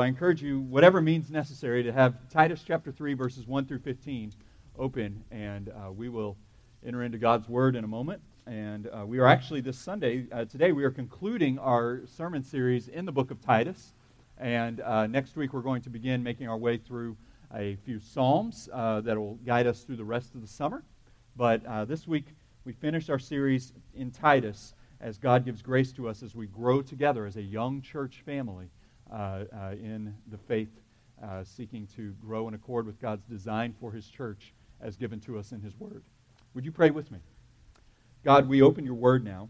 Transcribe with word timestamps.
I 0.00 0.06
encourage 0.06 0.42
you, 0.42 0.60
whatever 0.60 1.00
means 1.00 1.30
necessary, 1.30 1.82
to 1.82 1.92
have 1.92 2.28
Titus 2.28 2.62
chapter 2.64 2.92
3, 2.92 3.14
verses 3.14 3.46
1 3.46 3.66
through 3.66 3.80
15 3.80 4.32
open, 4.78 5.24
and 5.30 5.70
uh, 5.70 5.90
we 5.90 6.08
will 6.08 6.36
enter 6.86 7.02
into 7.02 7.18
God's 7.18 7.48
Word 7.48 7.74
in 7.74 7.84
a 7.84 7.88
moment. 7.88 8.22
And 8.46 8.88
uh, 8.88 9.04
we 9.06 9.18
are 9.18 9.26
actually 9.26 9.60
this 9.60 9.78
Sunday, 9.78 10.26
uh, 10.30 10.44
today, 10.44 10.72
we 10.72 10.84
are 10.84 10.90
concluding 10.90 11.58
our 11.58 12.02
sermon 12.06 12.44
series 12.44 12.88
in 12.88 13.06
the 13.06 13.12
book 13.12 13.30
of 13.30 13.40
Titus. 13.40 13.92
And 14.36 14.80
uh, 14.80 15.06
next 15.06 15.36
week, 15.36 15.52
we're 15.52 15.62
going 15.62 15.82
to 15.82 15.90
begin 15.90 16.22
making 16.22 16.48
our 16.48 16.58
way 16.58 16.76
through 16.76 17.16
a 17.54 17.76
few 17.84 17.98
Psalms 17.98 18.68
uh, 18.72 19.00
that 19.00 19.16
will 19.16 19.34
guide 19.46 19.66
us 19.66 19.82
through 19.82 19.96
the 19.96 20.04
rest 20.04 20.34
of 20.34 20.42
the 20.42 20.46
summer. 20.46 20.84
But 21.34 21.64
uh, 21.66 21.84
this 21.86 22.06
week, 22.06 22.26
we 22.64 22.72
finish 22.72 23.08
our 23.08 23.18
series 23.18 23.72
in 23.94 24.10
Titus 24.10 24.74
as 25.00 25.18
God 25.18 25.44
gives 25.44 25.62
grace 25.62 25.92
to 25.92 26.08
us 26.08 26.22
as 26.22 26.34
we 26.34 26.46
grow 26.46 26.82
together 26.82 27.26
as 27.26 27.36
a 27.36 27.42
young 27.42 27.80
church 27.82 28.22
family 28.24 28.70
in 29.12 30.14
the 30.30 30.38
faith, 30.38 30.70
uh, 31.22 31.42
seeking 31.44 31.86
to 31.96 32.12
grow 32.20 32.48
in 32.48 32.54
accord 32.54 32.86
with 32.86 33.00
God's 33.00 33.24
design 33.24 33.74
for 33.80 33.92
His 33.92 34.08
church 34.08 34.52
as 34.80 34.96
given 34.96 35.20
to 35.20 35.38
us 35.38 35.52
in 35.52 35.60
His 35.60 35.78
Word. 35.78 36.02
Would 36.54 36.64
you 36.64 36.72
pray 36.72 36.90
with 36.90 37.10
me? 37.10 37.18
God, 38.24 38.48
we 38.48 38.62
open 38.62 38.84
your 38.84 38.94
Word 38.94 39.24
now, 39.24 39.48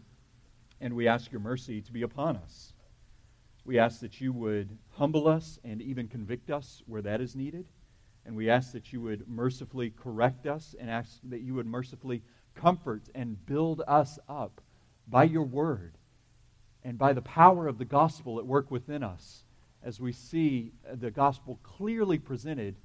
and 0.81 0.95
we 0.95 1.07
ask 1.07 1.31
your 1.31 1.41
mercy 1.41 1.81
to 1.81 1.91
be 1.91 2.01
upon 2.01 2.37
us. 2.37 2.73
We 3.65 3.77
ask 3.77 3.99
that 3.99 4.19
you 4.19 4.33
would 4.33 4.77
humble 4.91 5.27
us 5.27 5.59
and 5.63 5.81
even 5.81 6.07
convict 6.07 6.49
us 6.49 6.81
where 6.87 7.01
that 7.03 7.21
is 7.21 7.35
needed. 7.35 7.67
And 8.25 8.35
we 8.35 8.49
ask 8.49 8.71
that 8.73 8.91
you 8.91 9.01
would 9.01 9.27
mercifully 9.27 9.91
correct 9.91 10.47
us 10.47 10.75
and 10.79 10.89
ask 10.89 11.19
that 11.23 11.41
you 11.41 11.53
would 11.55 11.65
mercifully 11.65 12.21
comfort 12.55 13.03
and 13.15 13.43
build 13.45 13.81
us 13.87 14.19
up 14.27 14.61
by 15.07 15.23
your 15.23 15.43
word 15.43 15.93
and 16.83 16.97
by 16.97 17.13
the 17.13 17.21
power 17.21 17.67
of 17.67 17.77
the 17.77 17.85
gospel 17.85 18.39
at 18.39 18.45
work 18.45 18.69
within 18.71 19.03
us 19.03 19.43
as 19.83 19.99
we 19.99 20.11
see 20.11 20.71
the 20.93 21.11
gospel 21.11 21.59
clearly 21.63 22.17
presented 22.17 22.75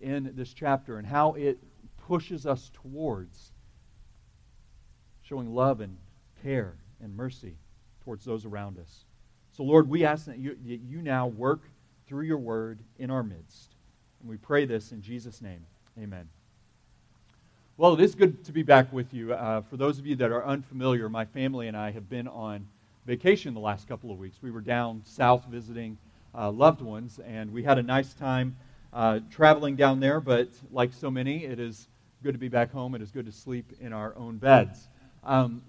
in 0.00 0.32
this 0.34 0.52
chapter 0.52 0.98
and 0.98 1.06
how 1.06 1.34
it 1.34 1.58
pushes 2.06 2.46
us 2.46 2.70
towards 2.74 3.52
showing 5.22 5.54
love 5.54 5.80
and 5.80 5.96
care 6.42 6.74
and 7.02 7.16
mercy 7.16 7.54
towards 8.04 8.24
those 8.24 8.44
around 8.44 8.78
us. 8.78 9.04
So, 9.52 9.62
Lord, 9.62 9.88
we 9.88 10.04
ask 10.04 10.26
that 10.26 10.38
you, 10.38 10.58
that 10.66 10.80
you 10.80 11.00
now 11.00 11.28
work 11.28 11.62
through 12.06 12.24
your 12.24 12.38
word 12.38 12.80
in 12.98 13.10
our 13.10 13.22
midst. 13.22 13.74
And 14.20 14.28
we 14.28 14.36
pray 14.36 14.66
this 14.66 14.92
in 14.92 15.00
Jesus' 15.00 15.40
name. 15.40 15.64
Amen. 15.98 16.28
Well, 17.76 17.94
it 17.94 18.00
is 18.00 18.14
good 18.14 18.44
to 18.44 18.52
be 18.52 18.62
back 18.62 18.92
with 18.92 19.14
you. 19.14 19.32
Uh, 19.32 19.62
for 19.62 19.76
those 19.76 19.98
of 19.98 20.06
you 20.06 20.16
that 20.16 20.30
are 20.30 20.44
unfamiliar, 20.44 21.08
my 21.08 21.24
family 21.24 21.68
and 21.68 21.76
I 21.76 21.90
have 21.90 22.08
been 22.08 22.28
on 22.28 22.66
vacation 23.06 23.54
the 23.54 23.60
last 23.60 23.88
couple 23.88 24.10
of 24.10 24.18
weeks. 24.18 24.38
We 24.42 24.50
were 24.50 24.60
down 24.60 25.02
south 25.04 25.44
visiting 25.46 25.98
uh, 26.36 26.50
loved 26.50 26.80
ones, 26.80 27.20
and 27.24 27.52
we 27.52 27.62
had 27.62 27.78
a 27.78 27.82
nice 27.82 28.14
time 28.14 28.56
uh, 28.92 29.20
traveling 29.30 29.76
down 29.76 30.00
there. 30.00 30.20
But 30.20 30.48
like 30.70 30.92
so 30.92 31.10
many, 31.10 31.44
it 31.44 31.58
is 31.58 31.88
good 32.22 32.32
to 32.32 32.38
be 32.38 32.48
back 32.48 32.72
home. 32.72 32.94
It 32.94 33.02
is 33.02 33.10
good 33.10 33.26
to 33.26 33.32
sleep 33.32 33.72
in 33.80 33.92
our 33.92 34.16
own 34.16 34.38
beds. 34.38 34.88
Um, 35.22 35.62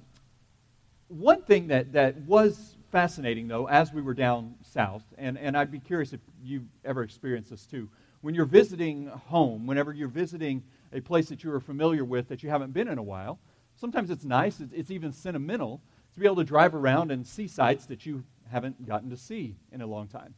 one 1.07 1.41
thing 1.44 1.67
that, 1.67 1.94
that 1.94 2.17
was 2.22 2.75
fascinating, 2.91 3.47
though, 3.47 3.67
as 3.67 3.94
we 3.94 4.02
were 4.02 4.13
down 4.13 4.55
south, 4.61 5.03
and, 5.17 5.38
and 5.38 5.57
I'd 5.57 5.72
be 5.72 5.80
curious 5.80 6.13
if 6.13 6.19
you've 6.44 6.63
ever 6.83 7.03
experienced 7.03 7.50
this 7.50 7.66
too. 7.66 7.89
When 8.22 8.33
you're 8.33 8.45
visiting 8.45 9.07
home, 9.07 9.67
whenever 9.67 9.94
you're 9.94 10.07
visiting 10.07 10.63
a 10.94 11.02
place 11.02 11.29
that 11.29 11.44
you 11.44 11.52
are 11.52 11.59
familiar 11.59 12.05
with 12.05 12.27
that 12.29 12.41
you 12.41 12.50
haven't 12.50 12.73
been 12.73 12.88
in 12.88 12.97
a 12.97 13.03
while, 13.03 13.38
sometimes 13.75 14.09
it's 14.09 14.23
nice, 14.23 14.59
it's, 14.59 14.73
it's 14.73 14.91
even 14.91 15.11
sentimental 15.11 15.81
to 16.13 16.19
be 16.19 16.25
able 16.25 16.38
to 16.38 16.44
drive 16.44 16.73
around 16.73 17.11
and 17.11 17.27
see 17.27 17.47
sights 17.47 17.85
that 17.85 18.05
you 18.05 18.23
haven't 18.52 18.88
gotten 18.88 19.09
to 19.09 19.17
see 19.17 19.55
in 19.72 19.81
a 19.81 19.88
long 19.88 20.07
time. 20.07 20.33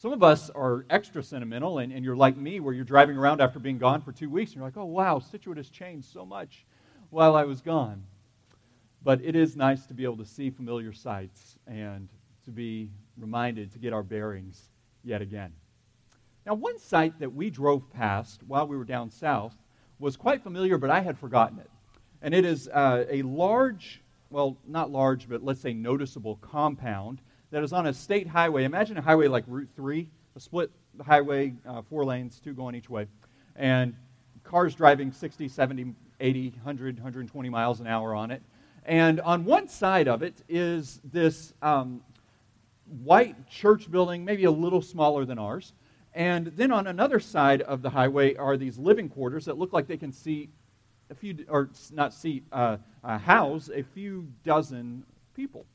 Some 0.00 0.14
of 0.14 0.22
us 0.22 0.48
are 0.54 0.86
extra 0.88 1.22
sentimental, 1.22 1.80
and, 1.80 1.92
and 1.92 2.02
you're 2.02 2.16
like 2.16 2.34
me, 2.34 2.58
where 2.58 2.72
you're 2.72 2.84
driving 2.84 3.18
around 3.18 3.42
after 3.42 3.58
being 3.58 3.76
gone 3.76 4.00
for 4.00 4.12
two 4.12 4.30
weeks, 4.30 4.52
and 4.52 4.56
you're 4.56 4.64
like, 4.64 4.78
oh, 4.78 4.86
wow, 4.86 5.18
Scituate 5.18 5.58
has 5.58 5.68
changed 5.68 6.10
so 6.10 6.24
much 6.24 6.64
while 7.10 7.36
I 7.36 7.44
was 7.44 7.60
gone. 7.60 8.02
But 9.02 9.20
it 9.22 9.36
is 9.36 9.56
nice 9.56 9.84
to 9.84 9.92
be 9.92 10.04
able 10.04 10.16
to 10.16 10.24
see 10.24 10.48
familiar 10.48 10.94
sights 10.94 11.58
and 11.66 12.08
to 12.46 12.50
be 12.50 12.88
reminded 13.18 13.72
to 13.72 13.78
get 13.78 13.92
our 13.92 14.02
bearings 14.02 14.70
yet 15.04 15.20
again. 15.20 15.52
Now, 16.46 16.54
one 16.54 16.78
site 16.78 17.18
that 17.18 17.34
we 17.34 17.50
drove 17.50 17.90
past 17.90 18.42
while 18.46 18.66
we 18.66 18.78
were 18.78 18.84
down 18.84 19.10
south 19.10 19.54
was 19.98 20.16
quite 20.16 20.42
familiar, 20.42 20.78
but 20.78 20.88
I 20.88 21.00
had 21.00 21.18
forgotten 21.18 21.58
it. 21.58 21.70
And 22.22 22.32
it 22.32 22.46
is 22.46 22.68
uh, 22.68 23.04
a 23.10 23.20
large, 23.20 24.00
well, 24.30 24.56
not 24.66 24.90
large, 24.90 25.28
but 25.28 25.44
let's 25.44 25.60
say 25.60 25.74
noticeable 25.74 26.36
compound 26.36 27.20
that 27.50 27.62
is 27.62 27.72
on 27.72 27.86
a 27.86 27.92
state 27.92 28.26
highway. 28.26 28.64
Imagine 28.64 28.96
a 28.96 29.02
highway 29.02 29.28
like 29.28 29.44
Route 29.46 29.68
3, 29.76 30.08
a 30.36 30.40
split 30.40 30.70
highway, 31.04 31.54
uh, 31.66 31.82
four 31.82 32.04
lanes, 32.04 32.40
two 32.42 32.52
going 32.52 32.74
each 32.74 32.88
way, 32.88 33.06
and 33.56 33.94
cars 34.44 34.74
driving 34.74 35.12
60, 35.12 35.48
70, 35.48 35.94
80, 36.20 36.50
100, 36.50 36.96
120 36.96 37.48
miles 37.48 37.80
an 37.80 37.86
hour 37.86 38.14
on 38.14 38.30
it. 38.30 38.42
And 38.84 39.20
on 39.20 39.44
one 39.44 39.68
side 39.68 40.08
of 40.08 40.22
it 40.22 40.34
is 40.48 41.00
this 41.04 41.52
um, 41.60 42.02
white 43.04 43.48
church 43.48 43.90
building, 43.90 44.24
maybe 44.24 44.44
a 44.44 44.50
little 44.50 44.82
smaller 44.82 45.24
than 45.24 45.38
ours. 45.38 45.72
And 46.14 46.46
then 46.48 46.72
on 46.72 46.86
another 46.86 47.20
side 47.20 47.62
of 47.62 47.82
the 47.82 47.90
highway 47.90 48.34
are 48.34 48.56
these 48.56 48.78
living 48.78 49.08
quarters 49.08 49.44
that 49.44 49.58
look 49.58 49.72
like 49.72 49.86
they 49.86 49.96
can 49.96 50.12
see 50.12 50.48
a 51.10 51.14
few, 51.14 51.44
or 51.48 51.70
not 51.92 52.14
see, 52.14 52.42
uh, 52.52 52.78
uh, 53.04 53.18
house 53.18 53.70
a 53.72 53.82
few 53.82 54.28
dozen 54.44 55.04
people. 55.34 55.66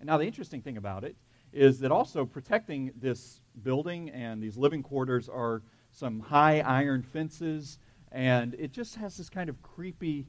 And 0.00 0.06
now 0.06 0.18
the 0.18 0.26
interesting 0.26 0.62
thing 0.62 0.76
about 0.76 1.04
it 1.04 1.16
is 1.52 1.78
that 1.80 1.90
also 1.90 2.24
protecting 2.24 2.92
this 3.00 3.40
building 3.62 4.10
and 4.10 4.42
these 4.42 4.56
living 4.56 4.82
quarters 4.82 5.28
are 5.28 5.62
some 5.90 6.20
high 6.20 6.60
iron 6.60 7.02
fences, 7.02 7.78
and 8.12 8.54
it 8.58 8.72
just 8.72 8.96
has 8.96 9.16
this 9.16 9.30
kind 9.30 9.48
of 9.48 9.62
creepy, 9.62 10.26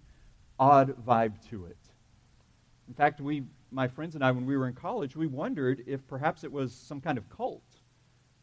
odd 0.58 0.96
vibe 1.06 1.46
to 1.50 1.66
it. 1.66 1.78
In 2.88 2.94
fact, 2.94 3.20
we, 3.20 3.44
my 3.72 3.88
friends 3.88 4.16
and 4.16 4.24
I, 4.24 4.32
when 4.32 4.46
we 4.46 4.56
were 4.56 4.68
in 4.68 4.74
college, 4.74 5.16
we 5.16 5.28
wondered 5.28 5.84
if 5.86 6.08
perhaps 6.08 6.46
it 6.46 6.52
was 6.52 6.74
some 6.74 7.02
kind 7.02 7.18
of 7.18 7.30
cult. 7.30 7.64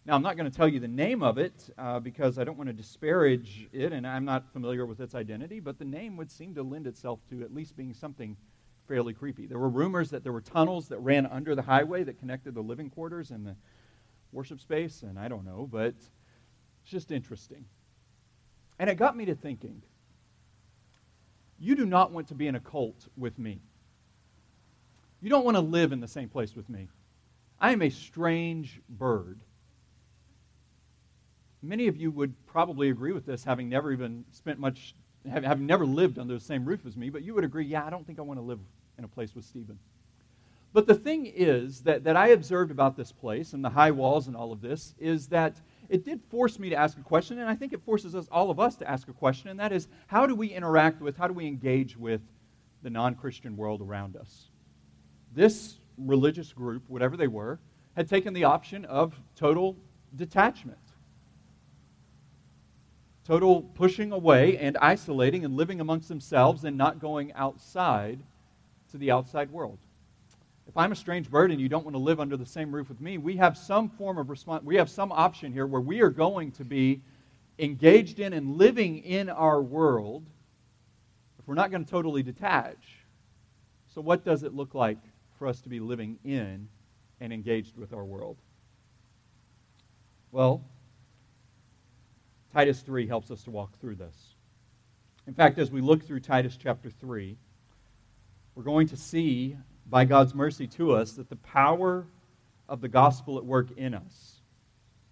Now, 0.04 0.14
I'm 0.14 0.22
not 0.22 0.36
going 0.36 0.50
to 0.50 0.54
tell 0.54 0.68
you 0.68 0.80
the 0.80 0.86
name 0.86 1.22
of 1.22 1.38
it 1.38 1.70
uh, 1.78 1.98
because 1.98 2.38
I 2.38 2.44
don't 2.44 2.58
want 2.58 2.68
to 2.68 2.74
disparage 2.74 3.66
it, 3.72 3.94
and 3.94 4.06
I'm 4.06 4.26
not 4.26 4.52
familiar 4.52 4.84
with 4.84 5.00
its 5.00 5.14
identity, 5.14 5.60
but 5.60 5.78
the 5.78 5.86
name 5.86 6.18
would 6.18 6.30
seem 6.30 6.54
to 6.56 6.62
lend 6.62 6.86
itself 6.86 7.20
to 7.30 7.42
at 7.42 7.54
least 7.54 7.74
being 7.74 7.94
something 7.94 8.36
fairly 8.86 9.14
creepy. 9.14 9.46
There 9.46 9.58
were 9.58 9.68
rumors 9.68 10.10
that 10.10 10.22
there 10.22 10.32
were 10.32 10.40
tunnels 10.40 10.88
that 10.88 10.98
ran 10.98 11.26
under 11.26 11.54
the 11.54 11.62
highway 11.62 12.04
that 12.04 12.18
connected 12.18 12.54
the 12.54 12.62
living 12.62 12.90
quarters 12.90 13.30
and 13.30 13.46
the 13.46 13.56
worship 14.32 14.60
space, 14.60 15.02
and 15.02 15.18
I 15.18 15.28
don't 15.28 15.44
know, 15.44 15.68
but 15.70 15.94
it's 16.82 16.90
just 16.90 17.10
interesting. 17.10 17.64
And 18.78 18.90
it 18.90 18.96
got 18.96 19.16
me 19.16 19.24
to 19.26 19.34
thinking 19.34 19.82
you 21.58 21.76
do 21.76 21.86
not 21.86 22.10
want 22.10 22.28
to 22.28 22.34
be 22.34 22.46
in 22.46 22.56
a 22.56 22.60
cult 22.60 23.08
with 23.16 23.38
me. 23.38 23.60
You 25.22 25.30
don't 25.30 25.44
want 25.44 25.56
to 25.56 25.62
live 25.62 25.92
in 25.92 26.00
the 26.00 26.08
same 26.08 26.28
place 26.28 26.54
with 26.54 26.68
me. 26.68 26.88
I 27.60 27.72
am 27.72 27.80
a 27.80 27.88
strange 27.88 28.80
bird. 28.88 29.40
Many 31.62 31.86
of 31.86 31.96
you 31.96 32.10
would 32.10 32.34
probably 32.46 32.90
agree 32.90 33.12
with 33.12 33.24
this, 33.24 33.44
having 33.44 33.70
never 33.70 33.92
even 33.92 34.24
spent 34.32 34.58
much 34.58 34.94
having 35.30 35.66
never 35.66 35.86
lived 35.86 36.18
under 36.18 36.34
the 36.34 36.40
same 36.40 36.64
roof 36.64 36.84
as 36.86 36.96
me, 36.96 37.10
but 37.10 37.22
you 37.22 37.34
would 37.34 37.44
agree, 37.44 37.64
yeah, 37.64 37.84
I 37.84 37.90
don't 37.90 38.06
think 38.06 38.18
I 38.18 38.22
want 38.22 38.38
to 38.38 38.44
live 38.44 38.60
in 38.98 39.04
a 39.04 39.08
place 39.08 39.34
with 39.34 39.44
Stephen. 39.44 39.78
But 40.72 40.86
the 40.86 40.94
thing 40.94 41.26
is 41.26 41.82
that, 41.82 42.04
that 42.04 42.16
I 42.16 42.28
observed 42.28 42.70
about 42.70 42.96
this 42.96 43.12
place 43.12 43.52
and 43.52 43.64
the 43.64 43.70
high 43.70 43.92
walls 43.92 44.26
and 44.26 44.36
all 44.36 44.52
of 44.52 44.60
this 44.60 44.94
is 44.98 45.28
that 45.28 45.60
it 45.88 46.04
did 46.04 46.20
force 46.30 46.58
me 46.58 46.70
to 46.70 46.76
ask 46.76 46.98
a 46.98 47.02
question, 47.02 47.38
and 47.38 47.48
I 47.48 47.54
think 47.54 47.72
it 47.72 47.82
forces 47.84 48.14
us, 48.14 48.26
all 48.32 48.50
of 48.50 48.58
us, 48.58 48.76
to 48.76 48.90
ask 48.90 49.06
a 49.08 49.12
question, 49.12 49.50
and 49.50 49.60
that 49.60 49.72
is 49.72 49.86
how 50.08 50.26
do 50.26 50.34
we 50.34 50.48
interact 50.48 51.00
with, 51.00 51.16
how 51.16 51.28
do 51.28 51.34
we 51.34 51.46
engage 51.46 51.96
with 51.96 52.22
the 52.82 52.90
non 52.90 53.14
Christian 53.14 53.56
world 53.56 53.82
around 53.82 54.16
us? 54.16 54.48
This 55.32 55.78
religious 55.98 56.52
group, 56.52 56.82
whatever 56.88 57.16
they 57.16 57.28
were, 57.28 57.60
had 57.94 58.08
taken 58.08 58.34
the 58.34 58.44
option 58.44 58.84
of 58.86 59.14
total 59.36 59.76
detachment 60.16 60.78
total 63.24 63.62
pushing 63.62 64.12
away 64.12 64.58
and 64.58 64.76
isolating 64.78 65.44
and 65.44 65.56
living 65.56 65.80
amongst 65.80 66.08
themselves 66.08 66.64
and 66.64 66.76
not 66.76 66.98
going 66.98 67.32
outside 67.32 68.20
to 68.94 68.98
the 68.98 69.10
outside 69.10 69.50
world. 69.50 69.76
If 70.68 70.76
I'm 70.76 70.92
a 70.92 70.96
strange 70.96 71.28
bird 71.28 71.50
and 71.50 71.60
you 71.60 71.68
don't 71.68 71.84
want 71.84 71.96
to 71.96 72.00
live 72.00 72.20
under 72.20 72.36
the 72.36 72.46
same 72.46 72.72
roof 72.72 72.88
with 72.88 73.00
me, 73.00 73.18
we 73.18 73.36
have 73.36 73.58
some 73.58 73.88
form 73.88 74.18
of 74.18 74.30
response. 74.30 74.62
We 74.62 74.76
have 74.76 74.88
some 74.88 75.10
option 75.10 75.52
here 75.52 75.66
where 75.66 75.80
we 75.80 76.00
are 76.00 76.10
going 76.10 76.52
to 76.52 76.64
be 76.64 77.02
engaged 77.58 78.20
in 78.20 78.32
and 78.32 78.56
living 78.56 78.98
in 78.98 79.28
our 79.28 79.60
world 79.60 80.24
if 81.40 81.48
we're 81.48 81.56
not 81.56 81.72
going 81.72 81.84
to 81.84 81.90
totally 81.90 82.22
detach. 82.22 83.00
So, 83.92 84.00
what 84.00 84.24
does 84.24 84.44
it 84.44 84.54
look 84.54 84.76
like 84.76 84.98
for 85.40 85.48
us 85.48 85.60
to 85.62 85.68
be 85.68 85.80
living 85.80 86.16
in 86.24 86.68
and 87.20 87.32
engaged 87.32 87.76
with 87.76 87.92
our 87.92 88.04
world? 88.04 88.36
Well, 90.30 90.62
Titus 92.52 92.80
3 92.80 93.08
helps 93.08 93.32
us 93.32 93.42
to 93.42 93.50
walk 93.50 93.76
through 93.80 93.96
this. 93.96 94.36
In 95.26 95.34
fact, 95.34 95.58
as 95.58 95.72
we 95.72 95.80
look 95.80 96.04
through 96.04 96.20
Titus 96.20 96.56
chapter 96.56 96.90
3, 96.90 97.36
we're 98.54 98.62
going 98.62 98.86
to 98.88 98.96
see, 98.96 99.56
by 99.86 100.04
God's 100.04 100.34
mercy 100.34 100.66
to 100.68 100.92
us, 100.92 101.12
that 101.12 101.28
the 101.28 101.36
power 101.36 102.06
of 102.68 102.80
the 102.80 102.88
gospel 102.88 103.36
at 103.36 103.44
work 103.44 103.70
in 103.76 103.94
us 103.94 104.40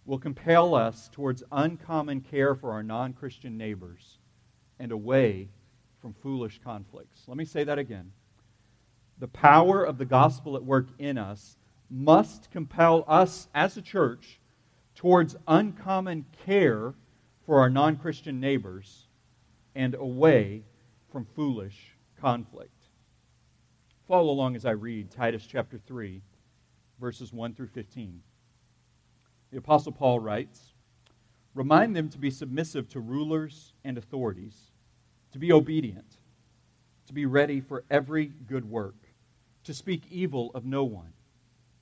will 0.05 0.19
compel 0.19 0.75
us 0.75 1.09
towards 1.13 1.43
uncommon 1.53 2.21
care 2.21 2.55
for 2.55 2.73
our 2.73 2.83
non 2.83 3.13
Christian 3.13 3.57
neighbors 3.57 4.19
and 4.79 4.93
away 4.93 5.49
from 6.01 6.15
foolish 6.15 6.61
conflicts. 6.63 7.25
Let 7.27 7.37
me 7.37 7.45
say 7.45 7.65
that 7.65 7.79
again. 7.79 8.13
The 9.19 9.29
power 9.29 9.85
of 9.85 9.99
the 9.99 10.05
gospel 10.05 10.57
at 10.57 10.65
work 10.65 10.89
in 10.99 11.19
us 11.19 11.57
must 11.91 12.51
compel 12.51 13.05
us 13.07 13.49
as 13.55 13.77
a 13.77 13.83
church 13.83 14.41
towards 14.95 15.37
uncommon 15.47 16.25
care 16.45 16.95
for 17.45 17.61
our 17.61 17.71
non 17.71 17.97
Christian 17.97 18.41
neighbors 18.41 19.07
and 19.75 19.95
away 19.95 20.63
from 21.11 21.27
foolish 21.37 21.95
conflict. 22.21 22.82
Follow 24.09 24.33
along 24.33 24.57
as 24.57 24.65
I 24.65 24.73
read 24.73 25.13
Titus 25.13 25.47
chapter 25.47 25.79
3, 25.79 26.21
verses 27.01 27.33
1 27.33 27.55
through 27.55 27.69
15. 27.69 28.21
The 29.53 29.59
Apostle 29.59 29.93
Paul 29.93 30.19
writes 30.19 30.75
Remind 31.55 31.95
them 31.95 32.09
to 32.09 32.19
be 32.19 32.31
submissive 32.31 32.89
to 32.89 33.01
rulers 33.01 33.75
and 33.85 33.97
authorities, 33.97 34.73
to 35.31 35.39
be 35.39 35.53
obedient, 35.53 36.17
to 37.07 37.13
be 37.13 37.27
ready 37.27 37.61
for 37.61 37.85
every 37.91 38.33
good 38.49 38.69
work, 38.69 38.97
to 39.65 39.73
speak 39.73 40.03
evil 40.11 40.51
of 40.53 40.65
no 40.65 40.83
one, 40.83 41.13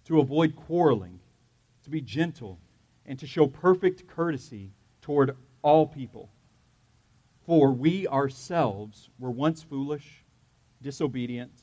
to 0.05 0.21
avoid 0.21 0.55
quarreling, 0.57 1.21
to 1.85 1.91
be 1.91 2.03
gentle, 2.03 2.59
and 3.07 3.19
to 3.19 3.27
show 3.27 3.47
perfect 3.47 4.07
courtesy 4.07 4.73
toward 5.01 5.35
all 5.63 5.87
people. 5.87 6.29
For 7.47 7.73
we 7.73 8.07
ourselves 8.07 9.09
were 9.19 9.31
once 9.31 9.63
foolish, 9.63 10.23
disobedient, 10.83 11.63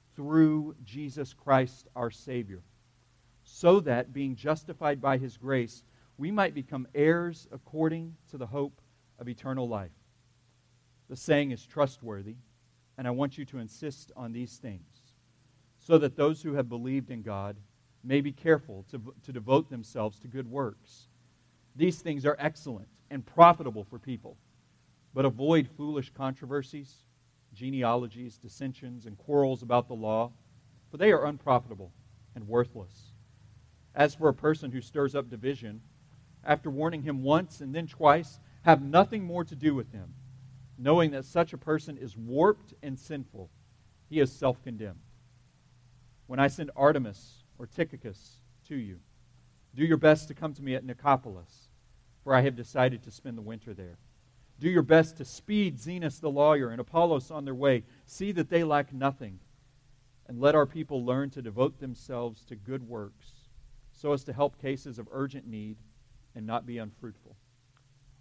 through 0.15 0.75
Jesus 0.83 1.33
Christ 1.33 1.87
our 1.95 2.11
Savior, 2.11 2.61
so 3.43 3.79
that, 3.81 4.13
being 4.13 4.35
justified 4.35 5.01
by 5.01 5.17
his 5.17 5.37
grace, 5.37 5.83
we 6.17 6.31
might 6.31 6.53
become 6.53 6.87
heirs 6.93 7.47
according 7.51 8.15
to 8.29 8.37
the 8.37 8.45
hope 8.45 8.81
of 9.19 9.27
eternal 9.27 9.67
life. 9.67 9.91
The 11.09 11.15
saying 11.15 11.51
is 11.51 11.65
trustworthy, 11.65 12.35
and 12.97 13.07
I 13.07 13.11
want 13.11 13.37
you 13.37 13.45
to 13.45 13.59
insist 13.59 14.11
on 14.15 14.31
these 14.31 14.57
things, 14.57 15.15
so 15.79 15.97
that 15.97 16.15
those 16.15 16.41
who 16.41 16.53
have 16.53 16.69
believed 16.69 17.09
in 17.09 17.21
God 17.21 17.57
may 18.03 18.21
be 18.21 18.31
careful 18.31 18.85
to, 18.91 19.01
to 19.23 19.31
devote 19.31 19.69
themselves 19.69 20.19
to 20.19 20.27
good 20.27 20.49
works. 20.49 21.07
These 21.75 21.99
things 21.99 22.25
are 22.25 22.35
excellent 22.39 22.89
and 23.09 23.25
profitable 23.25 23.83
for 23.83 23.99
people. 23.99 24.37
But 25.13 25.25
avoid 25.25 25.67
foolish 25.75 26.11
controversies, 26.11 26.93
genealogies, 27.53 28.37
dissensions, 28.37 29.05
and 29.05 29.17
quarrels 29.17 29.61
about 29.61 29.87
the 29.87 29.93
law, 29.93 30.31
for 30.89 30.97
they 30.97 31.11
are 31.11 31.25
unprofitable 31.25 31.91
and 32.35 32.47
worthless. 32.47 33.13
As 33.93 34.15
for 34.15 34.29
a 34.29 34.33
person 34.33 34.71
who 34.71 34.81
stirs 34.81 35.15
up 35.15 35.29
division, 35.29 35.81
after 36.43 36.69
warning 36.69 37.03
him 37.03 37.23
once 37.23 37.61
and 37.61 37.73
then 37.73 37.87
twice, 37.87 38.39
have 38.63 38.81
nothing 38.81 39.23
more 39.23 39.43
to 39.43 39.55
do 39.55 39.75
with 39.75 39.91
him, 39.91 40.13
knowing 40.77 41.11
that 41.11 41.25
such 41.25 41.53
a 41.53 41.57
person 41.57 41.97
is 41.97 42.17
warped 42.17 42.73
and 42.81 42.97
sinful. 42.97 43.49
He 44.09 44.19
is 44.19 44.31
self 44.31 44.61
condemned. 44.63 44.99
When 46.27 46.39
I 46.39 46.47
send 46.47 46.71
Artemas 46.75 47.43
or 47.57 47.67
Tychicus 47.67 48.39
to 48.67 48.75
you, 48.75 48.99
do 49.75 49.83
your 49.83 49.97
best 49.97 50.27
to 50.27 50.33
come 50.33 50.53
to 50.53 50.61
me 50.61 50.75
at 50.75 50.85
Nicopolis, 50.85 51.69
for 52.23 52.33
I 52.33 52.41
have 52.41 52.55
decided 52.55 53.03
to 53.03 53.11
spend 53.11 53.37
the 53.37 53.41
winter 53.41 53.73
there. 53.73 53.97
Do 54.61 54.69
your 54.69 54.83
best 54.83 55.17
to 55.17 55.25
speed 55.25 55.79
Zenas 55.79 56.19
the 56.19 56.29
lawyer 56.29 56.69
and 56.69 56.79
Apollos 56.79 57.31
on 57.31 57.45
their 57.45 57.55
way. 57.55 57.83
See 58.05 58.31
that 58.33 58.51
they 58.51 58.63
lack 58.63 58.93
nothing. 58.93 59.39
And 60.27 60.39
let 60.39 60.53
our 60.53 60.67
people 60.67 61.03
learn 61.03 61.31
to 61.31 61.41
devote 61.41 61.79
themselves 61.79 62.45
to 62.45 62.55
good 62.55 62.87
works, 62.87 63.31
so 63.91 64.13
as 64.13 64.23
to 64.25 64.33
help 64.33 64.61
cases 64.61 64.99
of 64.99 65.09
urgent 65.11 65.47
need 65.47 65.77
and 66.35 66.45
not 66.45 66.67
be 66.67 66.77
unfruitful. 66.77 67.35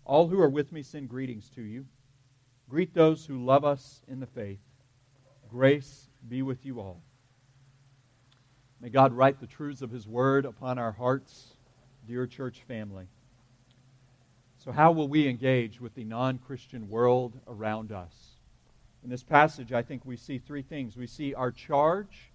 All 0.07 0.29
who 0.29 0.41
are 0.41 0.49
with 0.49 0.73
me 0.73 0.83
send 0.83 1.11
greetings 1.11 1.51
to 1.51 1.63
you. 1.63 1.85
Greet 2.71 2.95
those 2.95 3.27
who 3.27 3.45
love 3.45 3.65
us 3.65 4.01
in 4.09 4.19
the 4.19 4.27
faith. 4.27 4.61
Grace 5.47 6.09
be 6.27 6.41
with 6.41 6.65
you 6.65 6.81
all. 6.81 7.03
May 8.81 8.89
God 8.89 9.13
write 9.13 9.41
the 9.41 9.47
truths 9.47 9.83
of 9.83 9.91
His 9.91 10.09
Word 10.09 10.47
upon 10.47 10.79
our 10.79 10.93
hearts, 10.93 11.49
dear 12.07 12.27
church 12.27 12.63
family. 12.67 13.09
So, 14.63 14.73
how 14.73 14.93
will 14.93 15.09
we 15.09 15.27
engage 15.27 15.81
with 15.81 15.95
the 15.95 16.05
non 16.05 16.37
Christian 16.37 16.91
world 16.91 17.41
around 17.49 17.93
us? 17.93 18.13
In 19.03 19.09
this 19.09 19.23
passage, 19.23 19.73
I 19.73 19.81
think 19.81 20.05
we 20.05 20.19
see 20.19 20.37
three 20.37 20.61
things 20.61 20.99
we 20.99 21.07
see 21.07 21.33
our 21.33 21.51
charge, 21.51 22.31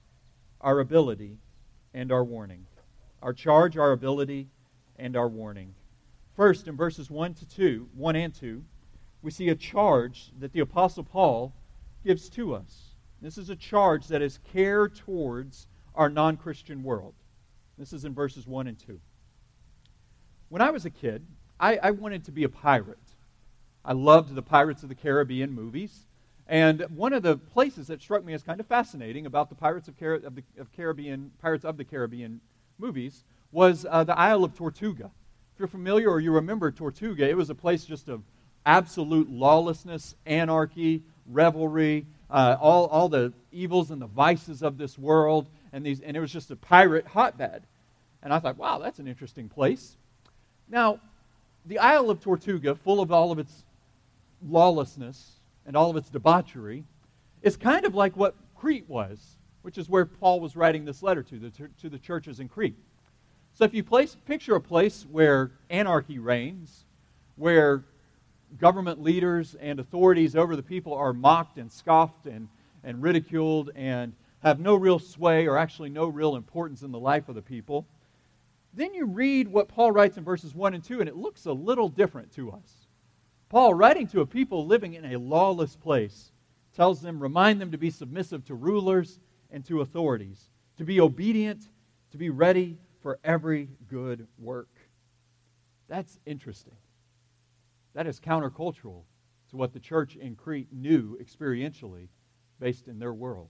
our 0.59 0.79
ability, 0.79 1.37
and 1.93 2.11
our 2.11 2.23
warning. 2.23 2.65
Our 3.21 3.31
charge, 3.31 3.77
our 3.77 3.91
ability, 3.91 4.47
and 4.97 5.15
our 5.15 5.27
warning. 5.27 5.75
First, 6.35 6.67
in 6.67 6.75
verses 6.75 7.11
1 7.11 7.35
to 7.35 7.47
2, 7.47 7.89
1 7.93 8.15
and 8.15 8.33
2, 8.33 8.63
we 9.21 9.29
see 9.29 9.49
a 9.49 9.55
charge 9.55 10.31
that 10.39 10.51
the 10.51 10.61
Apostle 10.61 11.03
Paul 11.03 11.53
gives 12.03 12.27
to 12.29 12.55
us. 12.55 12.95
This 13.21 13.37
is 13.37 13.51
a 13.51 13.55
charge 13.55 14.07
that 14.07 14.23
is 14.23 14.39
care 14.51 14.89
towards 14.89 15.67
our 15.93 16.09
non 16.09 16.37
Christian 16.37 16.81
world. 16.81 17.13
This 17.77 17.93
is 17.93 18.03
in 18.03 18.15
verses 18.15 18.47
1 18.47 18.65
and 18.65 18.79
2. 18.79 18.99
When 20.49 20.63
I 20.63 20.71
was 20.71 20.85
a 20.85 20.89
kid, 20.89 21.23
I, 21.59 21.77
I, 21.77 21.91
wanted 21.91 22.25
to 22.25 22.31
be 22.31 22.43
a 22.43 22.49
pirate. 22.49 22.97
I 23.83 23.93
loved 23.93 24.35
the 24.35 24.41
Pirates 24.41 24.83
of 24.83 24.89
the 24.89 24.95
Caribbean 24.95 25.51
movies. 25.51 26.05
And 26.47 26.81
one 26.95 27.13
of 27.13 27.23
the 27.23 27.37
places 27.37 27.87
that 27.87 28.01
struck 28.01 28.23
me 28.23 28.33
as 28.33 28.43
kind 28.43 28.59
of 28.59 28.67
fascinating 28.67 29.25
about 29.25 29.49
the 29.49 29.55
Pirates 29.55 29.87
of, 29.87 29.97
Car- 29.97 30.15
of, 30.15 30.35
the, 30.35 30.43
of 30.59 30.71
Caribbean, 30.73 31.31
Pirates 31.41 31.65
of 31.65 31.77
the 31.77 31.83
Caribbean 31.83 32.41
movies 32.77 33.23
was 33.51 33.85
uh, 33.89 34.03
the 34.03 34.17
Isle 34.17 34.43
of 34.43 34.53
Tortuga. 34.53 35.11
If 35.53 35.59
you're 35.59 35.67
familiar 35.67 36.09
or 36.09 36.19
you 36.19 36.31
remember 36.31 36.71
Tortuga, 36.71 37.27
it 37.27 37.37
was 37.37 37.49
a 37.49 37.55
place 37.55 37.85
just 37.85 38.09
of 38.09 38.21
absolute 38.65 39.29
lawlessness, 39.29 40.15
anarchy, 40.25 41.03
revelry, 41.25 42.05
uh, 42.29 42.57
all, 42.59 42.87
all 42.87 43.09
the 43.09 43.31
evils 43.51 43.91
and 43.91 44.01
the 44.01 44.07
vices 44.07 44.61
of 44.61 44.77
this 44.77 44.97
world 44.97 45.47
and, 45.71 45.85
these, 45.85 46.01
and 46.01 46.17
it 46.17 46.19
was 46.19 46.31
just 46.31 46.51
a 46.51 46.55
pirate 46.55 47.07
hotbed. 47.07 47.63
And 48.21 48.33
I 48.33 48.39
thought, 48.39 48.57
wow, 48.57 48.79
that's 48.79 48.99
an 48.99 49.07
interesting 49.07 49.49
place. 49.49 49.97
Now, 50.67 50.99
the 51.65 51.79
Isle 51.79 52.09
of 52.09 52.19
Tortuga, 52.19 52.75
full 52.75 53.01
of 53.01 53.11
all 53.11 53.31
of 53.31 53.39
its 53.39 53.63
lawlessness 54.47 55.39
and 55.65 55.75
all 55.75 55.89
of 55.89 55.97
its 55.97 56.09
debauchery, 56.09 56.83
is 57.41 57.57
kind 57.57 57.85
of 57.85 57.95
like 57.95 58.15
what 58.15 58.35
Crete 58.55 58.87
was, 58.87 59.37
which 59.63 59.77
is 59.77 59.89
where 59.89 60.05
Paul 60.05 60.39
was 60.39 60.55
writing 60.55 60.85
this 60.85 61.01
letter 61.01 61.23
to, 61.23 61.39
the, 61.39 61.49
to 61.81 61.89
the 61.89 61.97
churches 61.97 62.39
in 62.39 62.47
Crete. 62.47 62.77
So 63.53 63.63
if 63.63 63.73
you 63.73 63.83
place, 63.83 64.15
picture 64.25 64.55
a 64.55 64.61
place 64.61 65.05
where 65.09 65.51
anarchy 65.69 66.19
reigns, 66.19 66.85
where 67.35 67.83
government 68.59 69.01
leaders 69.01 69.55
and 69.59 69.79
authorities 69.79 70.35
over 70.35 70.55
the 70.55 70.63
people 70.63 70.93
are 70.93 71.13
mocked 71.13 71.57
and 71.57 71.71
scoffed 71.71 72.25
and, 72.25 72.47
and 72.83 73.01
ridiculed 73.01 73.71
and 73.75 74.13
have 74.43 74.59
no 74.59 74.75
real 74.75 74.99
sway 74.99 75.47
or 75.47 75.57
actually 75.57 75.89
no 75.89 76.07
real 76.07 76.35
importance 76.35 76.83
in 76.83 76.91
the 76.91 76.99
life 76.99 77.27
of 77.29 77.35
the 77.35 77.41
people. 77.41 77.87
Then 78.75 78.93
you 78.93 79.05
read 79.05 79.47
what 79.47 79.69
Paul 79.69 79.93
writes 79.93 80.17
in 80.17 80.23
verses 80.23 80.53
1 80.53 80.73
and 80.73 80.83
2, 80.83 80.99
and 80.99 81.07
it 81.07 81.15
looks 81.15 81.45
a 81.45 81.53
little 81.53 81.87
different 81.87 82.31
to 82.33 82.51
us. 82.51 82.87
Paul, 83.47 83.73
writing 83.73 84.05
to 84.07 84.19
a 84.19 84.25
people 84.25 84.65
living 84.65 84.95
in 84.95 85.05
a 85.05 85.17
lawless 85.17 85.77
place, 85.77 86.33
tells 86.73 87.01
them, 87.01 87.21
remind 87.21 87.61
them 87.61 87.71
to 87.71 87.77
be 87.77 87.89
submissive 87.89 88.43
to 88.45 88.53
rulers 88.53 89.19
and 89.49 89.63
to 89.65 89.79
authorities, 89.79 90.49
to 90.77 90.83
be 90.83 90.99
obedient, 90.99 91.69
to 92.11 92.17
be 92.17 92.29
ready 92.29 92.77
for 93.01 93.17
every 93.23 93.69
good 93.87 94.27
work. 94.37 94.69
That's 95.87 96.19
interesting. 96.25 96.75
That 97.93 98.07
is 98.07 98.19
countercultural 98.19 99.03
to 99.51 99.55
what 99.55 99.71
the 99.71 99.79
church 99.79 100.17
in 100.17 100.35
Crete 100.35 100.67
knew 100.73 101.17
experientially 101.21 102.09
based 102.59 102.89
in 102.89 102.99
their 102.99 103.13
world. 103.13 103.49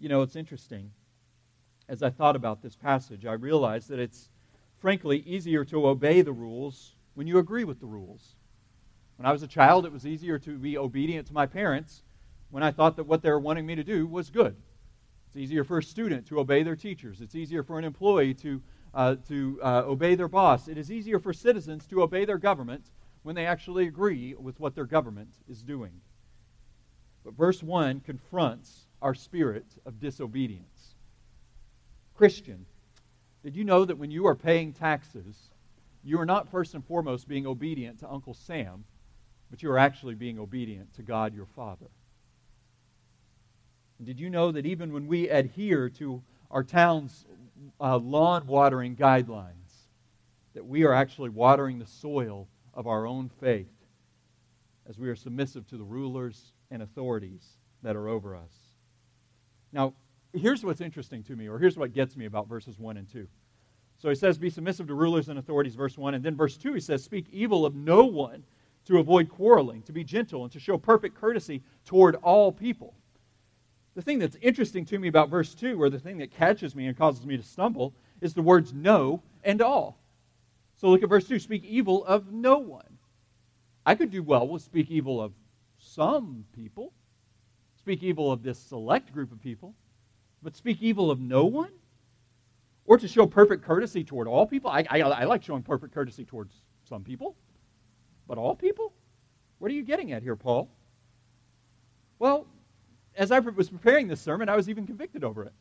You 0.00 0.08
know, 0.08 0.22
it's 0.22 0.34
interesting. 0.34 0.90
As 1.88 2.02
I 2.02 2.10
thought 2.10 2.36
about 2.36 2.62
this 2.62 2.76
passage, 2.76 3.26
I 3.26 3.32
realized 3.32 3.88
that 3.88 3.98
it's 3.98 4.30
frankly 4.78 5.18
easier 5.20 5.64
to 5.66 5.86
obey 5.86 6.22
the 6.22 6.32
rules 6.32 6.94
when 7.14 7.26
you 7.26 7.38
agree 7.38 7.64
with 7.64 7.80
the 7.80 7.86
rules. 7.86 8.36
When 9.16 9.26
I 9.26 9.32
was 9.32 9.42
a 9.42 9.48
child, 9.48 9.86
it 9.86 9.92
was 9.92 10.06
easier 10.06 10.38
to 10.40 10.58
be 10.58 10.76
obedient 10.78 11.26
to 11.28 11.34
my 11.34 11.46
parents 11.46 12.02
when 12.50 12.62
I 12.62 12.70
thought 12.70 12.96
that 12.96 13.04
what 13.04 13.22
they 13.22 13.30
were 13.30 13.40
wanting 13.40 13.66
me 13.66 13.74
to 13.74 13.84
do 13.84 14.06
was 14.06 14.30
good. 14.30 14.56
It's 15.28 15.36
easier 15.36 15.64
for 15.64 15.78
a 15.78 15.82
student 15.82 16.26
to 16.28 16.40
obey 16.40 16.62
their 16.62 16.76
teachers. 16.76 17.20
It's 17.20 17.34
easier 17.34 17.62
for 17.62 17.78
an 17.78 17.84
employee 17.84 18.34
to 18.34 18.62
uh, 18.94 19.16
to 19.28 19.58
uh, 19.62 19.82
obey 19.86 20.14
their 20.14 20.28
boss. 20.28 20.68
It 20.68 20.78
is 20.78 20.90
easier 20.90 21.18
for 21.18 21.32
citizens 21.32 21.86
to 21.88 22.02
obey 22.02 22.24
their 22.24 22.38
government 22.38 22.84
when 23.24 23.34
they 23.34 23.46
actually 23.46 23.88
agree 23.88 24.34
with 24.34 24.60
what 24.60 24.74
their 24.74 24.84
government 24.84 25.30
is 25.48 25.62
doing. 25.62 26.00
But 27.24 27.34
verse 27.34 27.62
1 27.62 28.00
confronts 28.00 28.86
our 29.02 29.14
spirit 29.14 29.66
of 29.84 29.98
disobedience. 29.98 30.73
Christian, 32.14 32.66
did 33.42 33.56
you 33.56 33.64
know 33.64 33.84
that 33.84 33.98
when 33.98 34.10
you 34.10 34.26
are 34.26 34.34
paying 34.36 34.72
taxes, 34.72 35.50
you 36.02 36.20
are 36.20 36.26
not 36.26 36.48
first 36.48 36.74
and 36.74 36.84
foremost 36.84 37.28
being 37.28 37.46
obedient 37.46 37.98
to 38.00 38.10
Uncle 38.10 38.34
Sam, 38.34 38.84
but 39.50 39.62
you 39.62 39.70
are 39.70 39.78
actually 39.78 40.14
being 40.14 40.38
obedient 40.38 40.94
to 40.94 41.02
God 41.02 41.34
your 41.34 41.46
Father? 41.46 41.86
did 44.02 44.20
you 44.20 44.28
know 44.28 44.52
that 44.52 44.66
even 44.66 44.92
when 44.92 45.06
we 45.06 45.30
adhere 45.30 45.88
to 45.88 46.22
our 46.50 46.62
town's 46.62 47.24
uh, 47.80 47.96
lawn 47.96 48.46
watering 48.46 48.96
guidelines, 48.96 49.86
that 50.54 50.66
we 50.66 50.84
are 50.84 50.92
actually 50.92 51.30
watering 51.30 51.78
the 51.78 51.86
soil 51.86 52.46
of 52.74 52.86
our 52.86 53.06
own 53.06 53.30
faith 53.40 53.72
as 54.86 54.98
we 54.98 55.08
are 55.08 55.16
submissive 55.16 55.66
to 55.68 55.76
the 55.76 55.84
rulers 55.84 56.52
and 56.70 56.82
authorities 56.82 57.44
that 57.82 57.96
are 57.96 58.08
over 58.08 58.36
us. 58.36 58.52
Now, 59.72 59.94
here's 60.34 60.64
what's 60.64 60.80
interesting 60.80 61.22
to 61.24 61.36
me, 61.36 61.48
or 61.48 61.58
here's 61.58 61.76
what 61.76 61.92
gets 61.92 62.16
me 62.16 62.26
about 62.26 62.48
verses 62.48 62.78
1 62.78 62.96
and 62.96 63.08
2. 63.10 63.26
So 63.98 64.08
he 64.08 64.14
says, 64.14 64.38
Be 64.38 64.50
submissive 64.50 64.86
to 64.88 64.94
rulers 64.94 65.28
and 65.28 65.38
authorities, 65.38 65.74
verse 65.74 65.96
1. 65.96 66.14
And 66.14 66.24
then 66.24 66.36
verse 66.36 66.56
2, 66.56 66.74
he 66.74 66.80
says, 66.80 67.02
Speak 67.02 67.26
evil 67.32 67.64
of 67.64 67.74
no 67.74 68.04
one 68.04 68.42
to 68.86 68.98
avoid 68.98 69.28
quarreling, 69.28 69.82
to 69.82 69.92
be 69.92 70.04
gentle, 70.04 70.42
and 70.42 70.52
to 70.52 70.60
show 70.60 70.76
perfect 70.76 71.14
courtesy 71.14 71.62
toward 71.84 72.16
all 72.16 72.52
people. 72.52 72.94
The 73.94 74.02
thing 74.02 74.18
that's 74.18 74.36
interesting 74.42 74.84
to 74.86 74.98
me 74.98 75.08
about 75.08 75.30
verse 75.30 75.54
2, 75.54 75.80
or 75.80 75.88
the 75.88 75.98
thing 75.98 76.18
that 76.18 76.32
catches 76.32 76.74
me 76.74 76.86
and 76.86 76.96
causes 76.96 77.24
me 77.24 77.36
to 77.36 77.42
stumble, 77.42 77.94
is 78.20 78.34
the 78.34 78.42
words 78.42 78.72
no 78.72 79.22
and 79.44 79.62
all. 79.62 79.98
So 80.76 80.88
look 80.88 81.02
at 81.02 81.08
verse 81.08 81.28
2 81.28 81.38
speak 81.38 81.64
evil 81.64 82.04
of 82.04 82.32
no 82.32 82.58
one. 82.58 82.98
I 83.86 83.94
could 83.94 84.10
do 84.10 84.22
well 84.22 84.48
with 84.48 84.62
speak 84.62 84.90
evil 84.90 85.22
of 85.22 85.32
some 85.78 86.44
people, 86.52 86.92
speak 87.78 88.02
evil 88.02 88.32
of 88.32 88.42
this 88.42 88.58
select 88.58 89.12
group 89.12 89.30
of 89.30 89.40
people, 89.40 89.74
but 90.44 90.54
speak 90.54 90.82
evil 90.82 91.10
of 91.10 91.18
no 91.18 91.46
one? 91.46 91.70
Or 92.86 92.98
to 92.98 93.08
show 93.08 93.26
perfect 93.26 93.64
courtesy 93.64 94.04
toward 94.04 94.28
all 94.28 94.46
people? 94.46 94.70
I, 94.70 94.84
I, 94.90 95.00
I 95.00 95.24
like 95.24 95.42
showing 95.42 95.62
perfect 95.62 95.94
courtesy 95.94 96.24
towards 96.24 96.54
some 96.84 97.02
people, 97.02 97.34
but 98.28 98.36
all 98.36 98.54
people? 98.54 98.92
What 99.58 99.70
are 99.70 99.74
you 99.74 99.82
getting 99.82 100.12
at 100.12 100.22
here, 100.22 100.36
Paul? 100.36 100.68
Well, 102.18 102.46
as 103.16 103.32
I 103.32 103.38
was 103.38 103.70
preparing 103.70 104.06
this 104.06 104.20
sermon, 104.20 104.48
I 104.50 104.56
was 104.56 104.68
even 104.68 104.86
convicted 104.86 105.24
over 105.24 105.44
it. 105.44 105.52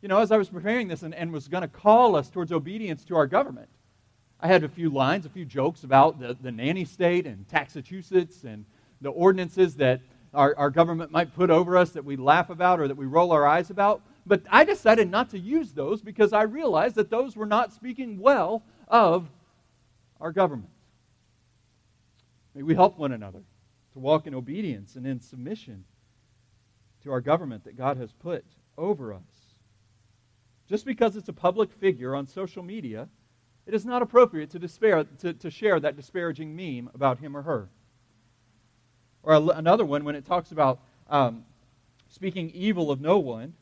You 0.00 0.08
know, 0.08 0.18
as 0.18 0.32
I 0.32 0.38
was 0.38 0.48
preparing 0.48 0.88
this 0.88 1.02
and, 1.02 1.14
and 1.14 1.30
was 1.30 1.46
going 1.46 1.62
to 1.62 1.68
call 1.68 2.16
us 2.16 2.30
towards 2.30 2.52
obedience 2.52 3.04
to 3.06 3.16
our 3.16 3.26
government, 3.26 3.68
I 4.40 4.46
had 4.46 4.64
a 4.64 4.68
few 4.68 4.90
lines, 4.90 5.26
a 5.26 5.30
few 5.30 5.44
jokes 5.44 5.84
about 5.84 6.18
the, 6.18 6.36
the 6.40 6.52
nanny 6.52 6.84
state 6.84 7.26
and 7.26 7.44
Massachusetts 7.52 8.44
and 8.44 8.64
the 9.00 9.10
ordinances 9.10 9.74
that 9.76 10.00
our, 10.34 10.54
our 10.56 10.70
government 10.70 11.10
might 11.10 11.34
put 11.34 11.50
over 11.50 11.76
us 11.76 11.90
that 11.90 12.04
we 12.04 12.16
laugh 12.16 12.50
about 12.50 12.80
or 12.80 12.88
that 12.88 12.96
we 12.96 13.06
roll 13.06 13.32
our 13.32 13.46
eyes 13.46 13.70
about. 13.70 14.02
But 14.26 14.42
I 14.50 14.64
decided 14.64 15.10
not 15.10 15.30
to 15.30 15.38
use 15.38 15.72
those 15.72 16.02
because 16.02 16.32
I 16.32 16.42
realized 16.42 16.96
that 16.96 17.10
those 17.10 17.36
were 17.36 17.46
not 17.46 17.72
speaking 17.72 18.18
well 18.18 18.62
of 18.88 19.28
our 20.20 20.32
government. 20.32 20.70
May 22.54 22.62
we 22.62 22.74
help 22.74 22.98
one 22.98 23.12
another 23.12 23.42
to 23.92 23.98
walk 23.98 24.26
in 24.26 24.34
obedience 24.34 24.96
and 24.96 25.06
in 25.06 25.20
submission 25.20 25.84
to 27.02 27.12
our 27.12 27.20
government 27.20 27.64
that 27.64 27.76
God 27.76 27.96
has 27.96 28.12
put 28.12 28.44
over 28.78 29.12
us. 29.12 29.22
Just 30.68 30.86
because 30.86 31.16
it's 31.16 31.28
a 31.28 31.34
public 31.34 31.70
figure 31.72 32.14
on 32.14 32.26
social 32.26 32.62
media, 32.62 33.08
it 33.66 33.74
is 33.74 33.84
not 33.84 34.02
appropriate 34.02 34.50
to, 34.50 34.58
despair, 34.58 35.04
to, 35.20 35.32
to 35.34 35.50
share 35.50 35.80
that 35.80 35.96
disparaging 35.96 36.54
meme 36.54 36.90
about 36.94 37.18
him 37.18 37.36
or 37.36 37.42
her. 37.42 37.68
Or 39.24 39.34
another 39.54 39.84
one, 39.84 40.04
when 40.04 40.14
it 40.14 40.26
talks 40.26 40.52
about 40.52 40.80
um, 41.08 41.44
speaking 42.08 42.50
evil 42.50 42.90
of 42.90 43.00
no 43.00 43.18
one, 43.18 43.54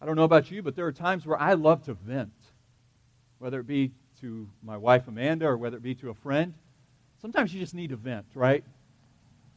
I 0.00 0.06
don't 0.06 0.16
know 0.16 0.24
about 0.24 0.50
you, 0.50 0.62
but 0.62 0.76
there 0.76 0.86
are 0.86 0.92
times 0.92 1.26
where 1.26 1.40
I 1.40 1.54
love 1.54 1.82
to 1.84 1.94
vent, 1.94 2.32
whether 3.38 3.60
it 3.60 3.66
be 3.66 3.90
to 4.20 4.46
my 4.62 4.76
wife 4.76 5.08
Amanda 5.08 5.46
or 5.46 5.56
whether 5.56 5.78
it 5.78 5.82
be 5.82 5.94
to 5.96 6.10
a 6.10 6.14
friend. 6.14 6.52
Sometimes 7.22 7.54
you 7.54 7.60
just 7.60 7.74
need 7.74 7.88
to 7.88 7.96
vent, 7.96 8.26
right? 8.34 8.62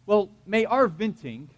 Well, 0.05 0.29
may 0.45 0.63
our 0.63 0.87
venting 0.87 1.49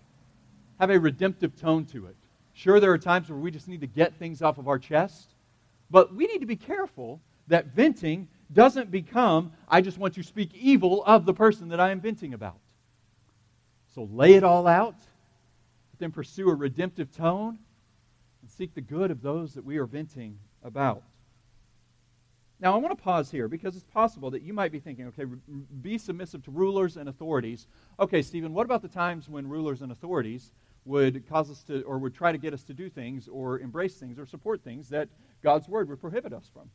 have 0.79 0.89
a 0.89 0.99
redemptive 0.99 1.55
tone 1.55 1.85
to 1.85 2.07
it. 2.07 2.15
Sure, 2.53 2.79
there 2.79 2.91
are 2.91 2.97
times 2.97 3.29
where 3.29 3.37
we 3.37 3.51
just 3.51 3.67
need 3.67 3.81
to 3.81 3.87
get 3.87 4.15
things 4.15 4.41
off 4.41 4.57
of 4.57 4.67
our 4.67 4.79
chest, 4.79 5.35
but 5.91 6.15
we 6.15 6.25
need 6.25 6.39
to 6.39 6.47
be 6.47 6.55
careful 6.55 7.21
that 7.47 7.67
venting 7.67 8.27
doesn't 8.53 8.89
become, 8.89 9.51
I 9.67 9.81
just 9.81 9.99
want 9.99 10.15
to 10.15 10.23
speak 10.23 10.49
evil 10.55 11.03
of 11.05 11.25
the 11.25 11.33
person 11.33 11.69
that 11.69 11.79
I 11.79 11.91
am 11.91 12.01
venting 12.01 12.33
about. 12.33 12.57
So 13.99 14.07
lay 14.13 14.35
it 14.35 14.45
all 14.45 14.65
out, 14.65 14.95
but 15.91 15.99
then 15.99 16.13
pursue 16.13 16.49
a 16.49 16.55
redemptive 16.55 17.11
tone 17.11 17.59
and 18.41 18.49
seek 18.49 18.73
the 18.73 18.79
good 18.79 19.11
of 19.11 19.21
those 19.21 19.55
that 19.55 19.65
we 19.65 19.75
are 19.75 19.85
venting 19.85 20.39
about. 20.63 21.03
Now, 22.61 22.73
I 22.73 22.77
want 22.77 22.97
to 22.97 23.03
pause 23.03 23.29
here 23.29 23.49
because 23.49 23.75
it's 23.75 23.83
possible 23.83 24.31
that 24.31 24.41
you 24.41 24.53
might 24.53 24.71
be 24.71 24.79
thinking, 24.79 25.07
okay, 25.07 25.25
be 25.81 25.97
submissive 25.97 26.41
to 26.43 26.51
rulers 26.51 26.95
and 26.95 27.09
authorities. 27.09 27.67
Okay, 27.99 28.21
Stephen, 28.21 28.53
what 28.53 28.63
about 28.63 28.81
the 28.81 28.87
times 28.87 29.27
when 29.27 29.45
rulers 29.45 29.81
and 29.81 29.91
authorities 29.91 30.53
would 30.85 31.27
cause 31.27 31.51
us 31.51 31.61
to, 31.63 31.81
or 31.81 31.97
would 31.97 32.15
try 32.15 32.31
to 32.31 32.37
get 32.37 32.53
us 32.53 32.63
to 32.63 32.73
do 32.73 32.89
things, 32.89 33.27
or 33.27 33.59
embrace 33.59 33.95
things, 33.95 34.17
or 34.17 34.25
support 34.25 34.63
things 34.63 34.87
that 34.87 35.09
God's 35.43 35.67
Word 35.67 35.89
would 35.89 35.99
prohibit 35.99 36.31
us 36.31 36.49
from? 36.53 36.69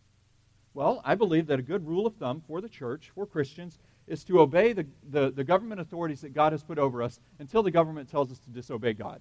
Well, 0.74 1.00
I 1.06 1.14
believe 1.14 1.46
that 1.46 1.58
a 1.58 1.62
good 1.62 1.86
rule 1.86 2.06
of 2.06 2.16
thumb 2.16 2.42
for 2.46 2.60
the 2.60 2.68
church, 2.68 3.12
for 3.14 3.24
Christians, 3.24 3.78
is 4.06 4.24
to 4.24 4.40
obey 4.40 4.72
the, 4.72 4.86
the, 5.10 5.30
the, 5.30 5.44
government 5.44 5.80
authorities 5.80 6.20
that 6.20 6.34
God 6.34 6.52
has 6.52 6.62
put 6.62 6.78
over 6.78 7.02
us 7.02 7.20
until 7.38 7.62
the 7.62 7.70
government 7.70 8.10
tells 8.10 8.30
us 8.30 8.38
to 8.40 8.50
disobey 8.50 8.92
God. 8.92 9.20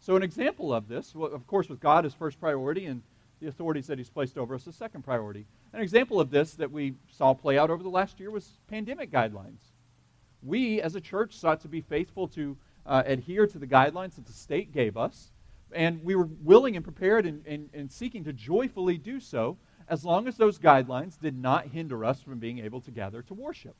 So, 0.00 0.16
an 0.16 0.22
example 0.22 0.72
of 0.72 0.88
this, 0.88 1.14
of 1.14 1.46
course, 1.46 1.68
with 1.68 1.80
God 1.80 2.06
as 2.06 2.14
first 2.14 2.40
priority 2.40 2.86
and 2.86 3.02
the 3.40 3.48
authorities 3.48 3.86
that 3.88 3.98
He's 3.98 4.08
placed 4.08 4.38
over 4.38 4.54
us 4.54 4.66
as 4.66 4.76
second 4.76 5.02
priority. 5.02 5.46
An 5.72 5.82
example 5.82 6.20
of 6.20 6.30
this 6.30 6.54
that 6.54 6.70
we 6.70 6.94
saw 7.10 7.34
play 7.34 7.58
out 7.58 7.70
over 7.70 7.82
the 7.82 7.88
last 7.88 8.18
year 8.18 8.30
was 8.30 8.58
pandemic 8.68 9.10
guidelines. 9.10 9.72
We, 10.42 10.80
as 10.80 10.94
a 10.94 11.00
church, 11.00 11.34
sought 11.36 11.60
to 11.62 11.68
be 11.68 11.80
faithful 11.80 12.28
to 12.28 12.56
uh, 12.86 13.02
adhere 13.04 13.46
to 13.46 13.58
the 13.58 13.66
guidelines 13.66 14.14
that 14.14 14.26
the 14.26 14.32
state 14.32 14.72
gave 14.72 14.96
us, 14.96 15.32
and 15.72 16.02
we 16.04 16.14
were 16.14 16.28
willing 16.42 16.76
and 16.76 16.84
prepared 16.84 17.26
and, 17.26 17.44
and, 17.46 17.68
and 17.74 17.90
seeking 17.90 18.24
to 18.24 18.32
joyfully 18.32 18.96
do 18.96 19.18
so 19.18 19.58
as 19.88 20.04
long 20.04 20.26
as 20.26 20.36
those 20.36 20.58
guidelines 20.58 21.18
did 21.18 21.36
not 21.36 21.68
hinder 21.68 22.04
us 22.04 22.20
from 22.20 22.38
being 22.38 22.58
able 22.58 22.80
to 22.80 22.90
gather 22.90 23.22
to 23.22 23.34
worship. 23.34 23.76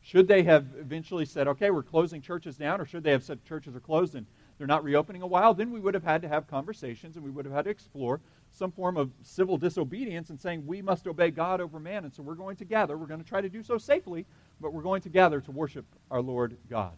Should 0.00 0.28
they 0.28 0.42
have 0.44 0.66
eventually 0.78 1.24
said, 1.24 1.48
okay, 1.48 1.70
we're 1.70 1.82
closing 1.82 2.22
churches 2.22 2.56
down, 2.56 2.80
or 2.80 2.86
should 2.86 3.02
they 3.02 3.10
have 3.10 3.24
said 3.24 3.44
churches 3.44 3.74
are 3.74 3.80
closed 3.80 4.14
and 4.14 4.26
they're 4.56 4.66
not 4.66 4.84
reopening 4.84 5.22
a 5.22 5.26
while, 5.26 5.54
then 5.54 5.70
we 5.70 5.80
would 5.80 5.94
have 5.94 6.04
had 6.04 6.22
to 6.22 6.28
have 6.28 6.48
conversations 6.48 7.16
and 7.16 7.24
we 7.24 7.30
would 7.30 7.44
have 7.44 7.54
had 7.54 7.64
to 7.64 7.70
explore 7.70 8.20
some 8.50 8.72
form 8.72 8.96
of 8.96 9.10
civil 9.22 9.56
disobedience 9.56 10.30
and 10.30 10.40
saying 10.40 10.66
we 10.66 10.82
must 10.82 11.06
obey 11.06 11.30
God 11.30 11.60
over 11.60 11.78
man. 11.78 12.04
And 12.04 12.12
so 12.12 12.22
we're 12.22 12.34
going 12.34 12.56
to 12.56 12.64
gather. 12.64 12.96
We're 12.96 13.06
going 13.06 13.22
to 13.22 13.28
try 13.28 13.40
to 13.40 13.48
do 13.48 13.62
so 13.62 13.78
safely, 13.78 14.26
but 14.60 14.72
we're 14.72 14.82
going 14.82 15.02
to 15.02 15.08
gather 15.08 15.40
to 15.40 15.52
worship 15.52 15.84
our 16.10 16.20
Lord 16.20 16.56
God. 16.68 16.94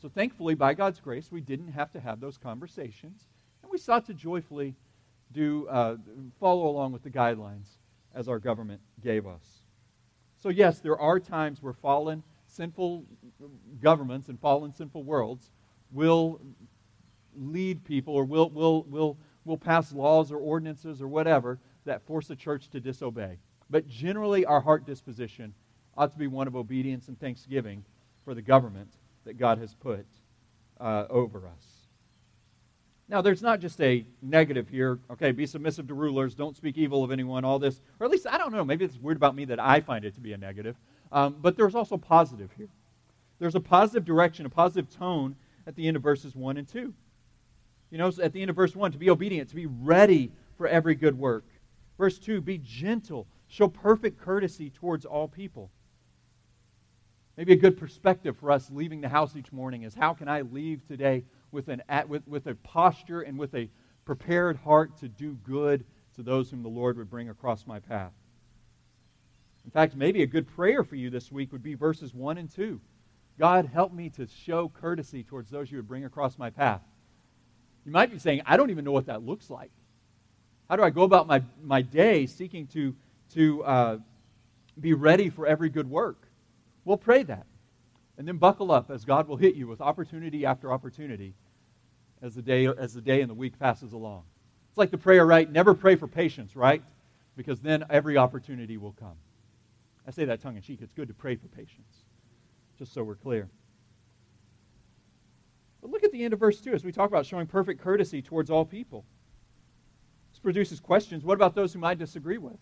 So 0.00 0.08
thankfully, 0.08 0.54
by 0.54 0.74
God's 0.74 0.98
grace, 0.98 1.30
we 1.30 1.40
didn't 1.40 1.72
have 1.72 1.92
to 1.92 2.00
have 2.00 2.20
those 2.20 2.38
conversations, 2.38 3.26
and 3.62 3.70
we 3.70 3.78
sought 3.78 4.06
to 4.06 4.14
joyfully 4.14 4.74
do 5.32 5.66
uh, 5.68 5.96
follow 6.38 6.68
along 6.68 6.92
with 6.92 7.02
the 7.02 7.10
guidelines 7.10 7.66
as 8.14 8.28
our 8.28 8.38
government 8.38 8.80
gave 9.02 9.26
us. 9.26 9.60
So 10.36 10.48
yes, 10.48 10.80
there 10.80 10.98
are 10.98 11.20
times 11.20 11.62
where 11.62 11.72
fallen, 11.72 12.22
sinful 12.46 13.04
governments 13.80 14.28
and 14.28 14.40
fallen, 14.40 14.72
sinful 14.74 15.04
worlds 15.04 15.50
will 15.92 16.40
lead 17.36 17.84
people 17.84 18.14
or 18.14 18.24
will, 18.24 18.50
will, 18.50 18.82
will, 18.84 19.16
will 19.44 19.58
pass 19.58 19.92
laws 19.92 20.32
or 20.32 20.38
ordinances 20.38 21.00
or 21.00 21.08
whatever 21.08 21.58
that 21.84 22.02
force 22.06 22.26
the 22.26 22.36
church 22.36 22.68
to 22.70 22.80
disobey. 22.80 23.38
But 23.68 23.86
generally, 23.86 24.44
our 24.44 24.60
heart 24.60 24.84
disposition 24.84 25.54
ought 25.96 26.12
to 26.12 26.18
be 26.18 26.26
one 26.26 26.46
of 26.46 26.56
obedience 26.56 27.08
and 27.08 27.18
thanksgiving 27.18 27.84
for 28.24 28.34
the 28.34 28.42
government 28.42 28.90
that 29.24 29.38
God 29.38 29.58
has 29.58 29.74
put 29.74 30.06
uh, 30.80 31.06
over 31.08 31.46
us. 31.46 31.79
Now, 33.10 33.20
there's 33.20 33.42
not 33.42 33.58
just 33.58 33.80
a 33.80 34.06
negative 34.22 34.68
here. 34.68 35.00
Okay, 35.10 35.32
be 35.32 35.44
submissive 35.44 35.88
to 35.88 35.94
rulers, 35.94 36.36
don't 36.36 36.56
speak 36.56 36.78
evil 36.78 37.02
of 37.02 37.10
anyone, 37.10 37.44
all 37.44 37.58
this. 37.58 37.80
Or 37.98 38.04
at 38.04 38.10
least, 38.12 38.24
I 38.28 38.38
don't 38.38 38.52
know, 38.52 38.64
maybe 38.64 38.84
it's 38.84 38.98
weird 38.98 39.16
about 39.16 39.34
me 39.34 39.44
that 39.46 39.58
I 39.58 39.80
find 39.80 40.04
it 40.04 40.14
to 40.14 40.20
be 40.20 40.32
a 40.32 40.38
negative. 40.38 40.76
Um, 41.10 41.34
but 41.40 41.56
there's 41.56 41.74
also 41.74 41.96
positive 41.96 42.52
here. 42.56 42.68
There's 43.40 43.56
a 43.56 43.60
positive 43.60 44.04
direction, 44.04 44.46
a 44.46 44.48
positive 44.48 44.88
tone 44.88 45.34
at 45.66 45.74
the 45.74 45.88
end 45.88 45.96
of 45.96 46.04
verses 46.04 46.36
1 46.36 46.56
and 46.56 46.68
2. 46.68 46.94
You 47.90 47.98
know, 47.98 48.12
at 48.22 48.32
the 48.32 48.40
end 48.40 48.48
of 48.48 48.54
verse 48.54 48.76
1, 48.76 48.92
to 48.92 48.98
be 48.98 49.10
obedient, 49.10 49.48
to 49.48 49.56
be 49.56 49.66
ready 49.66 50.30
for 50.56 50.68
every 50.68 50.94
good 50.94 51.18
work. 51.18 51.44
Verse 51.98 52.16
2, 52.16 52.40
be 52.40 52.58
gentle, 52.58 53.26
show 53.48 53.66
perfect 53.66 54.20
courtesy 54.20 54.70
towards 54.70 55.04
all 55.04 55.26
people. 55.26 55.68
Maybe 57.36 57.54
a 57.54 57.56
good 57.56 57.76
perspective 57.76 58.36
for 58.36 58.52
us 58.52 58.70
leaving 58.70 59.00
the 59.00 59.08
house 59.08 59.34
each 59.34 59.50
morning 59.50 59.82
is 59.82 59.96
how 59.96 60.14
can 60.14 60.28
I 60.28 60.42
leave 60.42 60.86
today 60.86 61.24
with, 61.52 61.68
an, 61.68 61.82
with, 62.08 62.26
with 62.26 62.46
a 62.46 62.54
posture 62.54 63.22
and 63.22 63.38
with 63.38 63.54
a 63.54 63.68
prepared 64.04 64.56
heart 64.56 64.96
to 64.98 65.08
do 65.08 65.38
good, 65.44 65.84
to 66.16 66.22
those 66.22 66.50
whom 66.50 66.62
the 66.62 66.68
Lord 66.68 66.96
would 66.96 67.10
bring 67.10 67.28
across 67.28 67.66
my 67.66 67.78
path. 67.78 68.12
In 69.64 69.70
fact, 69.70 69.94
maybe 69.94 70.22
a 70.22 70.26
good 70.26 70.48
prayer 70.48 70.82
for 70.82 70.96
you 70.96 71.10
this 71.10 71.30
week 71.30 71.52
would 71.52 71.62
be 71.62 71.74
verses 71.74 72.14
1 72.14 72.38
and 72.38 72.50
2. 72.50 72.80
God, 73.38 73.70
help 73.72 73.92
me 73.92 74.10
to 74.10 74.26
show 74.26 74.68
courtesy 74.68 75.22
towards 75.22 75.50
those 75.50 75.70
you 75.70 75.78
would 75.78 75.88
bring 75.88 76.04
across 76.04 76.38
my 76.38 76.50
path. 76.50 76.82
You 77.86 77.92
might 77.92 78.10
be 78.10 78.18
saying, 78.18 78.42
I 78.46 78.56
don't 78.56 78.70
even 78.70 78.84
know 78.84 78.92
what 78.92 79.06
that 79.06 79.22
looks 79.24 79.48
like. 79.48 79.70
How 80.68 80.76
do 80.76 80.82
I 80.82 80.90
go 80.90 81.02
about 81.02 81.26
my, 81.26 81.42
my 81.62 81.82
day 81.82 82.26
seeking 82.26 82.66
to, 82.68 82.94
to 83.34 83.64
uh, 83.64 83.98
be 84.78 84.92
ready 84.92 85.30
for 85.30 85.46
every 85.46 85.68
good 85.68 85.88
work? 85.88 86.28
Well, 86.84 86.96
pray 86.96 87.22
that. 87.24 87.46
And 88.20 88.28
then 88.28 88.36
buckle 88.36 88.70
up 88.70 88.90
as 88.90 89.06
God 89.06 89.28
will 89.28 89.38
hit 89.38 89.54
you 89.54 89.66
with 89.66 89.80
opportunity 89.80 90.44
after 90.44 90.70
opportunity 90.70 91.32
as 92.20 92.34
the 92.34 92.42
day, 92.42 92.66
as 92.66 92.92
the 92.92 93.00
day 93.00 93.22
and 93.22 93.30
the 93.30 93.34
week 93.34 93.58
passes 93.58 93.94
along. 93.94 94.24
It's 94.68 94.76
like 94.76 94.90
the 94.90 94.98
prayer, 94.98 95.24
right? 95.24 95.50
Never 95.50 95.72
pray 95.72 95.96
for 95.96 96.06
patience, 96.06 96.54
right? 96.54 96.82
Because 97.34 97.60
then 97.60 97.82
every 97.88 98.18
opportunity 98.18 98.76
will 98.76 98.92
come. 98.92 99.16
I 100.06 100.10
say 100.10 100.26
that 100.26 100.42
tongue 100.42 100.56
in 100.56 100.60
cheek. 100.60 100.80
It's 100.82 100.92
good 100.92 101.08
to 101.08 101.14
pray 101.14 101.34
for 101.34 101.48
patience, 101.48 102.04
just 102.78 102.92
so 102.92 103.02
we're 103.02 103.14
clear. 103.14 103.48
But 105.80 105.90
look 105.90 106.04
at 106.04 106.12
the 106.12 106.22
end 106.22 106.34
of 106.34 106.40
verse 106.40 106.60
2 106.60 106.74
as 106.74 106.84
we 106.84 106.92
talk 106.92 107.08
about 107.08 107.24
showing 107.24 107.46
perfect 107.46 107.80
courtesy 107.80 108.20
towards 108.20 108.50
all 108.50 108.66
people. 108.66 109.06
This 110.30 110.40
produces 110.40 110.78
questions. 110.78 111.24
What 111.24 111.36
about 111.36 111.54
those 111.54 111.72
whom 111.72 111.84
I 111.84 111.94
disagree 111.94 112.36
with? 112.36 112.58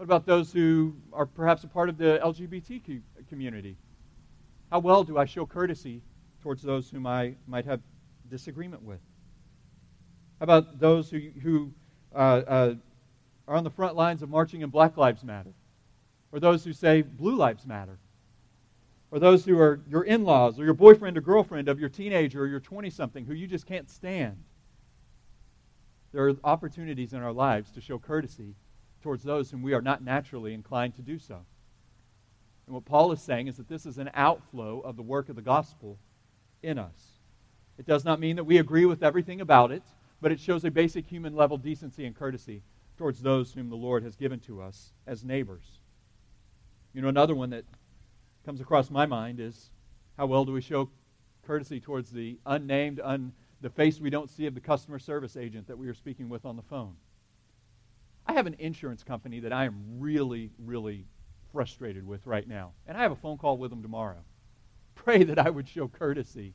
What 0.00 0.04
about 0.04 0.26
those 0.26 0.50
who 0.50 0.96
are 1.12 1.26
perhaps 1.26 1.62
a 1.62 1.68
part 1.68 1.88
of 1.88 1.98
the 1.98 2.18
LGBT 2.24 2.82
community? 3.30 3.76
How 4.70 4.80
well 4.80 5.04
do 5.04 5.16
I 5.16 5.24
show 5.24 5.46
courtesy 5.46 6.02
towards 6.42 6.62
those 6.62 6.90
whom 6.90 7.06
I 7.06 7.36
might 7.46 7.64
have 7.64 7.80
disagreement 8.28 8.82
with? 8.82 9.00
How 10.38 10.44
about 10.44 10.78
those 10.78 11.10
who, 11.10 11.20
who 11.42 11.72
uh, 12.14 12.18
uh, 12.18 12.74
are 13.48 13.56
on 13.56 13.64
the 13.64 13.70
front 13.70 13.96
lines 13.96 14.22
of 14.22 14.28
marching 14.28 14.60
in 14.60 14.68
Black 14.68 14.96
Lives 14.96 15.24
Matter? 15.24 15.52
Or 16.32 16.40
those 16.40 16.64
who 16.64 16.72
say 16.72 17.02
Blue 17.02 17.36
Lives 17.36 17.66
Matter? 17.66 17.98
Or 19.10 19.18
those 19.18 19.44
who 19.44 19.58
are 19.58 19.80
your 19.88 20.04
in 20.04 20.24
laws 20.24 20.60
or 20.60 20.64
your 20.64 20.74
boyfriend 20.74 21.16
or 21.16 21.20
girlfriend 21.20 21.68
of 21.68 21.80
your 21.80 21.88
teenager 21.88 22.42
or 22.42 22.46
your 22.46 22.60
20 22.60 22.90
something 22.90 23.24
who 23.24 23.34
you 23.34 23.46
just 23.46 23.66
can't 23.66 23.90
stand? 23.90 24.36
There 26.12 26.28
are 26.28 26.34
opportunities 26.44 27.12
in 27.12 27.22
our 27.22 27.32
lives 27.32 27.70
to 27.72 27.80
show 27.80 27.98
courtesy 27.98 28.54
towards 29.02 29.22
those 29.22 29.50
whom 29.50 29.62
we 29.62 29.74
are 29.74 29.82
not 29.82 30.02
naturally 30.02 30.54
inclined 30.54 30.94
to 30.96 31.02
do 31.02 31.18
so. 31.18 31.40
And 32.66 32.74
what 32.74 32.84
Paul 32.84 33.12
is 33.12 33.20
saying 33.20 33.48
is 33.48 33.56
that 33.56 33.68
this 33.68 33.86
is 33.86 33.98
an 33.98 34.10
outflow 34.14 34.80
of 34.80 34.96
the 34.96 35.02
work 35.02 35.28
of 35.28 35.36
the 35.36 35.42
gospel 35.42 35.98
in 36.62 36.78
us. 36.78 37.12
It 37.78 37.86
does 37.86 38.04
not 38.04 38.20
mean 38.20 38.36
that 38.36 38.44
we 38.44 38.58
agree 38.58 38.84
with 38.86 39.02
everything 39.02 39.40
about 39.40 39.72
it 39.72 39.82
but 40.20 40.32
it 40.32 40.40
shows 40.40 40.64
a 40.64 40.70
basic 40.70 41.06
human 41.06 41.34
level 41.34 41.56
decency 41.56 42.04
and 42.04 42.14
courtesy 42.14 42.62
towards 42.98 43.22
those 43.22 43.52
whom 43.52 43.70
the 43.70 43.76
Lord 43.76 44.02
has 44.02 44.16
given 44.16 44.38
to 44.40 44.60
us 44.60 44.92
as 45.06 45.24
neighbors. 45.24 45.80
You 46.92 47.02
know, 47.02 47.08
another 47.08 47.34
one 47.34 47.50
that 47.50 47.64
comes 48.44 48.60
across 48.60 48.90
my 48.90 49.06
mind 49.06 49.40
is 49.40 49.70
how 50.18 50.26
well 50.26 50.44
do 50.44 50.52
we 50.52 50.60
show 50.60 50.90
courtesy 51.46 51.80
towards 51.80 52.10
the 52.10 52.38
unnamed, 52.44 53.00
un, 53.02 53.32
the 53.62 53.70
face 53.70 53.98
we 53.98 54.10
don't 54.10 54.28
see 54.28 54.46
of 54.46 54.54
the 54.54 54.60
customer 54.60 54.98
service 54.98 55.36
agent 55.36 55.66
that 55.68 55.78
we 55.78 55.88
are 55.88 55.94
speaking 55.94 56.28
with 56.28 56.44
on 56.44 56.56
the 56.56 56.62
phone? 56.62 56.96
I 58.26 58.34
have 58.34 58.46
an 58.46 58.56
insurance 58.58 59.02
company 59.02 59.40
that 59.40 59.52
I 59.52 59.64
am 59.64 59.82
really, 59.98 60.50
really 60.58 61.06
frustrated 61.52 62.06
with 62.06 62.26
right 62.26 62.46
now. 62.46 62.72
And 62.86 62.96
I 62.96 63.02
have 63.02 63.12
a 63.12 63.16
phone 63.16 63.38
call 63.38 63.56
with 63.58 63.70
them 63.70 63.82
tomorrow. 63.82 64.24
Pray 64.94 65.24
that 65.24 65.38
I 65.38 65.50
would 65.50 65.68
show 65.68 65.88
courtesy 65.88 66.54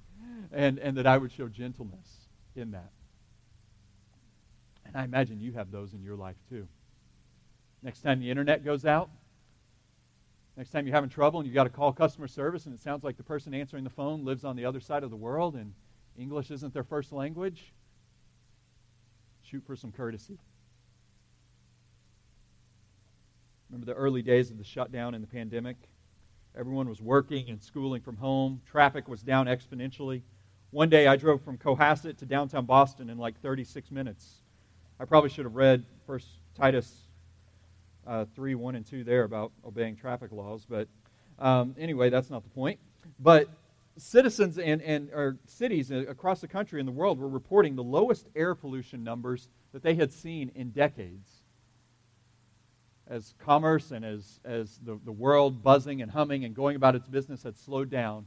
and, 0.52 0.78
and 0.80 0.98
that 0.98 1.08
I 1.08 1.18
would 1.18 1.32
show 1.32 1.48
gentleness 1.48 2.28
in 2.56 2.72
that. 2.72 2.92
And 4.86 4.96
I 4.96 5.04
imagine 5.04 5.40
you 5.40 5.54
have 5.54 5.72
those 5.72 5.94
in 5.94 6.04
your 6.04 6.16
life 6.16 6.38
too. 6.50 6.68
Next 7.82 8.02
time 8.02 8.20
the 8.20 8.30
internet 8.30 8.64
goes 8.64 8.86
out, 8.86 9.10
next 10.58 10.72
time 10.72 10.88
you're 10.88 10.96
having 10.96 11.10
trouble 11.10 11.40
and 11.40 11.48
you've 11.48 11.56
got 11.56 11.66
to 11.66 11.70
call 11.70 11.92
customer 11.92 12.28
service 12.28 12.66
and 12.66 12.74
it 12.74 12.82
sounds 12.82 13.04
like 13.04 13.18
the 13.18 13.24
person 13.24 13.54
answering 13.54 13.84
the 13.84 13.90
phone 13.90 14.24
lives 14.24 14.46
on 14.46 14.56
the 14.56 14.66
other 14.66 14.80
side 14.80 15.04
of 15.04 15.10
the 15.10 15.16
world 15.16 15.56
and 15.56 15.74
English 16.18 16.50
isn't 16.52 16.74
their 16.74 16.84
first 16.84 17.12
language, 17.12 17.74
shoot 19.44 19.64
for 19.66 19.76
some 19.76 19.92
courtesy. 19.92 20.40
Remember 23.70 23.86
the 23.86 23.98
early 23.98 24.22
days 24.22 24.52
of 24.52 24.58
the 24.58 24.64
shutdown 24.64 25.16
and 25.16 25.24
the 25.24 25.28
pandemic? 25.28 25.78
Everyone 26.58 26.88
was 26.88 27.02
working 27.02 27.50
and 27.50 27.62
schooling 27.62 28.02
from 28.02 28.16
home. 28.16 28.62
Traffic 28.70 29.08
was 29.08 29.22
down 29.22 29.48
exponentially. 29.48 30.22
One 30.72 30.90
day 30.90 31.08
I 31.08 31.16
drove 31.16 31.42
from 31.42 31.58
Cohasset 31.58 32.18
to 32.18 32.26
downtown 32.26 32.66
Boston 32.66 33.10
in 33.10 33.18
like 33.18 33.40
36 33.42 33.92
minutes. 33.92 34.42
I 35.00 35.06
probably 35.06 35.30
should 35.30 35.46
have 35.46 35.56
read 35.56 35.86
First 36.06 36.28
Titus 36.56 36.94
uh, 38.08 38.26
3, 38.36 38.56
1 38.56 38.76
and 38.76 38.86
2 38.86 39.04
there 39.04 39.24
about 39.24 39.52
obeying 39.66 39.96
traffic 39.96 40.32
laws. 40.32 40.66
But 40.68 40.88
um, 41.40 41.76
anyway, 41.78 42.10
that's 42.10 42.30
not 42.30 42.44
the 42.44 42.50
point. 42.50 42.80
But 43.20 43.50
citizens 43.98 44.58
and, 44.58 44.82
and 44.82 45.10
or 45.12 45.38
cities 45.48 45.92
across 45.92 46.42
the 46.42 46.48
country 46.48 46.80
and 46.80 46.88
the 46.88 46.94
world 46.94 47.20
were 47.20 47.30
reporting 47.30 47.76
the 47.76 47.84
lowest 47.84 48.28
air 48.36 48.56
pollution 48.56 49.04
numbers 49.04 49.50
that 49.74 49.84
they 49.84 49.96
had 49.96 50.12
seen 50.12 50.52
in 50.56 50.70
decades. 50.70 51.35
As 53.08 53.34
commerce 53.40 53.92
and 53.92 54.04
as, 54.04 54.40
as 54.44 54.80
the, 54.84 55.00
the 55.06 55.12
world 55.12 55.62
buzzing 55.62 56.02
and 56.02 56.10
humming 56.10 56.44
and 56.44 56.56
going 56.56 56.76
about 56.76 56.96
its 56.96 57.08
business 57.08 57.44
had 57.44 57.56
slowed 57.56 57.90
down, 57.90 58.26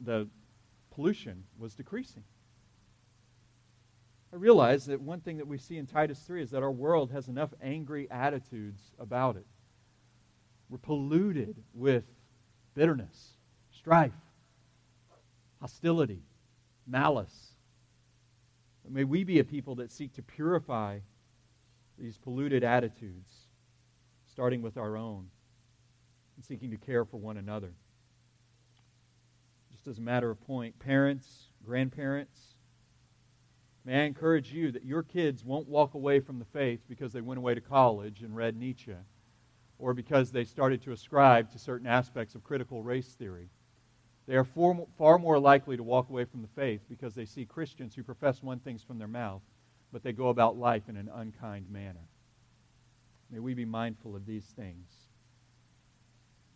the 0.00 0.28
pollution 0.90 1.44
was 1.58 1.74
decreasing. 1.74 2.24
I 4.32 4.36
realize 4.36 4.86
that 4.86 5.00
one 5.00 5.20
thing 5.20 5.36
that 5.36 5.46
we 5.46 5.58
see 5.58 5.76
in 5.76 5.86
Titus 5.86 6.18
3 6.18 6.42
is 6.42 6.50
that 6.50 6.62
our 6.62 6.72
world 6.72 7.12
has 7.12 7.28
enough 7.28 7.54
angry 7.62 8.10
attitudes 8.10 8.80
about 8.98 9.36
it. 9.36 9.46
We're 10.68 10.78
polluted 10.78 11.62
with 11.72 12.04
bitterness, 12.74 13.34
strife, 13.70 14.12
hostility, 15.60 16.22
malice. 16.86 17.52
May 18.88 19.04
we 19.04 19.24
be 19.24 19.38
a 19.38 19.44
people 19.44 19.76
that 19.76 19.92
seek 19.92 20.14
to 20.14 20.22
purify 20.22 20.98
these 21.98 22.16
polluted 22.16 22.64
attitudes, 22.64 23.32
starting 24.30 24.62
with 24.62 24.76
our 24.76 24.96
own, 24.96 25.28
and 26.36 26.44
seeking 26.44 26.70
to 26.70 26.76
care 26.76 27.04
for 27.04 27.16
one 27.18 27.36
another. 27.36 27.72
Just 29.70 29.86
as 29.86 29.98
a 29.98 30.02
matter 30.02 30.30
of 30.30 30.40
point, 30.40 30.78
parents, 30.78 31.48
grandparents, 31.64 32.54
May 33.84 34.00
I 34.00 34.04
encourage 34.04 34.50
you 34.50 34.72
that 34.72 34.86
your 34.86 35.02
kids 35.02 35.44
won't 35.44 35.68
walk 35.68 35.92
away 35.92 36.18
from 36.20 36.38
the 36.38 36.46
faith 36.46 36.80
because 36.88 37.12
they 37.12 37.20
went 37.20 37.36
away 37.36 37.54
to 37.54 37.60
college 37.60 38.22
and 38.22 38.34
read 38.34 38.56
Nietzsche 38.56 38.94
or 39.78 39.92
because 39.92 40.32
they 40.32 40.44
started 40.44 40.80
to 40.82 40.92
ascribe 40.92 41.50
to 41.50 41.58
certain 41.58 41.86
aspects 41.86 42.34
of 42.34 42.42
critical 42.42 42.82
race 42.82 43.08
theory. 43.08 43.50
They 44.26 44.36
are 44.36 44.44
far 44.44 45.18
more 45.18 45.38
likely 45.38 45.76
to 45.76 45.82
walk 45.82 46.08
away 46.08 46.24
from 46.24 46.40
the 46.40 46.48
faith 46.48 46.80
because 46.88 47.14
they 47.14 47.26
see 47.26 47.44
Christians 47.44 47.94
who 47.94 48.02
profess 48.02 48.42
one 48.42 48.58
thing 48.58 48.78
from 48.78 48.98
their 48.98 49.06
mouth, 49.08 49.42
but 49.94 50.02
they 50.02 50.12
go 50.12 50.26
about 50.26 50.58
life 50.58 50.88
in 50.88 50.96
an 50.96 51.08
unkind 51.14 51.70
manner. 51.70 52.08
May 53.30 53.38
we 53.38 53.54
be 53.54 53.64
mindful 53.64 54.16
of 54.16 54.26
these 54.26 54.44
things 54.44 54.90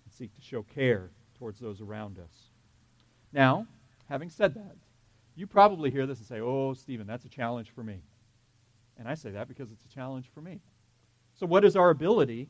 and 0.04 0.12
seek 0.12 0.34
to 0.34 0.42
show 0.42 0.64
care 0.64 1.10
towards 1.38 1.60
those 1.60 1.80
around 1.80 2.18
us. 2.18 2.50
Now, 3.32 3.68
having 4.08 4.28
said 4.28 4.54
that, 4.54 4.74
you 5.36 5.46
probably 5.46 5.92
hear 5.92 6.04
this 6.04 6.18
and 6.18 6.26
say, 6.26 6.40
Oh, 6.40 6.74
Stephen, 6.74 7.06
that's 7.06 7.26
a 7.26 7.28
challenge 7.28 7.70
for 7.70 7.84
me. 7.84 8.00
And 8.98 9.06
I 9.06 9.14
say 9.14 9.30
that 9.30 9.46
because 9.46 9.70
it's 9.70 9.84
a 9.84 9.94
challenge 9.94 10.26
for 10.34 10.40
me. 10.40 10.58
So, 11.38 11.46
what 11.46 11.64
is 11.64 11.76
our 11.76 11.90
ability 11.90 12.48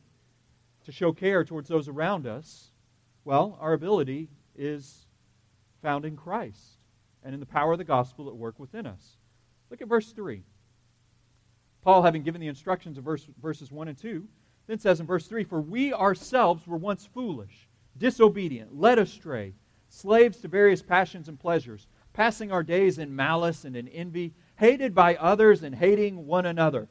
to 0.85 0.91
show 0.91 1.13
care 1.13 1.43
towards 1.43 1.69
those 1.69 1.87
around 1.87 2.25
us? 2.25 2.71
Well, 3.25 3.59
our 3.61 3.73
ability 3.73 4.29
is 4.57 5.05
found 5.83 6.03
in 6.03 6.17
Christ 6.17 6.79
and 7.23 7.35
in 7.35 7.39
the 7.39 7.45
power 7.45 7.73
of 7.73 7.77
the 7.77 7.83
gospel 7.83 8.27
at 8.27 8.35
work 8.35 8.57
within 8.57 8.87
us. 8.87 9.17
Look 9.69 9.83
at 9.83 9.87
verse 9.87 10.13
3. 10.13 10.41
Paul, 11.83 12.01
having 12.03 12.23
given 12.23 12.41
the 12.41 12.47
instructions 12.47 12.97
of 12.97 13.03
verse, 13.03 13.25
verses 13.41 13.71
1 13.71 13.87
and 13.87 13.97
2, 13.97 14.27
then 14.67 14.79
says 14.79 14.99
in 14.99 15.05
verse 15.05 15.27
3 15.27 15.43
For 15.43 15.61
we 15.61 15.93
ourselves 15.93 16.67
were 16.67 16.77
once 16.77 17.05
foolish, 17.05 17.67
disobedient, 17.97 18.77
led 18.77 18.99
astray, 18.99 19.53
slaves 19.89 20.37
to 20.41 20.47
various 20.47 20.81
passions 20.81 21.29
and 21.29 21.39
pleasures 21.39 21.87
passing 22.13 22.51
our 22.51 22.63
days 22.63 22.97
in 22.97 23.15
malice 23.15 23.65
and 23.65 23.75
in 23.75 23.87
envy, 23.87 24.33
hated 24.57 24.93
by 24.93 25.15
others 25.15 25.63
and 25.63 25.73
hating 25.73 26.25
one 26.25 26.45
another. 26.45 26.89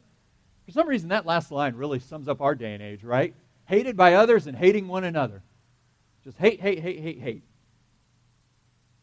For 0.64 0.72
some 0.72 0.88
reason, 0.88 1.10
that 1.10 1.26
last 1.26 1.50
line 1.50 1.74
really 1.74 1.98
sums 1.98 2.28
up 2.28 2.40
our 2.40 2.54
day 2.54 2.74
and 2.74 2.82
age, 2.82 3.04
right? 3.04 3.34
Hated 3.66 3.96
by 3.96 4.14
others 4.14 4.46
and 4.46 4.56
hating 4.56 4.88
one 4.88 5.04
another. 5.04 5.42
Just 6.24 6.38
hate, 6.38 6.60
hate, 6.60 6.78
hate, 6.78 7.00
hate, 7.00 7.20
hate. 7.20 7.42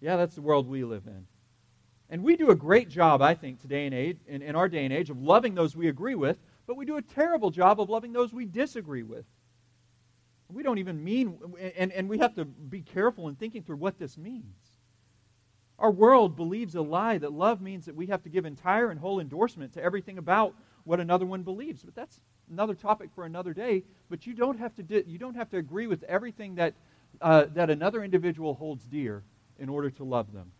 Yeah, 0.02 0.18
that's 0.18 0.36
the 0.36 0.42
world 0.42 0.68
we 0.68 0.84
live 0.84 1.06
in. 1.08 1.26
And 2.10 2.24
we 2.24 2.36
do 2.36 2.52
a 2.52 2.56
great 2.56 2.90
job, 2.90 3.22
I 3.22 3.34
think, 3.34 3.62
today 3.62 3.86
and 3.86 3.96
age, 3.96 4.18
in, 4.28 4.42
in 4.42 4.56
our 4.56 4.70
day 4.70 4.86
and 4.86 4.94
age 4.94 5.10
of 5.10 5.22
loving 5.22 5.56
those 5.56 5.76
we 5.76 5.88
agree 5.88 6.16
with, 6.16 6.38
but 6.68 6.78
we 6.78 6.86
do 6.86 6.98
a 6.98 7.02
terrible 7.02 7.50
job 7.50 7.82
of 7.82 7.90
loving 7.90 8.14
those 8.14 8.32
we 8.32 8.46
disagree 8.46 9.04
with. 9.04 9.26
We 10.52 10.62
don't 10.62 10.78
even 10.78 11.04
mean, 11.04 11.40
and, 11.76 11.92
and 11.92 12.08
we 12.08 12.20
have 12.20 12.36
to 12.36 12.46
be 12.46 12.82
careful 12.82 13.28
in 13.28 13.36
thinking 13.36 13.64
through 13.64 13.78
what 13.78 13.98
this 13.98 14.18
means. 14.18 14.56
Our 15.80 15.92
world 15.92 16.36
believes 16.36 16.76
a 16.76 16.82
lie 16.82 17.18
that 17.18 17.34
love 17.34 17.62
means 17.62 17.86
that 17.86 17.96
we 17.96 18.06
have 18.08 18.24
to 18.24 18.30
give 18.30 18.46
entire 18.46 18.92
and 18.92 19.00
whole 19.00 19.20
endorsement 19.20 19.74
to 19.74 19.84
everything 19.84 20.18
about 20.18 20.54
what 20.84 21.00
another 21.00 21.26
one 21.26 21.42
believes. 21.42 21.84
But 21.84 21.96
that's 21.96 22.22
another 22.50 22.76
topic 22.76 23.10
for 23.14 23.26
another 23.26 23.54
day. 23.54 23.84
But 24.10 24.26
you 24.26 24.34
don't 24.34 24.58
have 24.58 24.74
to, 24.76 24.84
di- 24.84 25.04
you 25.08 25.18
don't 25.18 25.36
have 25.36 25.50
to 25.50 25.58
agree 25.58 25.88
with 25.88 26.04
everything 26.04 26.56
that, 26.56 26.76
uh, 27.20 27.46
that 27.56 27.70
another 27.70 28.04
individual 28.04 28.54
holds 28.54 28.86
dear 28.86 29.24
in 29.60 29.68
order 29.68 29.90
to 29.90 30.04
love 30.04 30.32
them. 30.32 30.52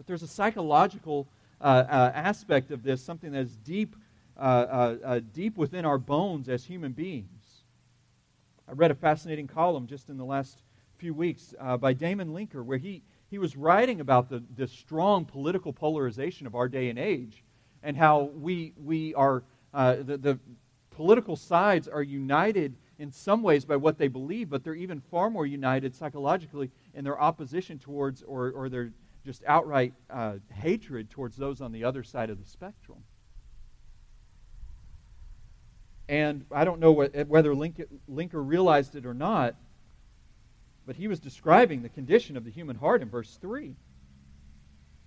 But 0.00 0.06
there's 0.06 0.22
a 0.22 0.28
psychological 0.28 1.28
uh, 1.60 1.84
uh, 1.86 2.12
aspect 2.14 2.70
of 2.70 2.82
this, 2.82 3.02
something 3.02 3.32
that 3.32 3.40
is 3.40 3.56
deep, 3.56 3.94
uh, 4.34 4.40
uh, 4.40 4.96
uh, 5.04 5.20
deep 5.34 5.58
within 5.58 5.84
our 5.84 5.98
bones 5.98 6.48
as 6.48 6.64
human 6.64 6.92
beings. 6.92 7.64
I 8.66 8.72
read 8.72 8.90
a 8.90 8.94
fascinating 8.94 9.46
column 9.46 9.86
just 9.86 10.08
in 10.08 10.16
the 10.16 10.24
last 10.24 10.62
few 10.96 11.12
weeks 11.12 11.54
by 11.80 11.92
Damon 11.92 12.32
Linker 12.32 12.64
where 12.64 12.78
he, 12.78 13.02
he 13.28 13.36
was 13.36 13.58
writing 13.58 14.00
about 14.00 14.30
the, 14.30 14.42
the 14.56 14.66
strong 14.66 15.26
political 15.26 15.70
polarization 15.70 16.46
of 16.46 16.54
our 16.54 16.66
day 16.66 16.88
and 16.88 16.98
age 16.98 17.44
and 17.82 17.94
how 17.94 18.30
we, 18.40 18.72
we 18.82 19.14
are, 19.16 19.42
uh, 19.74 19.96
the, 19.96 20.16
the 20.16 20.38
political 20.92 21.36
sides 21.36 21.88
are 21.88 22.02
united 22.02 22.74
in 22.98 23.12
some 23.12 23.42
ways 23.42 23.66
by 23.66 23.76
what 23.76 23.98
they 23.98 24.08
believe, 24.08 24.48
but 24.48 24.64
they're 24.64 24.74
even 24.74 24.98
far 24.98 25.28
more 25.28 25.44
united 25.44 25.94
psychologically 25.94 26.70
in 26.94 27.04
their 27.04 27.20
opposition 27.20 27.78
towards 27.78 28.22
or, 28.22 28.50
or 28.52 28.70
their 28.70 28.92
just 29.24 29.42
outright 29.46 29.92
uh, 30.08 30.34
hatred 30.52 31.10
towards 31.10 31.36
those 31.36 31.60
on 31.60 31.72
the 31.72 31.84
other 31.84 32.02
side 32.02 32.30
of 32.30 32.38
the 32.38 32.48
spectrum. 32.48 33.02
And 36.08 36.44
I 36.50 36.64
don't 36.64 36.80
know 36.80 36.92
what, 36.92 37.14
whether 37.28 37.54
Linker 37.54 37.86
realized 38.32 38.96
it 38.96 39.06
or 39.06 39.14
not, 39.14 39.54
but 40.86 40.96
he 40.96 41.06
was 41.06 41.20
describing 41.20 41.82
the 41.82 41.88
condition 41.88 42.36
of 42.36 42.44
the 42.44 42.50
human 42.50 42.74
heart 42.74 43.02
in 43.02 43.08
verse 43.08 43.38
3. 43.40 43.76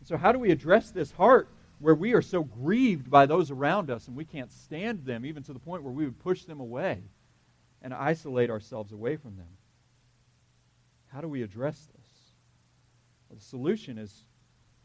So, 0.06 0.17
how 0.17 0.32
do 0.32 0.39
we 0.39 0.52
address 0.52 0.91
this 0.91 1.12
heart 1.12 1.49
where 1.80 1.95
we 1.95 2.13
are 2.13 2.21
so 2.21 2.43
grieved 2.43 3.10
by 3.10 3.26
those 3.26 3.52
around 3.52 3.89
us 3.89 4.08
and 4.08 4.15
we 4.15 4.26
can't 4.26 4.52
stand 4.52 5.06
them, 5.06 5.26
even 5.26 5.43
to 5.43 5.54
the 5.54 5.60
point 5.60 5.84
where 5.84 5.91
we 5.91 6.06
would 6.06 6.19
push 6.19 6.43
them 6.45 6.60
away 6.60 7.02
and 7.82 7.93
isolate 7.93 8.49
ourselves 8.49 8.91
away 8.91 9.17
from 9.17 9.36
them? 9.36 9.47
How 11.08 11.21
do 11.21 11.28
we 11.28 11.41
address 11.41 11.88
this? 11.97 12.02
The 13.34 13.41
solution 13.41 13.98
is 13.98 14.24